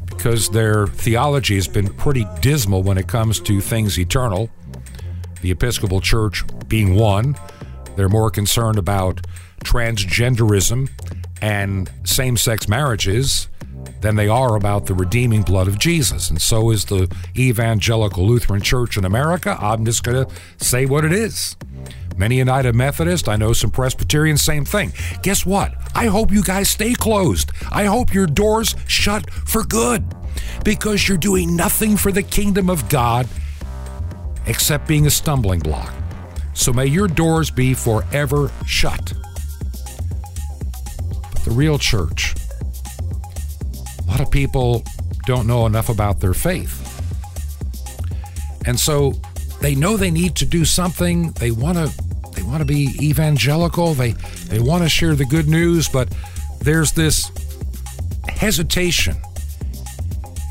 because 0.08 0.50
their 0.50 0.86
theology 0.86 1.54
has 1.54 1.66
been 1.66 1.88
pretty 1.94 2.26
dismal 2.40 2.82
when 2.82 2.98
it 2.98 3.08
comes 3.08 3.40
to 3.40 3.60
things 3.60 3.98
eternal. 3.98 4.50
The 5.40 5.50
Episcopal 5.50 6.00
Church 6.00 6.44
being 6.68 6.94
one, 6.94 7.36
they're 7.96 8.08
more 8.08 8.30
concerned 8.30 8.78
about 8.78 9.26
transgenderism 9.64 10.90
and 11.40 11.90
same 12.04 12.36
sex 12.36 12.68
marriages 12.68 13.48
than 14.00 14.16
they 14.16 14.28
are 14.28 14.56
about 14.56 14.86
the 14.86 14.94
redeeming 14.94 15.42
blood 15.42 15.68
of 15.68 15.78
Jesus. 15.78 16.30
And 16.30 16.40
so 16.40 16.70
is 16.70 16.86
the 16.86 17.14
Evangelical 17.36 18.26
Lutheran 18.26 18.62
Church 18.62 18.96
in 18.96 19.04
America. 19.04 19.56
I'm 19.60 19.84
just 19.84 20.02
going 20.02 20.26
to 20.26 20.34
say 20.58 20.86
what 20.86 21.04
it 21.04 21.12
is. 21.12 21.56
Many 22.20 22.36
United 22.36 22.74
Methodist, 22.74 23.30
I 23.30 23.36
know 23.36 23.54
some 23.54 23.70
Presbyterians, 23.70 24.42
same 24.42 24.66
thing. 24.66 24.92
Guess 25.22 25.46
what? 25.46 25.72
I 25.94 26.04
hope 26.04 26.30
you 26.30 26.42
guys 26.42 26.68
stay 26.68 26.92
closed. 26.92 27.50
I 27.72 27.86
hope 27.86 28.12
your 28.12 28.26
doors 28.26 28.76
shut 28.86 29.30
for 29.30 29.64
good 29.64 30.04
because 30.62 31.08
you're 31.08 31.16
doing 31.16 31.56
nothing 31.56 31.96
for 31.96 32.12
the 32.12 32.22
kingdom 32.22 32.68
of 32.68 32.90
God 32.90 33.26
except 34.44 34.86
being 34.86 35.06
a 35.06 35.10
stumbling 35.10 35.60
block. 35.60 35.94
So 36.52 36.74
may 36.74 36.84
your 36.84 37.08
doors 37.08 37.50
be 37.50 37.72
forever 37.72 38.52
shut. 38.66 39.14
But 41.32 41.42
the 41.42 41.52
real 41.52 41.78
church, 41.78 42.34
a 43.98 44.10
lot 44.10 44.20
of 44.20 44.30
people 44.30 44.84
don't 45.24 45.46
know 45.46 45.64
enough 45.64 45.88
about 45.88 46.20
their 46.20 46.34
faith. 46.34 46.86
And 48.66 48.78
so 48.78 49.14
they 49.62 49.74
know 49.74 49.96
they 49.96 50.10
need 50.10 50.36
to 50.36 50.44
do 50.44 50.66
something. 50.66 51.30
They 51.32 51.50
want 51.50 51.78
to 51.78 52.09
want 52.50 52.60
to 52.60 52.66
be 52.66 52.90
evangelical. 53.00 53.94
They 53.94 54.12
they 54.48 54.58
want 54.58 54.82
to 54.82 54.88
share 54.88 55.14
the 55.14 55.24
good 55.24 55.48
news, 55.48 55.88
but 55.88 56.12
there's 56.60 56.92
this 56.92 57.30
hesitation 58.28 59.16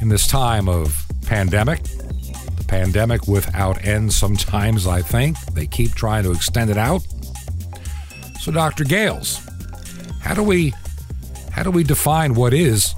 in 0.02 0.08
this 0.08 0.26
time 0.26 0.70
of 0.70 1.06
pandemic. 1.26 1.84
The 1.84 2.66
pandemic 2.68 3.28
without 3.28 3.84
end 3.86 4.14
sometimes, 4.14 4.88
I 4.88 5.02
think. 5.02 5.38
They 5.54 5.68
keep 5.68 5.94
trying 5.94 6.24
to 6.24 6.32
extend 6.32 6.70
it 6.70 6.78
out. 6.78 7.06
So 8.40 8.52
Dr. 8.52 8.86
Gales, 8.86 9.42
how 10.22 10.34
do 10.34 10.44
we 10.44 10.74
how 11.52 11.64
do 11.64 11.72
we 11.72 11.84
define 11.84 12.34
what 12.34 12.54
is 12.54 12.96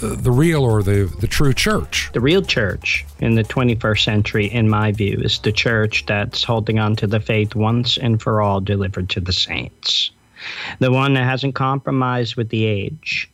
the, 0.00 0.30
real 0.30 0.62
or 0.62 0.82
the, 0.82 1.12
the 1.20 1.26
true 1.26 1.52
church? 1.52 2.10
The 2.12 2.20
real 2.20 2.42
church 2.42 3.04
in 3.20 3.34
the 3.34 3.44
21st 3.44 4.04
century, 4.04 4.46
in 4.46 4.68
my 4.68 4.92
view, 4.92 5.20
is 5.22 5.38
the 5.38 5.52
church 5.52 6.06
that's 6.06 6.44
holding 6.44 6.78
on 6.78 6.96
to 6.96 7.06
the 7.06 7.20
faith 7.20 7.54
once 7.54 7.98
and 7.98 8.20
for 8.20 8.40
all 8.40 8.60
delivered 8.60 9.08
to 9.10 9.20
the 9.20 9.32
saints. 9.32 10.10
The 10.78 10.92
one 10.92 11.14
that 11.14 11.24
hasn't 11.24 11.54
compromised 11.54 12.36
with 12.36 12.48
the 12.48 12.64
age, 12.64 13.28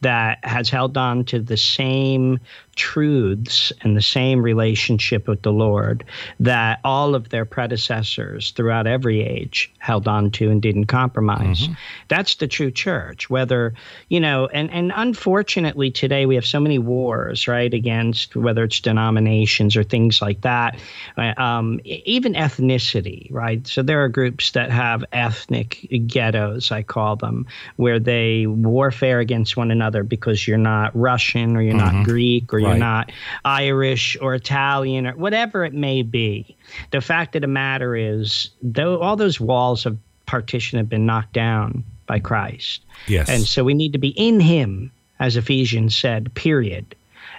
that 0.00 0.38
has 0.44 0.70
held 0.70 0.96
on 0.96 1.24
to 1.26 1.40
the 1.40 1.56
same 1.56 2.38
truths 2.78 3.72
and 3.82 3.96
the 3.96 4.02
same 4.02 4.40
relationship 4.40 5.26
with 5.26 5.42
the 5.42 5.52
Lord 5.52 6.04
that 6.40 6.78
all 6.84 7.14
of 7.14 7.28
their 7.28 7.44
predecessors 7.44 8.52
throughout 8.52 8.86
every 8.86 9.20
age 9.20 9.70
held 9.78 10.06
on 10.06 10.30
to 10.30 10.48
and 10.50 10.62
didn't 10.62 10.86
compromise. 10.86 11.62
Mm-hmm. 11.62 11.72
That's 12.06 12.36
the 12.36 12.46
true 12.46 12.70
church. 12.70 13.28
Whether, 13.28 13.74
you 14.08 14.20
know, 14.20 14.46
and, 14.46 14.70
and 14.70 14.92
unfortunately 14.94 15.90
today 15.90 16.24
we 16.24 16.36
have 16.36 16.46
so 16.46 16.60
many 16.60 16.78
wars, 16.78 17.48
right, 17.48 17.74
against 17.74 18.36
whether 18.36 18.64
it's 18.64 18.80
denominations 18.80 19.76
or 19.76 19.82
things 19.82 20.22
like 20.22 20.40
that, 20.42 20.78
uh, 21.16 21.34
um, 21.36 21.80
even 21.84 22.34
ethnicity, 22.34 23.26
right? 23.32 23.66
So 23.66 23.82
there 23.82 24.04
are 24.04 24.08
groups 24.08 24.52
that 24.52 24.70
have 24.70 25.04
ethnic 25.12 25.88
ghettos, 26.06 26.70
I 26.70 26.84
call 26.84 27.16
them, 27.16 27.46
where 27.76 27.98
they 27.98 28.46
warfare 28.46 29.18
against 29.18 29.56
one 29.56 29.72
another 29.72 30.04
because 30.04 30.46
you're 30.46 30.58
not 30.58 30.94
Russian 30.94 31.56
or 31.56 31.62
you're 31.62 31.74
mm-hmm. 31.74 31.98
not 31.98 32.06
Greek 32.06 32.54
or 32.54 32.60
you're 32.68 32.72
right. 32.72 32.78
not 32.78 33.12
Irish 33.44 34.16
or 34.20 34.34
Italian 34.34 35.06
or 35.06 35.12
whatever 35.12 35.64
it 35.64 35.74
may 35.74 36.02
be. 36.02 36.56
The 36.90 37.00
fact 37.00 37.34
of 37.36 37.42
the 37.42 37.48
matter 37.48 37.96
is, 37.96 38.50
though 38.62 39.00
all 39.00 39.16
those 39.16 39.40
walls 39.40 39.86
of 39.86 39.98
partition 40.26 40.78
have 40.78 40.88
been 40.88 41.06
knocked 41.06 41.32
down 41.32 41.84
by 42.06 42.18
Christ. 42.18 42.82
Yes. 43.06 43.28
And 43.28 43.44
so 43.44 43.64
we 43.64 43.74
need 43.74 43.92
to 43.92 43.98
be 43.98 44.08
in 44.10 44.40
him, 44.40 44.90
as 45.20 45.36
Ephesians 45.36 45.96
said, 45.96 46.32
period. 46.34 46.94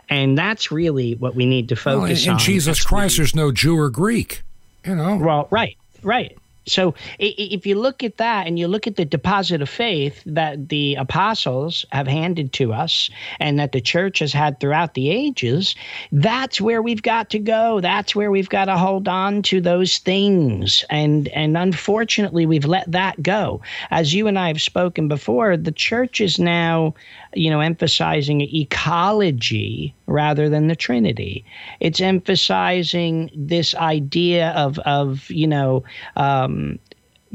And 0.09 0.37
that's 0.37 0.71
really 0.71 1.15
what 1.15 1.35
we 1.35 1.45
need 1.45 1.69
to 1.69 1.75
focus 1.75 2.25
well, 2.25 2.35
on. 2.35 2.39
In 2.39 2.45
Jesus 2.45 2.83
Christ, 2.83 3.17
there's 3.17 3.35
no 3.35 3.51
Jew 3.51 3.77
or 3.77 3.89
Greek. 3.89 4.41
You 4.85 4.95
know. 4.95 5.17
Well, 5.17 5.47
right, 5.51 5.77
right. 6.01 6.35
So 6.69 6.95
if 7.17 7.65
you 7.65 7.75
look 7.75 8.03
at 8.03 8.17
that 8.17 8.47
and 8.47 8.57
you 8.57 8.67
look 8.67 8.87
at 8.87 8.95
the 8.95 9.05
deposit 9.05 9.61
of 9.61 9.69
faith 9.69 10.21
that 10.25 10.69
the 10.69 10.95
apostles 10.95 11.85
have 11.91 12.07
handed 12.07 12.53
to 12.53 12.73
us 12.73 13.09
and 13.39 13.59
that 13.59 13.71
the 13.71 13.81
church 13.81 14.19
has 14.19 14.33
had 14.33 14.59
throughout 14.59 14.93
the 14.93 15.09
ages, 15.09 15.75
that's 16.11 16.61
where 16.61 16.81
we've 16.81 17.01
got 17.01 17.29
to 17.31 17.39
go. 17.39 17.81
That's 17.81 18.15
where 18.15 18.31
we've 18.31 18.49
got 18.49 18.65
to 18.65 18.77
hold 18.77 19.07
on 19.07 19.41
to 19.43 19.61
those 19.61 19.97
things. 19.97 20.85
And 20.89 21.27
and 21.29 21.57
unfortunately, 21.57 22.45
we've 22.45 22.65
let 22.65 22.91
that 22.91 23.21
go. 23.21 23.61
As 23.91 24.13
you 24.13 24.27
and 24.27 24.37
I 24.37 24.47
have 24.47 24.61
spoken 24.61 25.07
before, 25.07 25.57
the 25.57 25.71
church 25.71 26.21
is 26.21 26.39
now 26.39 26.93
you 27.33 27.49
know, 27.49 27.59
emphasizing 27.59 28.41
ecology 28.41 29.93
rather 30.07 30.49
than 30.49 30.67
the 30.67 30.75
Trinity. 30.75 31.45
It's 31.79 32.01
emphasizing 32.01 33.29
this 33.35 33.75
idea 33.75 34.49
of, 34.51 34.79
of 34.79 35.29
you 35.29 35.47
know, 35.47 35.83
um, 36.15 36.79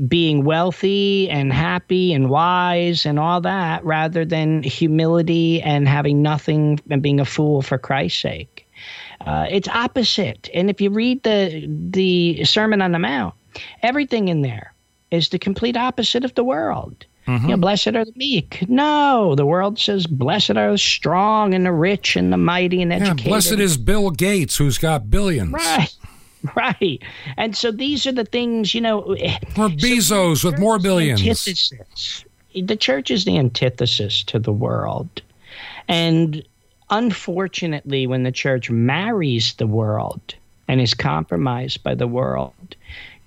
being 0.08 0.44
wealthy 0.44 1.30
and 1.30 1.52
happy 1.52 2.12
and 2.12 2.28
wise 2.28 3.06
and 3.06 3.18
all 3.18 3.40
that 3.42 3.84
rather 3.84 4.24
than 4.24 4.62
humility 4.62 5.62
and 5.62 5.86
having 5.86 6.20
nothing 6.20 6.80
and 6.90 7.00
being 7.00 7.20
a 7.20 7.24
fool 7.24 7.62
for 7.62 7.78
Christ's 7.78 8.20
sake. 8.20 8.66
Uh, 9.20 9.46
it's 9.48 9.68
opposite. 9.68 10.50
And 10.52 10.68
if 10.68 10.80
you 10.80 10.90
read 10.90 11.22
the 11.22 11.66
the 11.68 12.44
Sermon 12.44 12.82
on 12.82 12.92
the 12.92 12.98
Mount, 12.98 13.34
everything 13.82 14.28
in 14.28 14.42
there 14.42 14.74
is 15.10 15.28
the 15.28 15.38
complete 15.38 15.76
opposite 15.76 16.24
of 16.24 16.34
the 16.34 16.44
world. 16.44 17.06
Mm-hmm. 17.26 17.44
You 17.44 17.50
know, 17.52 17.60
blessed 17.60 17.88
are 17.88 18.04
the 18.04 18.12
meek. 18.16 18.64
No, 18.68 19.34
the 19.34 19.46
world 19.46 19.78
says, 19.78 20.06
blessed 20.06 20.50
are 20.50 20.72
the 20.72 20.78
strong 20.78 21.54
and 21.54 21.64
the 21.64 21.72
rich 21.72 22.16
and 22.16 22.32
the 22.32 22.36
mighty 22.36 22.82
and 22.82 22.92
educated. 22.92 23.20
Yeah, 23.24 23.28
blessed 23.30 23.52
is 23.52 23.76
Bill 23.78 24.10
Gates, 24.10 24.56
who's 24.58 24.78
got 24.78 25.10
billions. 25.10 25.52
Right. 25.52 25.94
Right. 26.54 27.02
And 27.38 27.56
so 27.56 27.72
these 27.72 28.06
are 28.06 28.12
the 28.12 28.26
things, 28.26 28.74
you 28.74 28.82
know. 28.82 29.00
Or 29.00 29.70
Bezos 29.70 30.42
so 30.42 30.50
with 30.50 30.58
more 30.58 30.78
billions. 30.78 31.20
Antithesis. 31.22 32.24
The 32.54 32.76
church 32.76 33.10
is 33.10 33.24
the 33.24 33.38
antithesis 33.38 34.22
to 34.24 34.38
the 34.38 34.52
world. 34.52 35.22
And 35.88 36.44
unfortunately, 36.90 38.06
when 38.06 38.24
the 38.24 38.30
church 38.30 38.68
marries 38.70 39.54
the 39.54 39.66
world 39.66 40.34
and 40.68 40.82
is 40.82 40.92
compromised 40.92 41.82
by 41.82 41.94
the 41.94 42.06
world, 42.06 42.76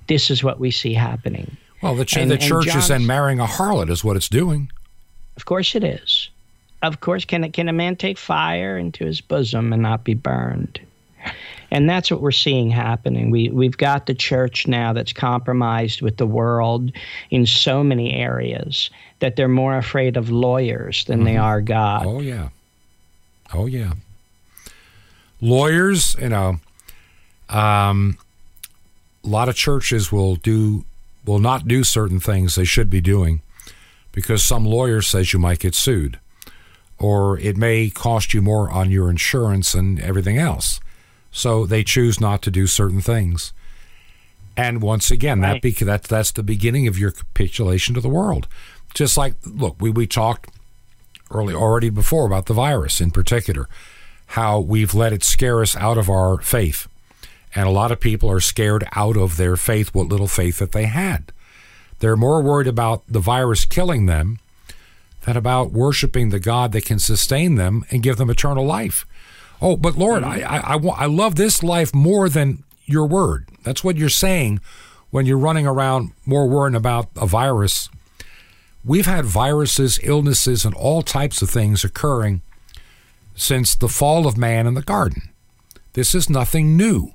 this 0.08 0.30
is 0.30 0.43
what 0.43 0.60
we 0.60 0.70
see 0.70 0.93
happening. 0.93 1.58
Well, 1.82 1.96
the, 1.96 2.06
ch- 2.06 2.18
and, 2.18 2.32
the 2.32 2.38
church 2.38 2.76
is 2.76 2.88
then 2.88 3.06
marrying 3.06 3.40
a 3.40 3.46
harlot, 3.46 3.90
is 3.90 4.04
what 4.04 4.16
it's 4.16 4.30
doing. 4.30 4.72
Of 5.36 5.46
course 5.46 5.76
it 5.76 5.84
is. 5.84 6.30
Of 6.82 7.00
course, 7.00 7.26
can 7.26 7.52
can 7.52 7.70
a 7.70 7.74
man 7.74 7.96
take 7.96 8.18
fire 8.18 8.78
into 8.78 9.06
his 9.06 9.22
bosom 9.22 9.74
and 9.74 9.82
not 9.82 10.04
be 10.04 10.14
burned? 10.14 10.80
And 11.72 11.90
that's 11.90 12.10
what 12.10 12.22
we're 12.22 12.32
seeing 12.32 12.70
happening. 12.70 13.30
We 13.32 13.50
we've 13.50 13.78
got 13.78 14.06
the 14.06 14.14
church 14.14 14.68
now 14.68 14.94
that's 14.94 15.12
compromised 15.12 16.02
with 16.02 16.18
the 16.18 16.28
world 16.28 16.92
in 17.30 17.46
so 17.46 17.84
many 17.84 18.14
areas 18.14 18.90
that 19.20 19.36
they're 19.36 19.48
more 19.48 19.78
afraid 19.78 20.18
of 20.18 20.30
lawyers 20.30 21.04
than 21.06 21.20
mm-hmm. 21.20 21.26
they 21.26 21.38
are 21.38 21.62
God. 21.62 22.06
Oh 22.06 22.20
yeah. 22.20 22.50
Oh 23.54 23.66
yeah. 23.66 23.94
Lawyers, 25.42 26.16
you 26.20 26.30
know, 26.30 26.60
um, 27.50 28.18
a 29.24 29.28
lot 29.28 29.50
of 29.50 29.56
churches 29.56 30.12
will 30.12 30.36
do 30.36 30.86
will 31.28 31.40
not 31.40 31.68
do 31.68 31.84
certain 31.84 32.20
things 32.20 32.56
they 32.56 32.64
should 32.64 32.90
be 32.90 33.02
doing 33.02 33.42
because 34.12 34.42
some 34.42 34.66
lawyer 34.66 35.02
says 35.02 35.34
you 35.34 35.40
might 35.40 35.60
get 35.60 35.76
sued 35.76 36.20
or 36.98 37.38
it 37.40 37.58
may 37.58 37.90
cost 37.90 38.34
you 38.34 38.42
more 38.42 38.70
on 38.70 38.90
your 38.90 39.10
insurance 39.10 39.74
and 39.74 40.00
everything 40.00 40.38
else. 40.38 40.80
So 41.32 41.66
they 41.66 41.84
choose 41.84 42.20
not 42.20 42.42
to 42.44 42.52
do 42.52 42.66
certain 42.66 43.02
things. 43.02 43.54
And 44.56 44.82
once 44.82 45.12
again, 45.12 45.42
right. 45.42 45.54
that 45.54 45.62
be, 45.62 45.72
that 45.86 46.04
that's 46.04 46.32
the 46.32 46.42
beginning 46.42 46.88
of 46.88 46.98
your 46.98 47.12
capitulation 47.12 47.94
to 47.94 48.02
the 48.02 48.10
world. 48.10 48.48
Just 48.96 49.18
like 49.18 49.36
look, 49.46 49.76
we 49.80 49.92
we 49.92 50.08
talked 50.08 50.50
early 51.30 51.54
already 51.54 51.92
before 51.92 52.26
about 52.26 52.48
the 52.48 52.54
virus 52.54 53.00
in 53.00 53.12
particular, 53.12 53.70
how 54.28 54.60
we've 54.60 54.96
let 54.96 55.14
it 55.14 55.24
scare 55.24 55.62
us 55.62 55.76
out 55.76 55.98
of 55.98 56.10
our 56.10 56.40
faith. 56.42 56.88
And 57.58 57.66
a 57.66 57.72
lot 57.72 57.91
of 57.91 57.99
people 57.99 58.30
are 58.30 58.39
scared 58.39 58.88
out 58.95 59.18
of 59.18 59.36
their 59.36 59.58
faith, 59.58 59.89
what 59.95 60.10
little 60.10 60.28
faith 60.28 60.60
that 60.60 60.74
they 60.74 60.86
had. 60.86 61.32
They're 61.97 62.16
more 62.16 62.39
worried 62.39 62.68
about 62.68 63.01
the 63.08 63.20
virus 63.20 63.66
killing 63.66 64.05
them 64.05 64.38
than 65.22 65.36
about 65.36 65.72
worshiping 65.72 66.30
the 66.30 66.39
God 66.39 66.72
that 66.74 66.86
can 66.86 66.99
sustain 66.99 67.55
them 67.55 67.84
and 67.89 68.03
give 68.03 68.18
them 68.18 68.30
eternal 68.30 68.64
life. 68.64 69.08
Oh, 69.60 69.76
but 69.76 69.97
Lord, 69.97 70.22
mm. 70.22 70.28
I, 70.28 70.41
I, 70.43 70.76
I, 70.76 71.05
I 71.05 71.05
love 71.08 71.34
this 71.34 71.64
life 71.64 71.95
more 71.95 72.30
than 72.30 72.64
your 72.86 73.08
word. 73.08 73.49
That's 73.64 73.84
what 73.84 73.97
you're 73.97 74.10
saying 74.10 74.60
when 75.10 75.26
you're 75.26 75.36
running 75.39 75.66
around 75.66 76.12
more 76.28 76.47
worrying 76.47 76.76
about 76.76 77.10
a 77.16 77.26
virus. 77.26 77.89
We've 78.86 79.08
had 79.08 79.26
viruses, 79.26 79.99
illnesses, 80.03 80.64
and 80.64 80.76
all 80.76 81.01
types 81.01 81.41
of 81.41 81.49
things 81.49 81.84
occurring 81.84 82.43
since 83.34 83.74
the 83.74 83.89
fall 83.89 84.28
of 84.28 84.38
man 84.38 84.68
in 84.68 84.76
the 84.76 84.84
garden. 84.84 85.32
This 85.93 86.14
is 86.14 86.30
nothing 86.30 86.78
new. 86.78 87.14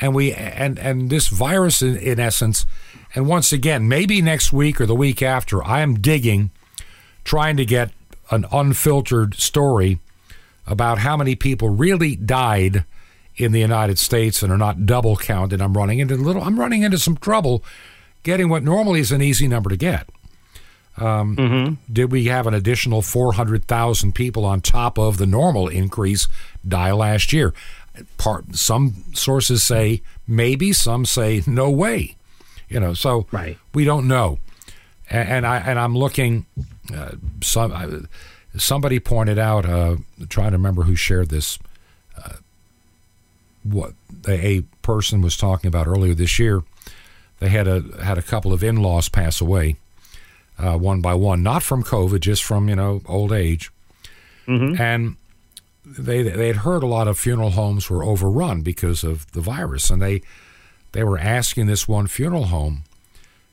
And 0.00 0.14
we 0.14 0.32
and 0.32 0.78
and 0.78 1.10
this 1.10 1.28
virus 1.28 1.82
in, 1.82 1.96
in 1.96 2.18
essence, 2.18 2.64
and 3.14 3.26
once 3.26 3.52
again, 3.52 3.86
maybe 3.88 4.22
next 4.22 4.52
week 4.52 4.80
or 4.80 4.86
the 4.86 4.94
week 4.94 5.22
after, 5.22 5.62
I 5.62 5.80
am 5.80 6.00
digging, 6.00 6.50
trying 7.24 7.56
to 7.58 7.64
get 7.64 7.90
an 8.30 8.46
unfiltered 8.50 9.34
story 9.34 9.98
about 10.66 10.98
how 10.98 11.16
many 11.16 11.34
people 11.34 11.68
really 11.68 12.16
died 12.16 12.84
in 13.36 13.52
the 13.52 13.60
United 13.60 13.98
States 13.98 14.42
and 14.42 14.52
are 14.52 14.58
not 14.58 14.86
double 14.86 15.16
counted. 15.16 15.60
I'm 15.60 15.76
running 15.76 15.98
into 15.98 16.16
little. 16.16 16.42
I'm 16.42 16.58
running 16.58 16.82
into 16.82 16.98
some 16.98 17.16
trouble 17.16 17.64
getting 18.22 18.48
what 18.48 18.62
normally 18.62 19.00
is 19.00 19.12
an 19.12 19.22
easy 19.22 19.48
number 19.48 19.70
to 19.70 19.76
get. 19.76 20.08
Um, 20.96 21.36
mm-hmm. 21.36 21.74
Did 21.92 22.12
we 22.12 22.24
have 22.26 22.46
an 22.46 22.52
additional 22.54 23.00
400,000 23.00 24.14
people 24.14 24.44
on 24.44 24.60
top 24.60 24.98
of 24.98 25.16
the 25.16 25.26
normal 25.26 25.68
increase 25.68 26.28
die 26.66 26.92
last 26.92 27.32
year? 27.32 27.54
Part 28.18 28.54
some 28.54 29.04
sources 29.14 29.62
say 29.62 30.02
maybe, 30.26 30.72
some 30.72 31.04
say 31.04 31.42
no 31.46 31.70
way. 31.70 32.16
You 32.68 32.80
know, 32.80 32.94
so 32.94 33.26
right. 33.32 33.58
we 33.74 33.84
don't 33.84 34.06
know. 34.06 34.38
And, 35.10 35.28
and 35.28 35.46
I 35.46 35.58
and 35.58 35.78
I'm 35.78 35.96
looking. 35.96 36.46
Uh, 36.94 37.12
some 37.42 37.72
uh, 37.72 38.06
somebody 38.58 39.00
pointed 39.00 39.38
out. 39.38 39.66
Uh, 39.66 39.96
trying 40.28 40.52
to 40.52 40.56
remember 40.56 40.82
who 40.82 40.94
shared 40.94 41.30
this. 41.30 41.58
Uh, 42.16 42.34
what 43.62 43.92
a 44.28 44.62
person 44.82 45.20
was 45.20 45.36
talking 45.36 45.68
about 45.68 45.86
earlier 45.86 46.14
this 46.14 46.38
year. 46.38 46.62
They 47.40 47.48
had 47.48 47.66
a 47.66 47.82
had 48.02 48.18
a 48.18 48.22
couple 48.22 48.52
of 48.52 48.62
in-laws 48.62 49.08
pass 49.08 49.40
away, 49.40 49.76
uh, 50.58 50.76
one 50.76 51.00
by 51.00 51.14
one, 51.14 51.42
not 51.42 51.62
from 51.62 51.82
COVID, 51.82 52.20
just 52.20 52.44
from 52.44 52.68
you 52.68 52.76
know 52.76 53.02
old 53.06 53.32
age, 53.32 53.70
mm-hmm. 54.46 54.80
and 54.80 55.16
they 55.84 56.22
they 56.22 56.46
had 56.46 56.56
heard 56.56 56.82
a 56.82 56.86
lot 56.86 57.08
of 57.08 57.18
funeral 57.18 57.50
homes 57.50 57.88
were 57.88 58.04
overrun 58.04 58.62
because 58.62 59.02
of 59.04 59.30
the 59.32 59.40
virus, 59.40 59.90
and 59.90 60.00
they 60.00 60.22
they 60.92 61.04
were 61.04 61.18
asking 61.18 61.66
this 61.66 61.86
one 61.86 62.06
funeral 62.06 62.46
home, 62.46 62.84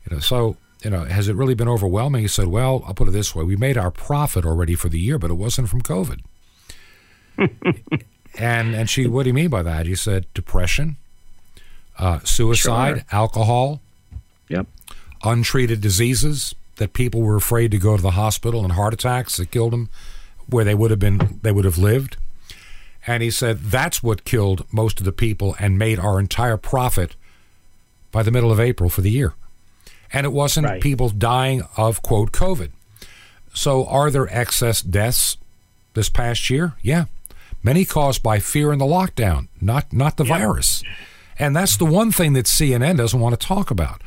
you 0.05 0.15
know, 0.15 0.19
so 0.19 0.57
you 0.83 0.89
know, 0.89 1.05
has 1.05 1.27
it 1.27 1.35
really 1.35 1.55
been 1.55 1.67
overwhelming? 1.67 2.21
He 2.21 2.27
said, 2.27 2.47
well, 2.47 2.83
I'll 2.85 2.93
put 2.93 3.07
it 3.07 3.11
this 3.11 3.33
way: 3.33 3.43
we 3.43 3.55
made 3.55 3.77
our 3.77 3.91
profit 3.91 4.45
already 4.45 4.75
for 4.75 4.89
the 4.89 4.99
year, 4.99 5.17
but 5.17 5.31
it 5.31 5.35
wasn't 5.35 5.69
from 5.69 5.81
COVID. 5.81 6.21
and 8.37 8.75
and 8.75 8.89
she, 8.89 9.07
what 9.07 9.23
do 9.23 9.29
you 9.29 9.33
mean 9.33 9.49
by 9.49 9.63
that? 9.63 9.85
He 9.85 9.95
said 9.95 10.25
depression, 10.33 10.97
uh, 11.97 12.19
suicide, 12.23 12.97
sure. 12.97 13.05
alcohol, 13.11 13.81
yep, 14.49 14.67
untreated 15.23 15.81
diseases 15.81 16.53
that 16.77 16.93
people 16.93 17.21
were 17.21 17.35
afraid 17.35 17.71
to 17.71 17.77
go 17.77 17.95
to 17.95 18.01
the 18.01 18.11
hospital 18.11 18.63
and 18.63 18.73
heart 18.73 18.93
attacks 18.93 19.37
that 19.37 19.49
killed 19.49 19.73
them, 19.73 19.89
where 20.49 20.65
they 20.65 20.75
would 20.75 20.91
have 20.91 20.99
been 20.99 21.39
they 21.41 21.51
would 21.51 21.65
have 21.65 21.77
lived. 21.77 22.17
And 23.05 23.23
he 23.23 23.31
said 23.31 23.59
that's 23.63 24.03
what 24.03 24.25
killed 24.25 24.65
most 24.71 24.99
of 24.99 25.05
the 25.05 25.11
people 25.11 25.55
and 25.59 25.77
made 25.77 25.99
our 25.99 26.19
entire 26.19 26.57
profit 26.57 27.15
by 28.11 28.23
the 28.23 28.31
middle 28.31 28.51
of 28.51 28.59
April 28.59 28.89
for 28.89 29.01
the 29.01 29.11
year. 29.11 29.33
And 30.11 30.25
it 30.25 30.31
wasn't 30.31 30.67
right. 30.67 30.81
people 30.81 31.09
dying 31.09 31.63
of, 31.75 32.01
quote, 32.01 32.31
COVID. 32.31 32.71
So 33.53 33.85
are 33.85 34.09
there 34.09 34.27
excess 34.35 34.81
deaths 34.81 35.37
this 35.93 36.09
past 36.09 36.49
year? 36.49 36.73
Yeah. 36.81 37.05
Many 37.63 37.85
caused 37.85 38.23
by 38.23 38.39
fear 38.39 38.71
in 38.71 38.79
the 38.79 38.85
lockdown, 38.85 39.47
not, 39.59 39.91
not 39.91 40.17
the 40.17 40.25
yeah. 40.25 40.37
virus. 40.37 40.83
And 41.39 41.55
that's 41.55 41.77
the 41.77 41.85
one 41.85 42.11
thing 42.11 42.33
that 42.33 42.45
CNN 42.45 42.97
doesn't 42.97 43.19
want 43.19 43.39
to 43.39 43.47
talk 43.47 43.69
about. 43.69 44.01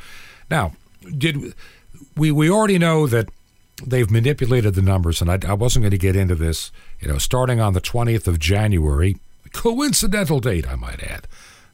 Now, 0.49 0.73
did 1.17 1.53
we, 2.17 2.31
we 2.31 2.49
already 2.49 2.77
know 2.77 3.07
that 3.07 3.29
they've 3.85 4.09
manipulated 4.09 4.75
the 4.75 4.81
numbers, 4.81 5.21
and 5.21 5.31
I, 5.31 5.39
I 5.47 5.53
wasn't 5.53 5.83
going 5.83 5.91
to 5.91 5.97
get 5.97 6.15
into 6.15 6.35
this. 6.35 6.71
You 6.99 7.07
know, 7.07 7.17
starting 7.17 7.59
on 7.59 7.73
the 7.73 7.81
20th 7.81 8.27
of 8.27 8.39
January, 8.39 9.17
coincidental 9.53 10.39
date, 10.39 10.67
I 10.67 10.75
might 10.75 11.01
add, 11.03 11.27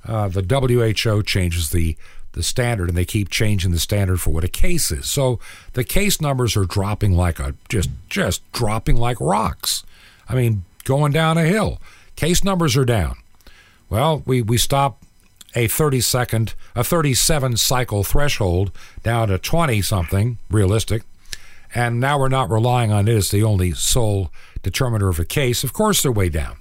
uh, 0.05 0.28
the 0.30 0.41
WHO 0.41 1.24
changes 1.24 1.70
the 1.70 1.97
the 2.34 2.43
standard, 2.43 2.88
and 2.88 2.97
they 2.97 3.05
keep 3.05 3.30
changing 3.30 3.72
the 3.72 3.80
standard 3.80 4.22
for 4.22 4.30
what 4.30 4.43
a 4.43 4.47
case 4.47 4.91
is. 4.91 5.10
So 5.10 5.39
the 5.74 5.84
case 5.84 6.22
numbers 6.22 6.55
are 6.55 6.66
dropping 6.66 7.14
like 7.14 7.39
a 7.39 7.55
just 7.68 7.89
just 8.10 8.49
dropping 8.51 8.95
like 8.95 9.20
rocks. 9.20 9.84
I 10.30 10.36
mean, 10.36 10.64
going 10.84 11.12
down 11.12 11.38
a 11.38 11.43
hill. 11.43 11.82
Case 12.16 12.43
numbers 12.43 12.78
are 12.78 12.86
down. 12.86 13.18
Well, 13.89 14.24
we 14.26 14.41
we 14.41 14.58
stop 14.58 15.01
a 15.55 15.68
30 15.68 16.01
second, 16.01 16.53
a 16.76 16.84
37 16.84 17.58
cycle 17.58 18.03
threshold 18.03 18.72
down 19.01 19.30
to 19.30 19.38
20 19.38 19.82
something 19.82 20.38
realistic. 20.51 21.03
And 21.78 22.00
now 22.00 22.18
we're 22.18 22.28
not 22.28 22.50
relying 22.50 22.92
on 22.92 23.08
it 23.08 23.14
as 23.14 23.30
the 23.30 23.44
only 23.44 23.72
sole 23.72 24.32
determiner 24.64 25.10
of 25.10 25.20
a 25.20 25.26
case. 25.26 25.64
Of 25.64 25.74
course, 25.74 26.02
they're 26.02 26.12
way 26.12 26.28
down. 26.28 26.58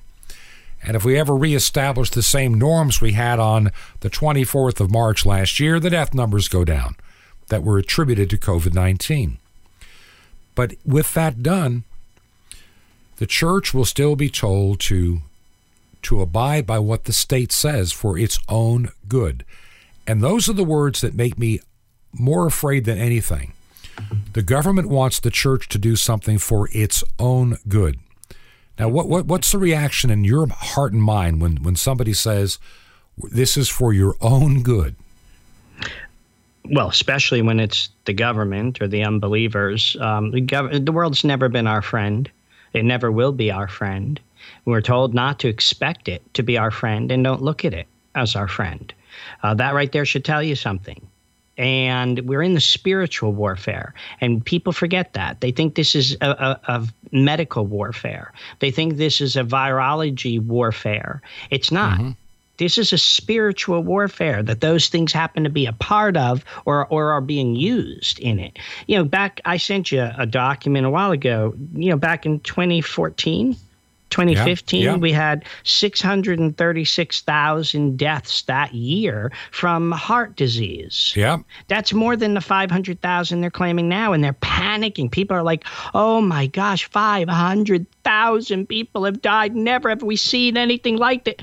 And 0.83 0.95
if 0.95 1.07
we 1.07 1.19
ever 1.19 1.35
reestablish 1.35 2.11
the 2.11 2.23
same 2.23 2.53
norms 2.53 3.01
we 3.01 3.13
had 3.13 3.41
on 3.41 3.71
the 4.01 4.11
24th 4.11 4.79
of 4.79 4.91
March 4.91 5.25
last 5.25 5.59
year, 5.59 5.81
the 5.81 5.89
death 5.89 6.13
numbers 6.13 6.49
go 6.49 6.67
down 6.67 6.97
that 7.49 7.63
were 7.63 7.79
attributed 7.79 8.29
to 8.29 8.37
COVID 8.37 8.75
19. 8.75 9.39
But 10.55 10.75
with 10.85 11.15
that 11.15 11.43
done, 11.43 11.85
the 13.17 13.27
church 13.27 13.73
will 13.73 13.87
still 13.87 14.17
be 14.17 14.29
told 14.29 14.81
to, 14.81 15.23
to 16.03 16.21
abide 16.21 16.67
by 16.67 16.79
what 16.79 17.05
the 17.05 17.15
state 17.15 17.53
says 17.53 17.91
for 17.91 18.19
its 18.19 18.39
own 18.51 18.91
good. 19.09 19.47
And 20.07 20.23
those 20.23 20.47
are 20.47 20.53
the 20.53 20.63
words 20.63 21.01
that 21.01 21.15
make 21.15 21.39
me 21.39 21.61
more 22.13 22.47
afraid 22.47 22.85
than 22.85 22.99
anything. 22.99 23.55
The 24.33 24.43
government 24.43 24.89
wants 24.89 25.21
the 25.21 25.31
church 25.31 25.69
to 25.71 25.79
do 25.79 25.97
something 25.97 26.39
for 26.39 26.69
its 26.73 27.03
own 27.19 27.57
good. 27.69 27.99
Now, 28.79 28.89
what, 28.89 29.09
what 29.09 29.27
what's 29.27 29.53
the 29.53 29.59
reaction 29.59 30.11
in 30.11 30.25
your 30.25 30.47
heart 30.49 30.93
and 30.93 31.03
mind 31.03 31.41
when, 31.41 31.57
when 31.63 31.77
somebody 31.77 32.13
says 32.13 32.59
this 33.17 33.57
is 33.57 33.69
for 33.69 33.93
your 33.93 34.15
own 34.21 34.63
good? 34.63 34.97
Well, 36.71 36.89
especially 36.89 37.43
when 37.43 37.61
it's 37.61 37.89
the 38.05 38.13
government 38.13 38.83
or 38.83 38.89
the 38.89 39.05
unbelievers. 39.05 39.97
Um, 40.01 40.33
the, 40.33 40.43
gov- 40.43 40.85
the 40.85 40.93
world's 40.93 41.25
never 41.25 41.49
been 41.49 41.67
our 41.67 41.81
friend. 41.81 42.31
It 42.73 42.85
never 42.85 43.11
will 43.11 43.33
be 43.33 43.51
our 43.51 43.69
friend. 43.69 44.21
We're 44.65 44.83
told 44.83 45.15
not 45.15 45.39
to 45.41 45.49
expect 45.49 46.09
it 46.09 46.23
to 46.35 46.43
be 46.43 46.59
our 46.59 46.71
friend 46.71 47.11
and 47.11 47.25
don't 47.25 47.43
look 47.43 47.65
at 47.65 47.73
it 47.73 47.87
as 48.15 48.37
our 48.37 48.49
friend. 48.49 48.93
Uh, 49.43 49.55
that 49.55 49.75
right 49.75 49.91
there 49.93 50.05
should 50.05 50.25
tell 50.25 50.43
you 50.43 50.57
something 50.57 51.01
and 51.59 52.21
we're 52.21 52.43
in 52.43 52.55
the 52.55 52.61
spiritual 52.61 53.33
warfare. 53.33 53.95
And 54.21 54.45
people 54.45 54.73
forget 54.73 55.15
that. 55.15 55.41
They 55.41 55.51
think 55.51 55.75
this 55.75 55.95
is 55.95 56.17
a, 56.21 56.29
a, 56.29 56.61
a, 56.69 56.89
medical 57.13 57.65
warfare. 57.65 58.33
They 58.59 58.71
think 58.71 58.97
this 58.97 59.21
is 59.21 59.37
a 59.37 59.45
virology 59.45 60.41
warfare. 60.41 61.23
It's 61.51 61.71
not. 61.71 61.99
Mm-hmm. 61.99 62.11
this 62.59 62.79
is 62.79 62.93
a 62.93 62.99
spiritual 62.99 63.83
warfare 63.83 64.43
that 64.43 64.61
those 64.61 64.89
things 64.89 65.13
happen 65.13 65.45
to 65.45 65.51
be 65.51 65.67
a 65.67 65.73
part 65.73 66.17
of 66.17 66.45
or, 66.65 66.87
or 66.87 67.13
are 67.13 67.21
being 67.21 67.55
used 67.55 68.19
in 68.19 68.39
it. 68.39 68.59
You 68.87 68.99
know 68.99 69.05
back 69.05 69.41
i 69.45 69.57
sent 69.57 69.93
you 69.93 70.09
a 70.19 70.27
document 70.27 70.87
a 70.87 70.91
while 70.91 71.13
ago 71.13 71.55
you 71.75 71.91
know 71.91 71.97
back 71.97 72.27
in 72.27 72.41
2014 72.41 73.57
2015, 74.11 74.83
yeah, 74.83 74.91
yeah. 74.91 74.97
we 74.97 75.13
had 75.13 75.45
636,000 75.65 77.99
deaths 77.99 78.43
that 78.43 78.75
year 78.75 79.33
from 79.51 79.93
heart 79.93 80.37
disease. 80.37 81.13
Yeah. 81.17 81.39
That's 81.69 81.93
more 81.93 82.17
than 82.17 82.35
the 82.35 82.41
500,000 82.41 83.41
they're 83.41 83.51
claiming 83.51 83.89
now. 83.89 84.13
And 84.13 84.23
they're 84.23 84.35
panicking. 84.35 85.11
People 85.11 85.37
are 85.37 85.43
like, 85.43 85.65
oh 85.95 86.21
my 86.21 86.47
gosh, 86.47 86.89
500,000 86.89 88.67
people 88.67 89.05
have 89.05 89.23
died. 89.23 89.57
Never 89.57 89.89
have 89.89 90.03
we 90.03 90.17
seen 90.17 90.57
anything 90.57 90.97
like 90.97 91.25
that. 91.25 91.43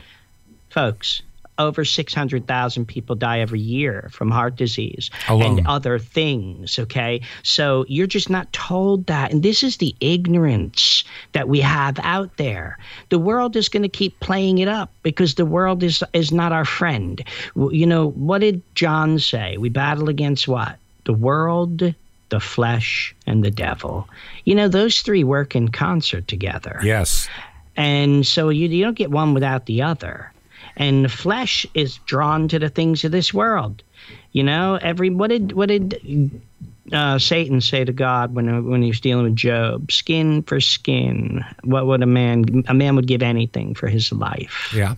Folks, 0.70 1.22
over 1.58 1.86
600,000 1.86 2.86
people 2.86 3.16
die 3.16 3.40
every 3.40 3.60
year 3.60 4.10
from 4.12 4.32
heart 4.32 4.56
disease 4.56 5.10
Alone. 5.28 5.60
and 5.60 5.68
other 5.68 6.00
things. 6.00 6.80
Okay. 6.80 7.22
So 7.44 7.86
you're 7.88 8.08
just 8.08 8.30
not 8.30 8.52
told 8.54 9.06
that. 9.08 9.32
And 9.32 9.44
this 9.44 9.64
is 9.64 9.78
the 9.78 9.96
ignorance 10.00 11.04
that 11.34 11.48
we 11.48 11.60
have 11.62 12.00
out 12.00 12.38
there. 12.38 12.78
The 13.10 13.20
world 13.20 13.56
is 13.56 13.70
going 13.70 13.84
to 13.84 13.90
keep 13.90 14.20
playing 14.20 14.58
it 14.58 14.68
up 14.68 14.92
because 15.04 15.36
the 15.36 15.46
world 15.46 15.84
is, 15.84 16.04
is 16.14 16.32
not 16.32 16.52
our 16.52 16.66
friend. 16.66 17.24
You 17.56 17.86
know, 17.86 18.10
what 18.12 18.40
did 18.40 18.62
John 18.76 19.20
say? 19.20 19.58
We 19.58 19.70
battle 19.70 20.10
against 20.10 20.48
what? 20.48 20.78
The 21.06 21.14
world, 21.14 21.94
the 22.30 22.40
flesh, 22.40 23.16
and 23.28 23.44
the 23.44 23.52
devil. 23.52 24.10
You 24.46 24.56
know, 24.56 24.68
those 24.68 25.02
three 25.02 25.24
work 25.24 25.56
in 25.56 25.70
concert 25.70 26.28
together. 26.28 26.80
Yes. 26.84 27.28
And 27.76 28.26
so 28.26 28.50
you, 28.50 28.68
you 28.68 28.84
don't 28.84 28.98
get 28.98 29.12
one 29.12 29.34
without 29.34 29.66
the 29.66 29.82
other. 29.82 30.33
And 30.78 31.06
the 31.06 31.10
flesh 31.10 31.66
is 31.74 31.98
drawn 32.06 32.48
to 32.50 32.60
the 32.60 32.70
things 32.70 33.04
of 33.04 33.12
this 33.12 33.34
world. 33.34 33.84
You 34.32 34.44
know, 34.44 34.76
every 34.82 35.10
what 35.10 35.30
did 35.30 35.52
what 35.54 35.70
did 35.70 36.32
uh, 36.92 37.18
Satan 37.20 37.62
say 37.62 37.86
to 37.86 37.94
God 37.94 38.34
when 38.36 38.66
when 38.70 38.82
he 38.82 38.90
was 38.90 39.00
dealing 39.00 39.26
with 39.26 39.36
Job? 39.36 39.92
Skin 39.92 40.44
for 40.44 40.60
skin. 40.60 41.44
What 41.64 41.86
would 41.88 42.02
a 42.04 42.08
man 42.08 42.64
a 42.68 42.74
man 42.74 42.96
would 42.96 43.08
give 43.08 43.22
anything 43.22 43.76
for 43.76 43.88
his 43.88 44.12
life? 44.12 44.72
Yeah. 44.76 44.96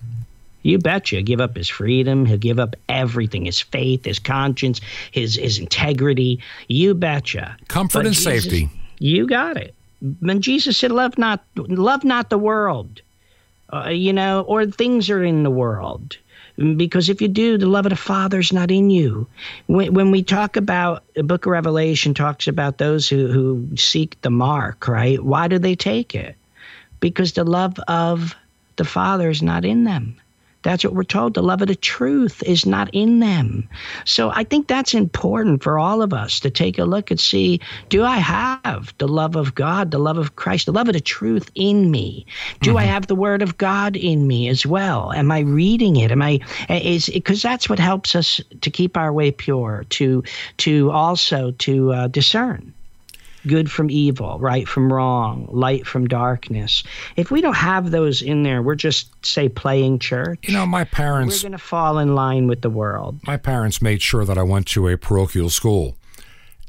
You 0.63 0.79
betcha. 0.79 1.21
Give 1.21 1.39
up 1.41 1.55
his 1.55 1.69
freedom. 1.69 2.25
He'll 2.25 2.37
give 2.37 2.59
up 2.59 2.75
everything 2.89 3.45
his 3.45 3.61
faith, 3.61 4.05
his 4.05 4.17
conscience, 4.17 4.81
his, 5.11 5.35
his 5.35 5.59
integrity. 5.59 6.39
You 6.67 6.95
betcha. 6.95 7.55
Comfort 7.67 7.99
But 7.99 8.05
and 8.07 8.15
Jesus- 8.15 8.43
safety. 8.45 8.69
You 8.97 9.27
got 9.27 9.57
it. 9.57 9.75
When 10.21 10.41
Jesus 10.41 10.75
said, 10.77 10.91
"Love 10.91 11.17
not, 11.19 11.43
love 11.55 12.03
not 12.03 12.29
the 12.31 12.37
world," 12.37 13.01
uh, 13.71 13.89
you 13.89 14.13
know, 14.13 14.41
or 14.41 14.65
things 14.65 15.09
are 15.09 15.23
in 15.23 15.43
the 15.43 15.51
world. 15.51 16.17
Because 16.57 17.09
if 17.09 17.21
you 17.21 17.27
do, 17.27 17.57
the 17.57 17.67
love 17.67 17.85
of 17.85 17.89
the 17.89 17.97
Father's 17.97 18.53
not 18.53 18.71
in 18.71 18.89
you. 18.89 19.27
When, 19.67 19.93
when 19.93 20.11
we 20.11 20.23
talk 20.23 20.55
about 20.55 21.03
the 21.13 21.23
Book 21.23 21.45
of 21.45 21.51
Revelation, 21.51 22.13
talks 22.13 22.47
about 22.47 22.77
those 22.77 23.09
who 23.09 23.27
who 23.27 23.75
seek 23.75 24.19
the 24.21 24.29
mark, 24.29 24.87
right? 24.87 25.21
Why 25.21 25.49
do 25.49 25.59
they 25.59 25.75
take 25.75 26.15
it? 26.15 26.35
Because 27.01 27.33
the 27.33 27.43
love 27.43 27.77
of 27.89 28.35
the 28.77 28.85
Father 28.85 29.29
is 29.29 29.41
not 29.41 29.65
in 29.65 29.83
them. 29.83 30.15
That's 30.65 30.83
what 30.83 30.95
we're 30.95 31.03
told. 31.03 31.35
The 31.35 31.43
love 31.43 31.61
of 31.61 31.67
the 31.67 31.75
truth 31.75 32.41
is 32.43 32.65
not 32.65 32.89
in 32.91 33.19
them. 33.19 33.69
So 34.03 34.31
I 34.31 34.43
think 34.43 34.67
that's 34.67 34.95
important 34.95 35.61
for 35.61 35.77
all 35.77 36.01
of 36.01 36.11
us 36.11 36.39
to 36.39 36.49
take 36.49 36.79
a 36.79 36.85
look 36.85 37.11
and 37.11 37.19
see 37.19 37.61
do 37.89 38.03
I 38.03 38.17
have 38.17 38.91
the 38.97 39.07
love 39.07 39.35
of 39.35 39.53
God, 39.53 39.91
the 39.91 39.99
love 39.99 40.17
of 40.17 40.37
Christ, 40.37 40.65
the 40.65 40.73
love 40.73 40.89
of 40.89 40.93
the 40.93 40.99
truth 40.99 41.51
in 41.53 41.91
me? 41.91 42.25
Do 42.61 42.77
I 42.77 42.85
have 42.85 43.05
the 43.05 43.15
word 43.15 43.43
of 43.43 43.59
God 43.59 43.95
in 43.95 44.25
me 44.25 44.47
as 44.49 44.65
well? 44.65 45.13
Am 45.13 45.31
I 45.31 45.41
reading 45.41 45.97
it? 45.97 46.11
Am 46.11 46.23
I 46.23 46.39
is 46.67 47.09
because 47.13 47.43
that's 47.43 47.69
what 47.69 47.77
helps 47.77 48.15
us 48.15 48.41
to 48.61 48.71
keep 48.71 48.97
our 48.97 49.13
way 49.13 49.29
pure, 49.29 49.85
to 49.91 50.23
to 50.57 50.89
also 50.89 51.51
to 51.51 51.93
uh, 51.93 52.07
discern 52.07 52.73
good 53.47 53.71
from 53.71 53.89
evil, 53.89 54.37
right 54.39 54.67
from 54.67 54.91
wrong, 54.91 55.47
light 55.51 55.85
from 55.85 56.07
darkness. 56.07 56.83
If 57.15 57.31
we 57.31 57.41
don't 57.41 57.55
have 57.55 57.91
those 57.91 58.21
in 58.21 58.43
there, 58.43 58.61
we're 58.61 58.75
just 58.75 59.25
say 59.25 59.49
playing 59.49 59.99
church. 59.99 60.39
You 60.43 60.53
know, 60.53 60.65
my 60.65 60.83
parents 60.83 61.43
We're 61.43 61.49
going 61.49 61.59
to 61.59 61.63
fall 61.63 61.99
in 61.99 62.15
line 62.15 62.47
with 62.47 62.61
the 62.61 62.69
world. 62.69 63.19
my 63.25 63.37
parents 63.37 63.81
made 63.81 64.01
sure 64.01 64.25
that 64.25 64.37
I 64.37 64.43
went 64.43 64.67
to 64.67 64.87
a 64.87 64.97
parochial 64.97 65.49
school. 65.49 65.95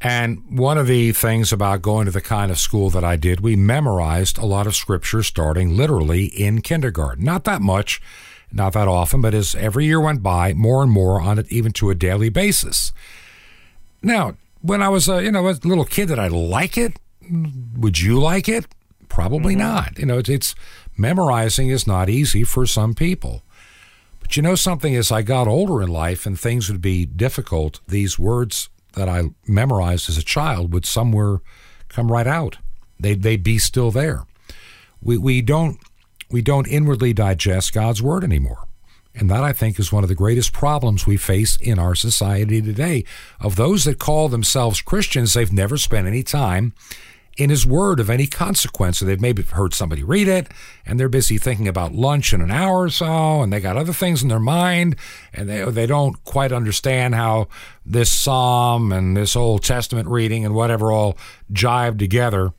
And 0.03 0.43
one 0.51 0.77
of 0.77 0.87
the 0.87 1.13
things 1.13 1.53
about 1.53 1.81
going 1.81 2.05
to 2.05 2.11
the 2.11 2.21
kind 2.21 2.51
of 2.51 2.59
school 2.59 2.91
that 2.91 3.03
I 3.03 3.17
did, 3.17 3.41
we 3.41 3.57
memorized 3.57 4.37
a 4.37 4.45
lot 4.45 4.67
of 4.67 4.77
scripture 4.77 5.23
starting 5.23 5.75
literally 5.77 6.27
in 6.27 6.61
kindergarten. 6.61 7.25
Not 7.25 7.45
that 7.45 7.63
much, 7.63 8.01
not 8.53 8.75
that 8.75 8.89
often, 8.89 9.23
but 9.23 9.33
as 9.33 9.55
every 9.55 9.87
year 9.87 10.01
went 10.01 10.23
by, 10.23 10.53
more 10.53 10.83
and 10.83 10.93
more 10.93 11.21
on 11.21 11.39
it, 11.39 11.51
even 11.51 11.73
to 11.73 11.91
a 11.91 11.95
daily 11.95 12.29
basis. 12.29 12.93
Now, 14.03 14.37
when 14.61 14.83
I 14.83 14.89
was 14.89 15.09
a 15.09 15.23
you 15.23 15.31
know 15.31 15.49
a 15.49 15.53
little 15.65 15.85
kid, 15.85 16.09
did 16.09 16.19
I 16.19 16.29
like 16.29 16.77
it? 16.77 16.99
Would 17.77 18.01
you 18.01 18.21
like 18.21 18.49
it? 18.49 18.67
Probably 19.09 19.55
mm-hmm. 19.55 19.63
not. 19.63 19.99
You 19.99 20.07
know, 20.07 20.19
it's, 20.19 20.29
it's 20.29 20.55
memorizing 20.97 21.69
is 21.69 21.87
not 21.87 22.09
easy 22.09 22.45
for 22.45 22.67
some 22.67 22.95
people. 22.95 23.43
But 24.21 24.37
you 24.37 24.43
know 24.43 24.55
something, 24.55 24.95
as 24.95 25.13
I 25.13 25.23
got 25.23 25.47
older 25.47 25.81
in 25.83 25.89
life 25.89 26.27
and 26.27 26.39
things 26.39 26.69
would 26.69 26.81
be 26.81 27.07
difficult, 27.07 27.81
these 27.87 28.19
words 28.19 28.69
that 28.95 29.09
I 29.09 29.31
memorized 29.47 30.09
as 30.09 30.19
a 30.19 30.25
child 30.25 30.73
would 30.73 30.85
somewhere 30.85 31.41
come 31.89 32.11
right 32.11 32.27
out. 32.27 32.59
They'd, 32.99 33.23
they'd 33.23 33.43
be 33.43 33.59
still 33.59 33.91
there. 33.91 34.25
We, 35.01 35.17
we, 35.17 35.43
don't, 35.43 35.79
we 36.31 36.43
don't 36.43 36.67
inwardly 36.67 37.13
digest 37.13 37.73
God's 37.73 38.03
word 38.03 38.25
anymore. 38.25 38.66
And 39.19 39.31
that, 39.31 39.43
I 39.43 39.53
think, 39.53 39.79
is 39.79 39.91
one 39.91 40.05
of 40.05 40.09
the 40.09 40.15
greatest 40.15 40.53
problems 40.53 41.07
we 41.07 41.17
face 41.17 41.57
in 41.57 41.79
our 41.79 41.95
society 41.95 42.61
today. 42.61 43.05
Of 43.41 43.57
those 43.57 43.85
that 43.85 43.99
call 43.99 44.29
themselves 44.29 44.83
Christians, 44.83 45.33
they've 45.33 45.53
never 45.53 45.79
spent 45.79 46.07
any 46.07 46.23
time 46.23 46.75
in 47.37 47.51
His 47.51 47.67
Word 47.67 48.01
of 48.01 48.11
any 48.11 48.27
consequence. 48.27 48.99
So 48.99 49.05
they've 49.05 49.21
maybe 49.21 49.43
heard 49.43 49.75
somebody 49.75 50.03
read 50.03 50.29
it, 50.29 50.49
and 50.85 50.99
they're 50.99 51.09
busy 51.09 51.39
thinking 51.39 51.69
about 51.69 51.95
lunch 51.95 52.33
in 52.33 52.41
an 52.41 52.51
hour 52.51 52.83
or 52.83 52.91
so, 52.91 53.43
and 53.43 53.53
they 53.53 53.61
got 53.61 53.77
other 53.77 53.93
things 53.93 54.23
in 54.23 54.29
their 54.29 54.41
mind, 54.41 54.97
and 55.33 55.49
they 55.49 55.65
they 55.71 55.87
don't 55.87 56.23
quite 56.25 56.53
understand 56.53 57.15
how 57.15 57.49
this 57.85 58.13
Psalm 58.13 58.93
and 58.93 59.17
this 59.17 59.37
Old 59.37 59.63
Testament 59.65 60.09
reading 60.09 60.45
and 60.45 60.55
whatever 60.55 60.93
all 60.93 61.17
jive 61.53 61.99
together. 61.99 62.53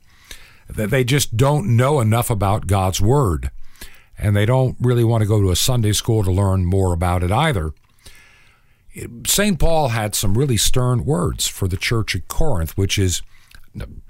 That 0.68 0.90
they 0.90 1.02
just 1.02 1.36
don't 1.36 1.76
know 1.76 2.00
enough 2.00 2.30
about 2.30 2.66
God's 2.66 3.00
Word, 3.00 3.50
and 4.18 4.36
they 4.36 4.44
don't 4.44 4.76
really 4.80 5.04
want 5.04 5.22
to 5.22 5.28
go 5.28 5.40
to 5.40 5.50
a 5.50 5.56
Sunday 5.56 5.92
school 5.92 6.24
to 6.24 6.30
learn 6.30 6.64
more 6.64 6.92
about 6.92 7.22
it 7.22 7.30
either. 7.30 7.72
St. 9.26 9.58
Paul 9.58 9.88
had 9.88 10.14
some 10.14 10.36
really 10.36 10.56
stern 10.56 11.04
words 11.04 11.46
for 11.46 11.68
the 11.68 11.76
church 11.76 12.16
at 12.16 12.26
Corinth, 12.26 12.76
which 12.76 12.98
is, 12.98 13.22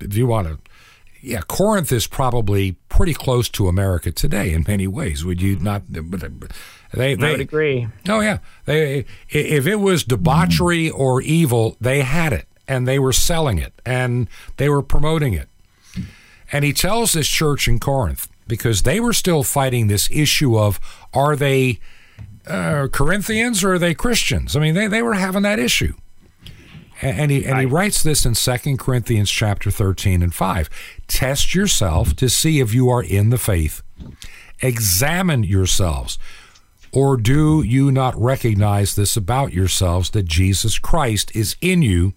if 0.01 0.17
you 0.17 0.27
want 0.27 0.49
to, 0.49 0.59
yeah, 1.21 1.41
Corinth 1.43 1.93
is 1.93 2.07
probably 2.07 2.77
pretty 2.89 3.13
close 3.13 3.49
to 3.51 3.69
America 3.69 4.13
today 4.13 4.53
in 4.53 4.65
many 4.67 4.87
ways. 4.87 5.25
Would 5.25 5.43
you 5.43 5.57
mm-hmm. 5.57 5.65
not? 5.65 5.83
But 5.89 6.53
they, 6.93 7.17
I 7.17 7.33
would 7.33 7.41
agree. 7.41 7.89
Oh 8.09 8.21
yeah, 8.21 8.39
they 8.67 9.05
if 9.29 9.67
it 9.67 9.77
was 9.77 10.05
debauchery 10.05 10.89
mm-hmm. 10.89 11.01
or 11.01 11.21
evil, 11.21 11.77
they 11.81 12.03
had 12.03 12.33
it 12.33 12.47
and 12.69 12.87
they 12.87 12.99
were 12.99 13.13
selling 13.13 13.59
it 13.59 13.73
and 13.85 14.29
they 14.59 14.69
were 14.69 14.83
promoting 14.83 15.35
it. 15.35 15.49
And 16.53 16.65
he 16.65 16.73
tells 16.73 17.13
this 17.13 17.29
church 17.29 17.69
in 17.69 17.79
Corinth 17.79 18.29
because 18.49 18.83
they 18.83 18.99
were 18.99 19.13
still 19.13 19.43
fighting 19.43 19.87
this 19.87 20.11
issue 20.11 20.59
of 20.59 20.81
are 21.13 21.37
they 21.37 21.79
uh, 22.47 22.89
Corinthians 22.91 23.63
or 23.63 23.75
are 23.75 23.79
they 23.79 23.95
Christians? 23.95 24.57
I 24.57 24.61
mean, 24.61 24.75
they, 24.75 24.87
they 24.87 25.03
were 25.03 25.15
having 25.15 25.43
that 25.43 25.59
issue. 25.59 25.95
And, 27.01 27.21
and 27.21 27.31
he 27.31 27.47
and 27.47 27.59
he 27.61 27.67
writes 27.67 28.03
this 28.03 28.27
in 28.27 28.35
2 28.35 28.77
Corinthians 28.77 29.31
chapter 29.31 29.71
13 29.71 30.23
and 30.23 30.35
5. 30.35 30.71
Test 31.07 31.55
yourself 31.55 32.17
to 32.17 32.29
see 32.29 32.61
if 32.61 32.75
you 32.75 32.89
are 32.89 33.03
in 33.03 33.31
the 33.31 33.39
faith. 33.39 33.83
Examine 34.61 35.45
yourselves. 35.45 36.19
Or 36.91 37.17
do 37.17 37.63
you 37.63 37.93
not 37.93 38.19
recognize 38.21 38.95
this 38.95 39.17
about 39.17 39.53
yourselves 39.53 40.11
that 40.11 40.25
Jesus 40.25 40.79
Christ 40.79 41.35
is 41.37 41.55
in 41.61 41.83
you, 41.83 42.15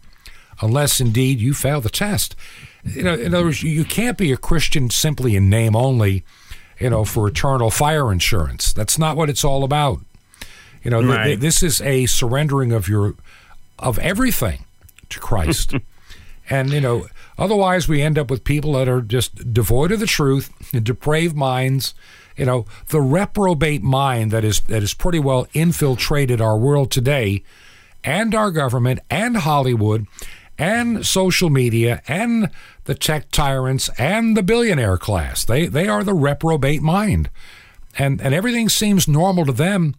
unless 0.62 1.02
indeed 1.02 1.42
you 1.42 1.54
fail 1.54 1.82
the 1.82 1.90
test? 1.90 2.36
You 2.84 3.04
know, 3.04 3.14
in 3.14 3.34
other 3.34 3.46
words, 3.46 3.62
you 3.64 3.86
can't 3.86 4.18
be 4.18 4.32
a 4.32 4.38
Christian 4.38 4.90
simply 4.90 5.36
in 5.36 5.50
name 5.50 5.76
only, 5.76 6.24
you 6.80 6.90
know, 6.90 7.06
for 7.06 7.28
eternal 7.28 7.70
fire 7.70 8.12
insurance. 8.12 8.74
That's 8.74 8.98
not 8.98 9.16
what 9.18 9.30
it's 9.30 9.44
all 9.44 9.64
about. 9.64 10.00
You 10.84 10.90
know, 10.92 11.04
Right. 11.04 11.26
th- 11.26 11.40
this 11.40 11.62
is 11.62 11.80
a 11.82 12.08
surrendering 12.08 12.72
of 12.72 12.88
your 12.88 13.16
of 13.78 14.00
everything 14.00 14.66
to 15.10 15.20
Christ. 15.20 15.74
and 16.50 16.72
you 16.72 16.82
know, 16.82 17.08
otherwise 17.38 17.88
we 17.88 18.02
end 18.02 18.18
up 18.18 18.30
with 18.32 18.44
people 18.44 18.74
that 18.74 18.88
are 18.90 19.02
just 19.02 19.54
devoid 19.54 19.92
of 19.92 20.00
the 20.00 20.06
truth, 20.08 20.50
depraved 20.84 21.36
minds. 21.36 21.94
You 22.38 22.46
know, 22.46 22.66
the 22.90 23.02
reprobate 23.02 23.84
mind 23.84 24.32
that 24.32 24.44
is 24.44 24.62
that 24.62 24.82
is 24.82 24.96
pretty 24.96 25.20
well 25.20 25.46
infiltrated 25.54 26.42
our 26.42 26.58
world 26.58 26.90
today, 26.90 27.44
and 28.04 28.34
our 28.34 28.50
government, 28.50 29.02
and 29.10 29.38
Hollywood, 29.38 30.08
and 30.62 31.03
social 31.03 31.49
media, 31.49 32.03
and 32.07 32.51
the 32.84 32.93
tech 32.93 33.32
tyrants, 33.32 33.89
and 33.97 34.38
the 34.38 34.43
billionaire 34.43 34.97
class. 34.97 35.43
They 35.43 35.66
they 35.66 35.88
are 35.88 36.03
the 36.03 36.14
reprobate 36.14 36.84
mind, 36.84 37.32
and 37.97 38.22
and 38.22 38.36
everything 38.36 38.70
seems 38.70 39.07
normal 39.07 39.45
to 39.47 39.51
them. 39.51 39.95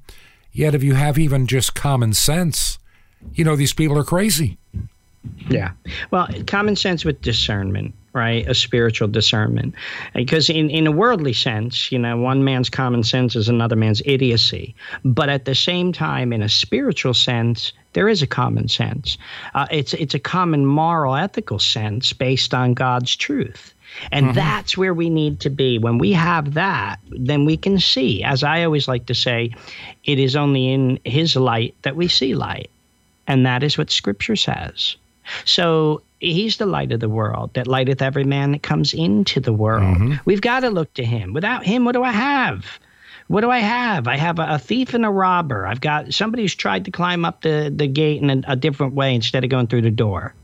Yet, 0.53 0.75
if 0.75 0.83
you 0.85 0.95
have 0.95 1.19
even 1.19 1.49
just 1.49 1.75
common 1.75 2.15
sense, 2.15 2.79
you 3.35 3.45
know 3.45 3.57
these 3.57 3.73
people 3.73 3.99
are 3.99 4.05
crazy. 4.05 4.57
Yeah. 5.51 5.73
Well, 6.13 6.29
common 6.47 6.77
sense 6.77 7.05
with 7.05 7.21
discernment, 7.23 7.95
right? 8.13 8.47
A 8.49 8.55
spiritual 8.55 9.09
discernment. 9.09 9.75
Because 10.15 10.51
in, 10.51 10.71
in 10.71 10.87
a 10.87 10.93
worldly 10.93 11.33
sense, 11.33 11.91
you 11.91 11.99
know, 11.99 12.17
one 12.17 12.45
man's 12.45 12.69
common 12.69 13.03
sense 13.03 13.37
is 13.37 13.49
another 13.49 13.77
man's 13.77 14.03
idiocy. 14.05 14.75
But 15.05 15.29
at 15.29 15.45
the 15.45 15.55
same 15.55 15.93
time, 15.93 16.33
in 16.33 16.43
a 16.43 16.49
spiritual 16.49 17.15
sense, 17.15 17.73
there 17.95 18.09
is 18.09 18.23
a 18.23 18.27
common 18.27 18.69
sense. 18.69 19.19
Uh, 19.55 19.67
it's 19.71 19.95
it's 19.95 20.15
a 20.15 20.19
common 20.19 20.65
moral, 20.65 21.15
ethical 21.15 21.59
sense 21.59 22.13
based 22.13 22.55
on 22.55 22.75
God's 22.75 23.17
truth. 23.17 23.75
And 24.11 24.35
that's 24.35 24.77
where 24.77 24.95
we 24.95 25.11
need 25.11 25.41
to 25.41 25.51
be. 25.51 25.79
When 25.79 25.99
we 25.99 26.13
have 26.13 26.55
that, 26.55 26.99
then 27.11 27.45
we 27.45 27.59
can 27.59 27.79
see, 27.79 28.23
as 28.25 28.43
I 28.43 28.65
always 28.65 28.89
like 28.89 29.07
to 29.07 29.15
say, 29.15 29.55
it 30.05 30.19
is 30.19 30.35
only 30.35 30.73
in 30.73 30.99
His 31.05 31.37
light 31.37 31.75
that 31.83 31.97
we 31.97 32.09
see 32.09 32.35
light. 32.35 32.71
And 33.27 33.45
that 33.47 33.63
is 33.63 33.79
what 33.79 33.91
Scripture 33.91 34.37
says. 34.37 34.97
So 35.45 36.03
he's 36.21 36.57
the 36.57 36.67
light 36.67 36.93
of 36.93 37.01
the 37.01 37.09
world 37.09 37.55
that 37.55 37.67
lighteth 37.67 38.03
every 38.03 38.25
man 38.25 38.53
that 38.53 38.63
comes 38.63 38.95
into 38.95 39.41
the 39.41 39.53
world. 39.53 39.97
Mm-hmm. 39.97 40.15
We've 40.25 40.41
got 40.41 40.61
to 40.61 40.71
look 40.71 40.93
to 40.95 41.05
him. 41.05 41.33
Without 41.33 41.65
him, 41.65 41.85
what 41.85 41.93
do 41.93 42.03
I 42.03 42.13
have? 42.13 42.67
What 43.29 43.41
do 43.41 43.51
I 43.51 43.61
have? 43.61 44.09
I 44.09 44.17
have 44.17 44.39
a, 44.39 44.47
a 44.55 44.59
thief 44.59 44.95
and 44.95 45.07
a 45.07 45.11
robber. 45.11 45.67
I've 45.67 45.81
got 45.81 46.13
somebody 46.13 46.43
who's 46.43 46.55
tried 46.55 46.85
to 46.85 46.91
climb 46.91 47.25
up 47.25 47.43
the, 47.43 47.73
the 47.75 47.87
gate 47.87 48.23
in 48.23 48.31
a, 48.31 48.43
a 48.49 48.57
different 48.57 48.95
way 48.95 49.15
instead 49.15 49.45
of 49.45 49.51
going 49.51 49.69
through 49.69 49.83
the 49.83 49.91
door. 49.91 50.35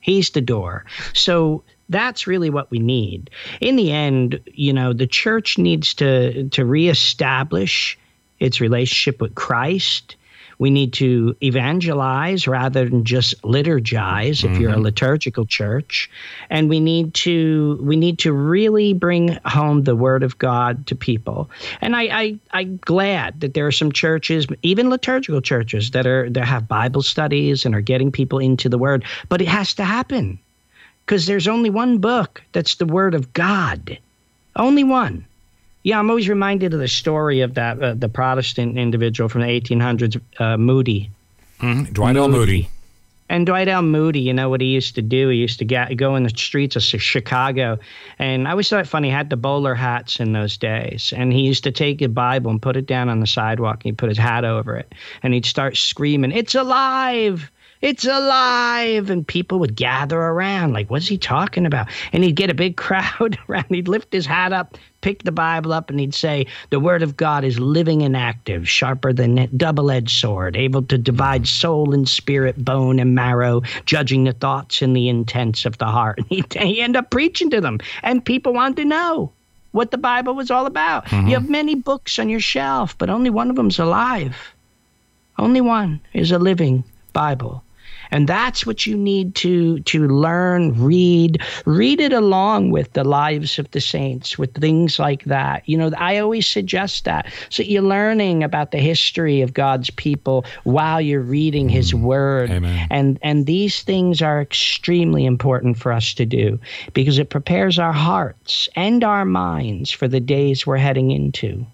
He's 0.00 0.30
the 0.30 0.40
door. 0.40 0.84
So 1.12 1.64
that's 1.88 2.26
really 2.26 2.50
what 2.50 2.70
we 2.70 2.78
need. 2.78 3.30
In 3.60 3.76
the 3.76 3.90
end, 3.90 4.40
you 4.46 4.72
know, 4.72 4.92
the 4.92 5.06
church 5.06 5.58
needs 5.58 5.94
to 5.94 6.48
to 6.50 6.64
reestablish 6.64 7.98
its 8.38 8.60
relationship 8.60 9.20
with 9.20 9.34
Christ. 9.34 10.16
We 10.58 10.70
need 10.70 10.92
to 10.94 11.36
evangelize 11.42 12.48
rather 12.48 12.88
than 12.88 13.04
just 13.04 13.40
liturgize 13.42 14.42
if 14.42 14.58
you're 14.58 14.70
a 14.70 14.74
mm-hmm. 14.74 14.82
liturgical 14.82 15.44
church. 15.44 16.10
And 16.48 16.68
we 16.68 16.80
need 16.80 17.12
to 17.14 17.78
we 17.82 17.96
need 17.96 18.18
to 18.20 18.32
really 18.32 18.94
bring 18.94 19.38
home 19.44 19.84
the 19.84 19.96
word 19.96 20.22
of 20.22 20.38
God 20.38 20.86
to 20.86 20.94
people. 20.94 21.50
And 21.80 21.94
I, 21.94 22.02
I 22.02 22.38
I'm 22.52 22.78
glad 22.78 23.40
that 23.40 23.54
there 23.54 23.66
are 23.66 23.72
some 23.72 23.92
churches, 23.92 24.46
even 24.62 24.88
liturgical 24.88 25.42
churches, 25.42 25.90
that 25.90 26.06
are 26.06 26.30
that 26.30 26.44
have 26.44 26.68
Bible 26.68 27.02
studies 27.02 27.66
and 27.66 27.74
are 27.74 27.82
getting 27.82 28.10
people 28.10 28.38
into 28.38 28.68
the 28.68 28.78
word. 28.78 29.04
But 29.28 29.42
it 29.42 29.48
has 29.48 29.74
to 29.74 29.84
happen. 29.84 30.38
Because 31.04 31.26
there's 31.26 31.46
only 31.46 31.70
one 31.70 31.98
book 31.98 32.42
that's 32.52 32.76
the 32.76 32.86
word 32.86 33.14
of 33.14 33.32
God. 33.32 33.96
Only 34.56 34.82
one. 34.82 35.24
Yeah, 35.86 36.00
I'm 36.00 36.10
always 36.10 36.28
reminded 36.28 36.74
of 36.74 36.80
the 36.80 36.88
story 36.88 37.42
of 37.42 37.54
that 37.54 37.80
uh, 37.80 37.94
the 37.94 38.08
Protestant 38.08 38.76
individual 38.76 39.28
from 39.28 39.42
the 39.42 39.46
1800s, 39.46 40.20
uh, 40.40 40.56
Moody. 40.56 41.12
Dwight 41.92 42.16
L. 42.16 42.28
Moody. 42.28 42.68
And 43.28 43.46
Dwight 43.46 43.68
L. 43.68 43.82
Moody, 43.82 44.18
you 44.18 44.34
know 44.34 44.50
what 44.50 44.60
he 44.60 44.66
used 44.66 44.96
to 44.96 45.02
do? 45.02 45.28
He 45.28 45.38
used 45.38 45.60
to 45.60 45.64
get, 45.64 45.96
go 45.96 46.16
in 46.16 46.24
the 46.24 46.30
streets 46.30 46.74
of 46.74 46.82
Chicago, 46.82 47.78
and 48.18 48.48
I 48.48 48.50
always 48.50 48.68
thought 48.68 48.80
it 48.80 48.88
funny. 48.88 49.10
He 49.10 49.14
had 49.14 49.30
the 49.30 49.36
bowler 49.36 49.76
hats 49.76 50.18
in 50.18 50.32
those 50.32 50.56
days, 50.56 51.12
and 51.16 51.32
he 51.32 51.42
used 51.42 51.62
to 51.62 51.70
take 51.70 52.02
a 52.02 52.08
Bible 52.08 52.50
and 52.50 52.60
put 52.60 52.76
it 52.76 52.86
down 52.86 53.08
on 53.08 53.20
the 53.20 53.26
sidewalk, 53.28 53.76
and 53.76 53.84
he'd 53.84 53.98
put 53.98 54.08
his 54.08 54.18
hat 54.18 54.44
over 54.44 54.76
it, 54.76 54.92
and 55.22 55.34
he'd 55.34 55.46
start 55.46 55.76
screaming, 55.76 56.32
"It's 56.32 56.56
alive! 56.56 57.48
It's 57.80 58.04
alive!" 58.04 59.10
And 59.10 59.26
people 59.26 59.58
would 59.58 59.76
gather 59.76 60.18
around, 60.18 60.72
like, 60.72 60.90
"What's 60.90 61.08
he 61.08 61.18
talking 61.18 61.66
about?" 61.66 61.88
And 62.12 62.24
he'd 62.24 62.36
get 62.36 62.50
a 62.50 62.54
big 62.54 62.76
crowd 62.86 63.38
around. 63.48 63.66
He'd 63.68 63.88
lift 63.88 64.12
his 64.12 64.26
hat 64.26 64.52
up, 64.52 64.76
pick 65.00 65.22
the 65.22 65.32
Bible 65.32 65.72
up, 65.72 65.90
and 65.90 66.00
he'd 66.00 66.14
say, 66.14 66.46
"The 66.70 66.80
Word 66.80 67.02
of 67.02 67.16
God 67.16 67.44
is 67.44 67.58
living 67.58 68.02
and 68.02 68.16
active, 68.16 68.68
sharper 68.68 69.12
than 69.12 69.38
a 69.38 69.46
double-edged 69.48 70.10
sword, 70.10 70.56
able 70.56 70.82
to 70.82 70.98
divide 70.98 71.46
soul 71.46 71.94
and 71.94 72.08
spirit, 72.08 72.64
bone 72.64 72.98
and 72.98 73.14
marrow, 73.14 73.62
judging 73.84 74.24
the 74.24 74.32
thoughts 74.32 74.82
and 74.82 74.96
the 74.96 75.08
intents 75.08 75.66
of 75.66 75.78
the 75.78 75.86
heart." 75.86 76.18
And 76.26 76.26
he'd, 76.28 76.54
he'd 76.54 76.82
end 76.82 76.96
up 76.96 77.10
preaching 77.10 77.50
to 77.50 77.60
them, 77.60 77.78
and 78.02 78.24
people 78.24 78.52
wanted 78.52 78.76
to 78.76 78.84
know 78.84 79.32
what 79.76 79.90
the 79.90 79.98
Bible 79.98 80.34
was 80.34 80.50
all 80.50 80.64
about. 80.64 81.12
You 81.12 81.18
mm-hmm. 81.18 81.28
have 81.28 81.50
many 81.50 81.74
books 81.74 82.18
on 82.18 82.30
your 82.30 82.40
shelf, 82.40 82.96
but 82.96 83.10
only 83.10 83.28
one 83.28 83.50
of 83.50 83.56
them's 83.56 83.78
alive. 83.78 84.54
Only 85.38 85.60
one 85.60 86.00
is 86.14 86.32
a 86.32 86.38
living 86.38 86.82
Bible. 87.12 87.62
And 88.10 88.28
that's 88.28 88.66
what 88.66 88.86
you 88.86 88.96
need 88.96 89.34
to 89.36 89.80
to 89.80 90.06
learn, 90.08 90.80
read, 90.82 91.40
read 91.64 92.00
it 92.00 92.12
along 92.12 92.70
with 92.70 92.92
the 92.92 93.04
lives 93.04 93.58
of 93.58 93.70
the 93.70 93.80
saints, 93.80 94.38
with 94.38 94.54
things 94.54 94.98
like 94.98 95.24
that. 95.24 95.62
You 95.66 95.78
know, 95.78 95.90
I 95.98 96.18
always 96.18 96.46
suggest 96.46 97.04
that. 97.04 97.32
So 97.50 97.62
you're 97.62 97.82
learning 97.82 98.42
about 98.42 98.70
the 98.70 98.78
history 98.78 99.40
of 99.40 99.54
God's 99.54 99.90
people 99.90 100.44
while 100.64 101.00
you're 101.00 101.20
reading 101.20 101.68
his 101.68 101.92
mm. 101.92 102.00
word. 102.00 102.50
Amen. 102.50 102.86
And 102.90 103.18
and 103.22 103.46
these 103.46 103.82
things 103.82 104.22
are 104.22 104.40
extremely 104.40 105.26
important 105.26 105.78
for 105.78 105.92
us 105.92 106.14
to 106.14 106.26
do 106.26 106.58
because 106.94 107.18
it 107.18 107.30
prepares 107.30 107.78
our 107.78 107.92
hearts 107.92 108.68
and 108.76 109.04
our 109.04 109.24
minds 109.24 109.90
for 109.90 110.08
the 110.08 110.20
days 110.20 110.66
we're 110.66 110.76
heading 110.76 111.10
into. 111.10 111.66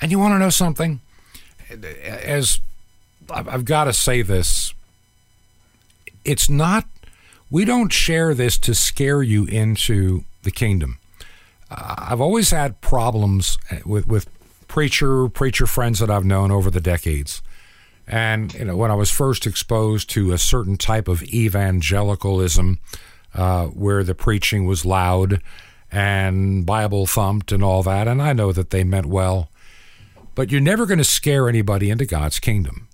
And 0.00 0.10
you 0.10 0.18
want 0.18 0.34
to 0.34 0.38
know 0.38 0.50
something? 0.50 1.00
As 1.70 2.60
I've 3.30 3.48
I've 3.48 3.64
got 3.64 3.84
to 3.84 3.92
say 3.92 4.22
this, 4.22 4.72
it's 6.28 6.50
not, 6.50 6.84
we 7.50 7.64
don't 7.64 7.92
share 7.92 8.34
this 8.34 8.58
to 8.58 8.74
scare 8.74 9.22
you 9.22 9.46
into 9.46 10.24
the 10.42 10.50
kingdom. 10.50 10.98
Uh, 11.70 11.94
I've 11.98 12.20
always 12.20 12.50
had 12.50 12.82
problems 12.82 13.56
with, 13.86 14.06
with 14.06 14.28
preacher, 14.68 15.28
preacher 15.30 15.66
friends 15.66 15.98
that 16.00 16.10
I've 16.10 16.26
known 16.26 16.50
over 16.50 16.70
the 16.70 16.82
decades. 16.82 17.40
And, 18.06 18.52
you 18.54 18.66
know, 18.66 18.76
when 18.76 18.90
I 18.90 18.94
was 18.94 19.10
first 19.10 19.46
exposed 19.46 20.10
to 20.10 20.32
a 20.32 20.38
certain 20.38 20.76
type 20.76 21.08
of 21.08 21.22
evangelicalism, 21.22 22.78
uh, 23.34 23.66
where 23.66 24.04
the 24.04 24.14
preaching 24.14 24.66
was 24.66 24.84
loud 24.84 25.42
and 25.90 26.66
Bible 26.66 27.06
thumped 27.06 27.52
and 27.52 27.62
all 27.62 27.82
that, 27.82 28.06
and 28.06 28.20
I 28.20 28.34
know 28.34 28.52
that 28.52 28.70
they 28.70 28.84
meant 28.84 29.06
well, 29.06 29.50
but 30.34 30.50
you're 30.50 30.60
never 30.60 30.84
going 30.84 30.98
to 30.98 31.04
scare 31.04 31.48
anybody 31.48 31.88
into 31.90 32.04
God's 32.06 32.38
kingdom. 32.38 32.88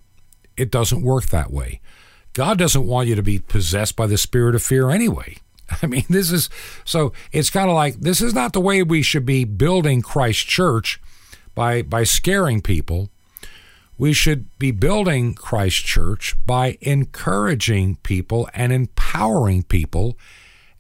It 0.57 0.70
doesn't 0.70 1.03
work 1.03 1.26
that 1.26 1.51
way. 1.51 1.80
God 2.35 2.59
doesn't 2.59 2.87
want 2.87 3.09
you 3.09 3.14
to 3.14 3.22
be 3.22 3.39
possessed 3.39 3.97
by 3.97 4.07
the 4.07 4.18
spirit 4.18 4.55
of 4.55 4.62
fear 4.62 4.91
anyway. 4.91 5.39
I 5.82 5.87
mean, 5.87 6.05
this 6.11 6.30
is 6.30 6.51
so 6.85 7.12
it's 7.32 7.51
kind 7.51 7.70
of 7.70 7.74
like 7.74 8.01
this 8.01 8.20
is 8.20 8.35
not 8.35 8.53
the 8.53 8.61
way 8.61 8.82
we 8.82 9.03
should 9.03 9.24
be 9.24 9.45
building 9.45 10.03
Christ 10.03 10.47
Church 10.47 11.01
by 11.55 11.82
by 11.82 12.05
scaring 12.05 12.61
people. 12.61 13.09
We 13.97 14.12
should 14.12 14.59
be 14.59 14.72
building 14.72 15.35
Christ 15.35 15.85
Church 15.85 16.35
by 16.45 16.78
encouraging 16.80 17.97
people 18.03 18.49
and 18.53 18.72
empowering 18.72 19.62
people. 19.62 20.18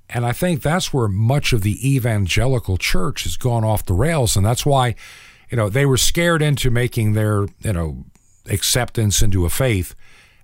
And 0.08 0.26
I 0.26 0.32
think 0.32 0.62
that's 0.62 0.92
where 0.92 1.08
much 1.08 1.52
of 1.52 1.62
the 1.62 1.78
evangelical 1.88 2.76
church 2.76 3.22
has 3.22 3.36
gone 3.36 3.64
off 3.64 3.86
the 3.86 3.94
rails. 3.94 4.36
And 4.36 4.44
that's 4.44 4.66
why, 4.66 4.96
you 5.48 5.56
know, 5.56 5.68
they 5.68 5.86
were 5.86 5.96
scared 5.96 6.42
into 6.42 6.70
making 6.70 7.12
their, 7.12 7.46
you 7.60 7.72
know, 7.72 8.04
acceptance 8.46 9.22
into 9.22 9.46
a 9.46 9.50
faith. 9.50 9.94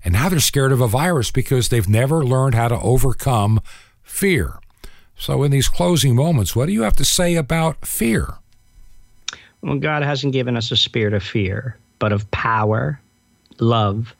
And 0.04 0.14
now 0.14 0.28
they're 0.28 0.40
scared 0.40 0.72
of 0.72 0.80
a 0.80 0.88
virus 0.88 1.30
because 1.30 1.68
they've 1.68 1.88
never 1.88 2.24
learned 2.24 2.54
how 2.54 2.68
to 2.68 2.80
overcome 2.80 3.60
fear. 4.02 4.58
So, 5.16 5.42
in 5.42 5.50
these 5.50 5.68
closing 5.68 6.16
moments, 6.16 6.56
what 6.56 6.66
do 6.66 6.72
you 6.72 6.82
have 6.82 6.96
to 6.96 7.04
say 7.04 7.36
about 7.36 7.86
fear? 7.86 8.34
Well, 9.60 9.78
God 9.78 10.02
hasn't 10.02 10.32
given 10.32 10.56
us 10.56 10.70
a 10.70 10.76
spirit 10.76 11.12
of 11.12 11.22
fear, 11.22 11.76
but 11.98 12.12
of 12.12 12.30
power, 12.30 12.98
love, 13.58 14.14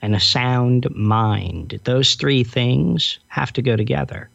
and 0.00 0.14
a 0.14 0.20
sound 0.20 0.86
mind. 0.94 1.80
Those 1.84 2.14
three 2.14 2.44
things 2.44 3.18
have 3.28 3.52
to 3.54 3.62
go 3.62 3.74
together. 3.74 4.28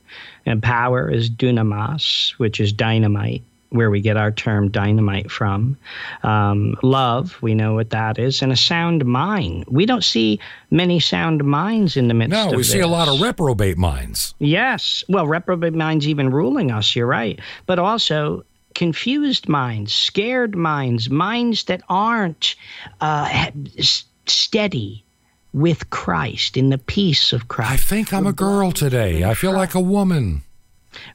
And 0.45 0.61
power 0.61 1.09
is 1.09 1.29
dunamis, 1.29 2.31
which 2.31 2.59
is 2.59 2.73
dynamite, 2.73 3.43
where 3.69 3.91
we 3.91 4.01
get 4.01 4.17
our 4.17 4.31
term 4.31 4.69
dynamite 4.69 5.29
from. 5.29 5.77
Um, 6.23 6.75
love, 6.81 7.37
we 7.41 7.53
know 7.53 7.75
what 7.75 7.91
that 7.91 8.17
is, 8.17 8.41
and 8.41 8.51
a 8.51 8.57
sound 8.57 9.05
mind. 9.05 9.65
We 9.67 9.85
don't 9.85 10.03
see 10.03 10.39
many 10.71 10.99
sound 10.99 11.43
minds 11.43 11.95
in 11.95 12.07
the 12.07 12.13
midst 12.13 12.35
of 12.35 12.51
No, 12.51 12.57
we 12.57 12.63
see 12.63 12.79
a 12.79 12.87
lot 12.87 13.07
of 13.07 13.21
reprobate 13.21 13.77
minds. 13.77 14.33
Yes. 14.39 15.03
Well, 15.07 15.27
reprobate 15.27 15.73
minds 15.73 16.07
even 16.07 16.31
ruling 16.31 16.71
us, 16.71 16.95
you're 16.95 17.05
right. 17.05 17.39
But 17.65 17.79
also 17.79 18.43
confused 18.73 19.47
minds, 19.47 19.93
scared 19.93 20.55
minds, 20.55 21.09
minds 21.09 21.65
that 21.65 21.81
aren't 21.89 22.55
uh, 23.01 23.51
steady 24.25 25.03
with 25.53 25.89
Christ, 25.89 26.57
in 26.57 26.69
the 26.69 26.77
peace 26.77 27.33
of 27.33 27.47
Christ. 27.47 27.71
I 27.71 27.77
think 27.77 28.13
I'm 28.13 28.27
a 28.27 28.33
girl 28.33 28.71
today. 28.71 29.23
I 29.23 29.33
feel 29.33 29.51
like 29.51 29.73
a 29.73 29.79
woman. 29.81 30.43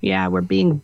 yeah, 0.01 0.27
we're 0.29 0.41
being 0.41 0.83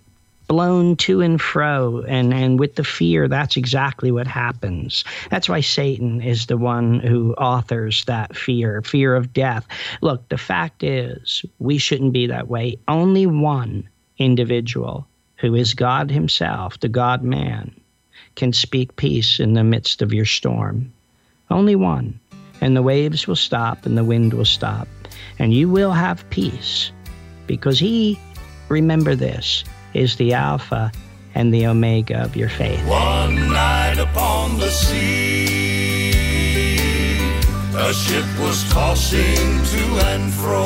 blown 0.51 0.97
to 0.97 1.21
and 1.21 1.41
fro 1.41 2.03
and 2.09 2.35
and 2.35 2.59
with 2.59 2.75
the 2.75 2.83
fear 2.83 3.29
that's 3.29 3.57
exactly 3.57 4.11
what 4.11 4.27
happens. 4.27 5.05
That's 5.31 5.49
why 5.49 5.61
satan 5.61 6.21
is 6.21 6.47
the 6.47 6.57
one 6.57 6.99
who 6.99 7.35
authors 7.35 8.05
that 8.07 8.35
fear 8.35 8.83
fear 8.83 9.15
of 9.15 9.33
death. 9.33 9.65
Look 10.01 10.29
the 10.29 10.37
fact 10.37 10.83
is 10.83 11.45
we 11.61 11.79
shouldn't 11.79 12.13
be 12.13 12.27
that 12.27 12.49
way. 12.49 12.79
Only 12.89 13.27
one 13.27 13.89
individual 14.19 15.07
who 15.37 15.55
is 15.55 15.73
god 15.73 16.11
himself 16.11 16.81
the 16.81 16.89
god 16.89 17.23
man 17.23 17.73
can 18.35 18.53
speak 18.53 18.97
peace 18.97 19.39
in 19.39 19.53
the 19.53 19.63
midst 19.63 20.03
of 20.03 20.13
your 20.13 20.25
storm. 20.25 20.93
Only 21.49 21.77
one. 21.77 22.19
And 22.61 22.77
the 22.77 22.83
waves 22.83 23.29
will 23.29 23.37
stop 23.37 23.87
and 23.87 23.97
the 23.97 24.03
wind 24.03 24.35
will 24.35 24.45
stop. 24.45 24.89
And 25.39 25.55
you 25.55 25.69
will 25.69 25.93
have 25.93 26.29
peace 26.31 26.91
because 27.47 27.79
he 27.79 28.19
remember 28.69 29.15
this 29.15 29.63
is 29.95 30.17
the 30.17 30.33
Alpha 30.35 30.93
and 31.35 31.53
the 31.55 31.67
Omega 31.67 32.23
of 32.23 32.37
your 32.37 32.49
faith. 32.49 32.85
One 32.87 33.35
night 33.49 33.99
upon 33.99 34.59
the 34.59 34.71
sea, 34.71 36.11
a 37.77 37.93
ship 37.93 38.27
was 38.39 38.69
tossing 38.71 39.65
to 39.73 39.83
and 40.11 40.33
fro. 40.33 40.65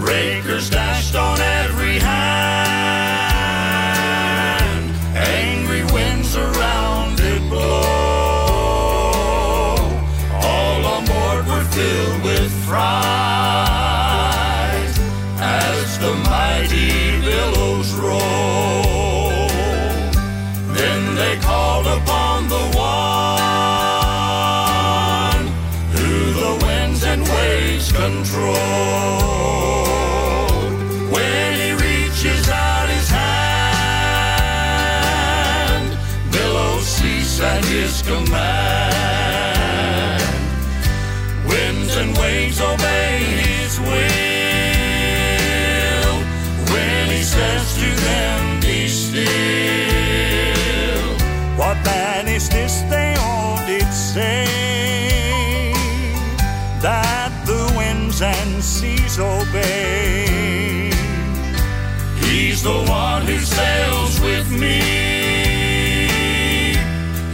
Breakers 0.00 0.70
dashed 0.70 0.91
and 59.18 59.18
seas 59.18 59.18
obey? 59.18 60.90
He's 62.20 62.62
the 62.62 62.84
one 62.88 63.22
who 63.22 63.38
sails 63.38 64.20
with 64.20 64.50
me. 64.50 64.80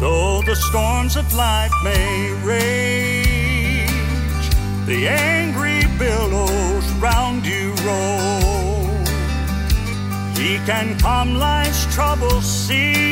Though 0.00 0.42
the 0.42 0.54
storms 0.54 1.16
of 1.16 1.32
life 1.34 1.72
may 1.84 2.30
rage, 2.44 3.88
the 4.86 5.08
angry 5.08 5.47
He 10.48 10.56
can 10.64 10.96
calm 10.98 11.34
life's 11.34 11.84
troubled 11.94 12.42
sea 12.42 13.04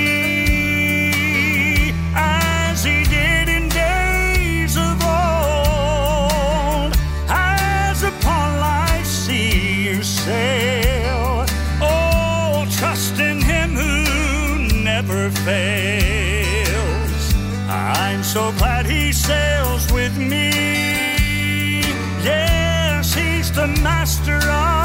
as 2.14 2.82
he 2.82 3.04
did 3.04 3.50
in 3.50 3.68
days 3.68 4.78
of 4.78 4.96
old. 5.04 6.96
As 7.28 8.02
upon 8.02 8.58
life's 8.58 9.10
sea 9.10 9.84
you 9.84 10.02
sail, 10.02 11.44
oh, 11.82 12.66
trust 12.70 13.20
in 13.20 13.42
him 13.42 13.74
who 13.74 14.82
never 14.82 15.30
fails. 15.30 17.34
I'm 17.68 18.22
so 18.22 18.50
glad 18.52 18.86
he 18.86 19.12
sails 19.12 19.92
with 19.92 20.16
me. 20.16 21.82
Yes, 22.24 23.12
he's 23.12 23.52
the 23.52 23.66
master 23.66 24.38
of 24.38 24.75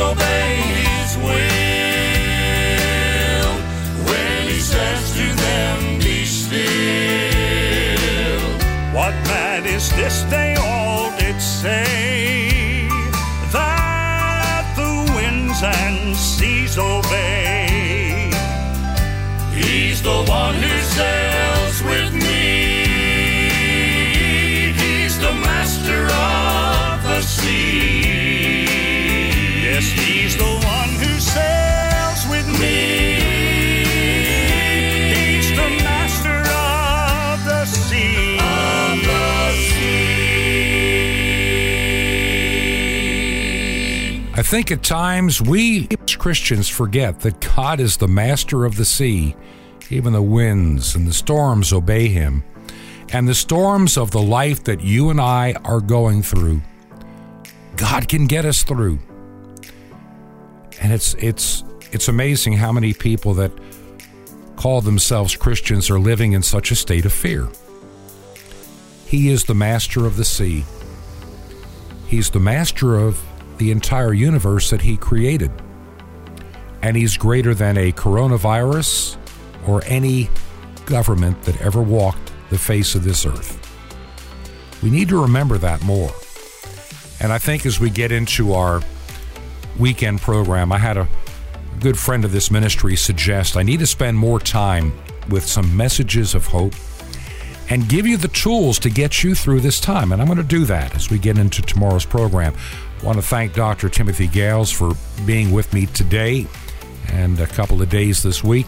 and 0.00 0.18
waves 0.18 0.20
obey 0.22 0.56
his 0.82 1.16
will. 1.18 1.50
When 4.08 4.48
he 4.48 4.60
says 4.60 5.12
to 5.14 5.26
them, 5.44 5.98
Be 5.98 6.24
still. 6.24 6.60
What 8.94 9.14
man 9.26 9.66
is 9.66 9.90
this 9.96 10.22
they 10.24 10.54
all 10.56 11.10
did 11.18 11.40
say 11.40 12.88
that 13.52 14.72
the 14.76 15.12
winds 15.14 15.62
and 15.62 16.16
seas 16.16 16.78
obey? 16.78 18.30
He's 19.54 20.02
the 20.02 20.24
one 20.28 20.54
who 20.54 20.80
sails 20.80 21.29
think 44.50 44.72
at 44.72 44.82
times 44.82 45.40
we 45.40 45.86
as 46.02 46.16
Christians 46.16 46.68
forget 46.68 47.20
that 47.20 47.38
God 47.54 47.78
is 47.78 47.96
the 47.96 48.08
master 48.08 48.64
of 48.64 48.74
the 48.74 48.84
sea. 48.84 49.36
Even 49.90 50.12
the 50.12 50.20
winds 50.20 50.96
and 50.96 51.06
the 51.06 51.12
storms 51.12 51.72
obey 51.72 52.08
him. 52.08 52.42
And 53.12 53.28
the 53.28 53.34
storms 53.36 53.96
of 53.96 54.10
the 54.10 54.20
life 54.20 54.64
that 54.64 54.80
you 54.80 55.08
and 55.10 55.20
I 55.20 55.52
are 55.64 55.80
going 55.80 56.24
through, 56.24 56.62
God 57.76 58.08
can 58.08 58.26
get 58.26 58.44
us 58.44 58.64
through. 58.64 58.98
And 60.80 60.92
it's 60.92 61.14
it's 61.14 61.62
it's 61.92 62.08
amazing 62.08 62.54
how 62.54 62.72
many 62.72 62.92
people 62.92 63.34
that 63.34 63.52
call 64.56 64.80
themselves 64.80 65.36
Christians 65.36 65.88
are 65.90 66.00
living 66.00 66.32
in 66.32 66.42
such 66.42 66.72
a 66.72 66.74
state 66.74 67.04
of 67.04 67.12
fear. 67.12 67.46
He 69.06 69.28
is 69.28 69.44
the 69.44 69.54
master 69.54 70.06
of 70.06 70.16
the 70.16 70.24
sea. 70.24 70.64
He's 72.08 72.30
the 72.30 72.40
master 72.40 72.96
of 72.96 73.24
the 73.60 73.70
entire 73.70 74.14
universe 74.14 74.70
that 74.70 74.80
he 74.80 74.96
created. 74.96 75.52
And 76.82 76.96
he's 76.96 77.18
greater 77.18 77.54
than 77.54 77.76
a 77.76 77.92
coronavirus 77.92 79.18
or 79.68 79.84
any 79.84 80.30
government 80.86 81.42
that 81.42 81.60
ever 81.60 81.82
walked 81.82 82.32
the 82.48 82.58
face 82.58 82.94
of 82.94 83.04
this 83.04 83.26
earth. 83.26 83.58
We 84.82 84.90
need 84.90 85.10
to 85.10 85.20
remember 85.20 85.58
that 85.58 85.82
more. 85.84 86.10
And 87.20 87.32
I 87.32 87.38
think 87.38 87.66
as 87.66 87.78
we 87.78 87.90
get 87.90 88.10
into 88.10 88.54
our 88.54 88.80
weekend 89.78 90.22
program, 90.22 90.72
I 90.72 90.78
had 90.78 90.96
a 90.96 91.06
good 91.80 91.98
friend 91.98 92.24
of 92.24 92.32
this 92.32 92.50
ministry 92.50 92.96
suggest 92.96 93.58
I 93.58 93.62
need 93.62 93.80
to 93.80 93.86
spend 93.86 94.16
more 94.16 94.40
time 94.40 94.92
with 95.28 95.44
some 95.44 95.76
messages 95.76 96.34
of 96.34 96.46
hope 96.46 96.74
and 97.68 97.88
give 97.90 98.06
you 98.06 98.16
the 98.16 98.28
tools 98.28 98.78
to 98.78 98.90
get 98.90 99.22
you 99.22 99.34
through 99.34 99.60
this 99.60 99.80
time. 99.80 100.12
And 100.12 100.22
I'm 100.22 100.28
going 100.28 100.38
to 100.38 100.44
do 100.44 100.64
that 100.64 100.96
as 100.96 101.10
we 101.10 101.18
get 101.18 101.36
into 101.36 101.60
tomorrow's 101.60 102.06
program. 102.06 102.54
I 103.00 103.06
want 103.06 103.16
to 103.16 103.22
thank 103.22 103.54
Dr. 103.54 103.88
Timothy 103.88 104.26
Gales 104.26 104.70
for 104.70 104.92
being 105.24 105.52
with 105.52 105.72
me 105.72 105.86
today 105.86 106.46
and 107.08 107.40
a 107.40 107.46
couple 107.46 107.80
of 107.80 107.88
days 107.88 108.22
this 108.22 108.44
week. 108.44 108.66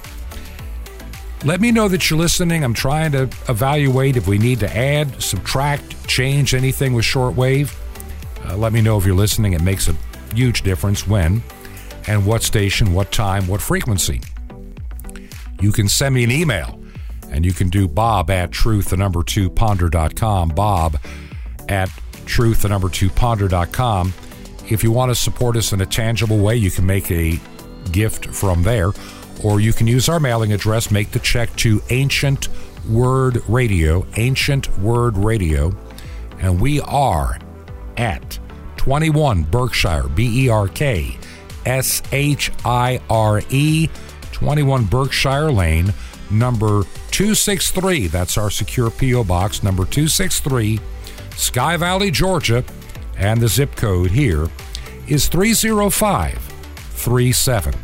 Let 1.44 1.60
me 1.60 1.70
know 1.70 1.88
that 1.88 2.08
you're 2.08 2.18
listening. 2.18 2.64
I'm 2.64 2.72
trying 2.72 3.12
to 3.12 3.22
evaluate 3.48 4.16
if 4.16 4.26
we 4.26 4.38
need 4.38 4.60
to 4.60 4.76
add, 4.76 5.20
subtract, 5.20 6.08
change 6.08 6.54
anything 6.54 6.94
with 6.94 7.04
shortwave. 7.04 7.76
Uh, 8.44 8.56
let 8.56 8.72
me 8.72 8.80
know 8.80 8.96
if 8.96 9.04
you're 9.04 9.14
listening. 9.14 9.52
It 9.52 9.60
makes 9.60 9.88
a 9.88 9.96
huge 10.34 10.62
difference 10.62 11.06
when 11.06 11.42
and 12.06 12.24
what 12.24 12.42
station, 12.42 12.94
what 12.94 13.12
time, 13.12 13.46
what 13.48 13.60
frequency. 13.60 14.20
You 15.60 15.72
can 15.72 15.88
send 15.88 16.14
me 16.14 16.24
an 16.24 16.30
email 16.30 16.80
and 17.30 17.44
you 17.44 17.52
can 17.52 17.68
do 17.68 17.86
bob 17.86 18.30
at 18.30 18.50
truth, 18.50 18.90
the 18.90 18.96
number 18.96 19.22
two 19.22 19.50
ponder.com. 19.50 20.50
Bob 20.50 20.98
at 21.68 21.90
truth, 22.26 22.62
the 22.62 22.68
number 22.68 22.88
two 22.88 23.10
ponder.com. 23.10 24.12
If 24.68 24.82
you 24.82 24.92
want 24.92 25.10
to 25.10 25.14
support 25.14 25.56
us 25.56 25.72
in 25.72 25.80
a 25.80 25.86
tangible 25.86 26.38
way, 26.38 26.56
you 26.56 26.70
can 26.70 26.86
make 26.86 27.10
a 27.10 27.40
gift 27.90 28.26
from 28.26 28.62
there, 28.62 28.92
or 29.42 29.60
you 29.60 29.72
can 29.72 29.86
use 29.86 30.08
our 30.08 30.20
mailing 30.20 30.52
address, 30.52 30.90
make 30.90 31.10
the 31.10 31.18
check 31.18 31.54
to 31.56 31.82
Ancient 31.90 32.48
Word 32.88 33.42
Radio, 33.48 34.06
Ancient 34.16 34.76
Word 34.78 35.16
Radio, 35.16 35.72
and 36.38 36.60
we 36.60 36.80
are 36.80 37.38
at 37.96 38.38
21 38.76 39.44
Berkshire, 39.44 40.08
B 40.08 40.46
E 40.46 40.48
R 40.48 40.68
K 40.68 41.16
S 41.66 42.02
H 42.12 42.50
I 42.64 43.00
R 43.08 43.42
E, 43.50 43.88
21 44.32 44.84
Berkshire 44.84 45.52
Lane, 45.52 45.92
number 46.30 46.82
263. 47.12 48.08
That's 48.08 48.36
our 48.36 48.50
secure 48.50 48.90
P.O. 48.90 49.24
Box, 49.24 49.62
number 49.62 49.84
263, 49.84 50.80
Sky 51.36 51.76
Valley, 51.76 52.10
Georgia. 52.10 52.64
And 53.16 53.40
the 53.40 53.48
zip 53.48 53.76
code 53.76 54.10
here 54.10 54.48
is 55.06 55.28
30537. 55.28 57.74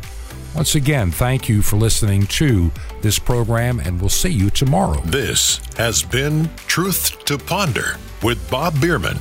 Once 0.55 0.75
again, 0.75 1.11
thank 1.11 1.47
you 1.47 1.61
for 1.61 1.77
listening 1.77 2.25
to 2.25 2.71
this 3.01 3.19
program, 3.19 3.79
and 3.79 3.99
we'll 3.99 4.09
see 4.09 4.31
you 4.31 4.49
tomorrow. 4.49 4.99
This 5.05 5.61
has 5.77 6.01
been 6.01 6.49
Truth 6.67 7.23
to 7.25 7.37
Ponder 7.37 7.97
with 8.23 8.49
Bob 8.49 8.81
Bierman. 8.81 9.19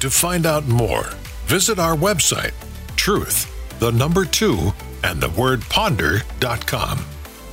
To 0.00 0.10
find 0.10 0.46
out 0.46 0.66
more, 0.66 1.04
visit 1.44 1.78
our 1.78 1.94
website, 1.94 2.54
truth, 2.96 3.46
the 3.78 3.92
number 3.92 4.24
two, 4.24 4.72
and 5.04 5.20
the 5.20 5.28
word 5.30 5.60
ponder.com. 5.68 7.04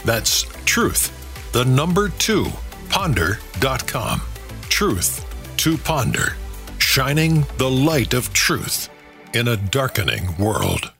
That's 0.05 0.43
truth, 0.63 1.11
the 1.51 1.65
number 1.65 2.07
two, 2.09 2.45
ponder.com. 2.89 4.21
Truth 4.69 5.26
to 5.57 5.77
ponder, 5.77 6.35
shining 6.77 7.45
the 7.57 7.69
light 7.69 8.13
of 8.13 8.31
truth 8.33 8.89
in 9.33 9.47
a 9.47 9.57
darkening 9.57 10.35
world. 10.37 10.91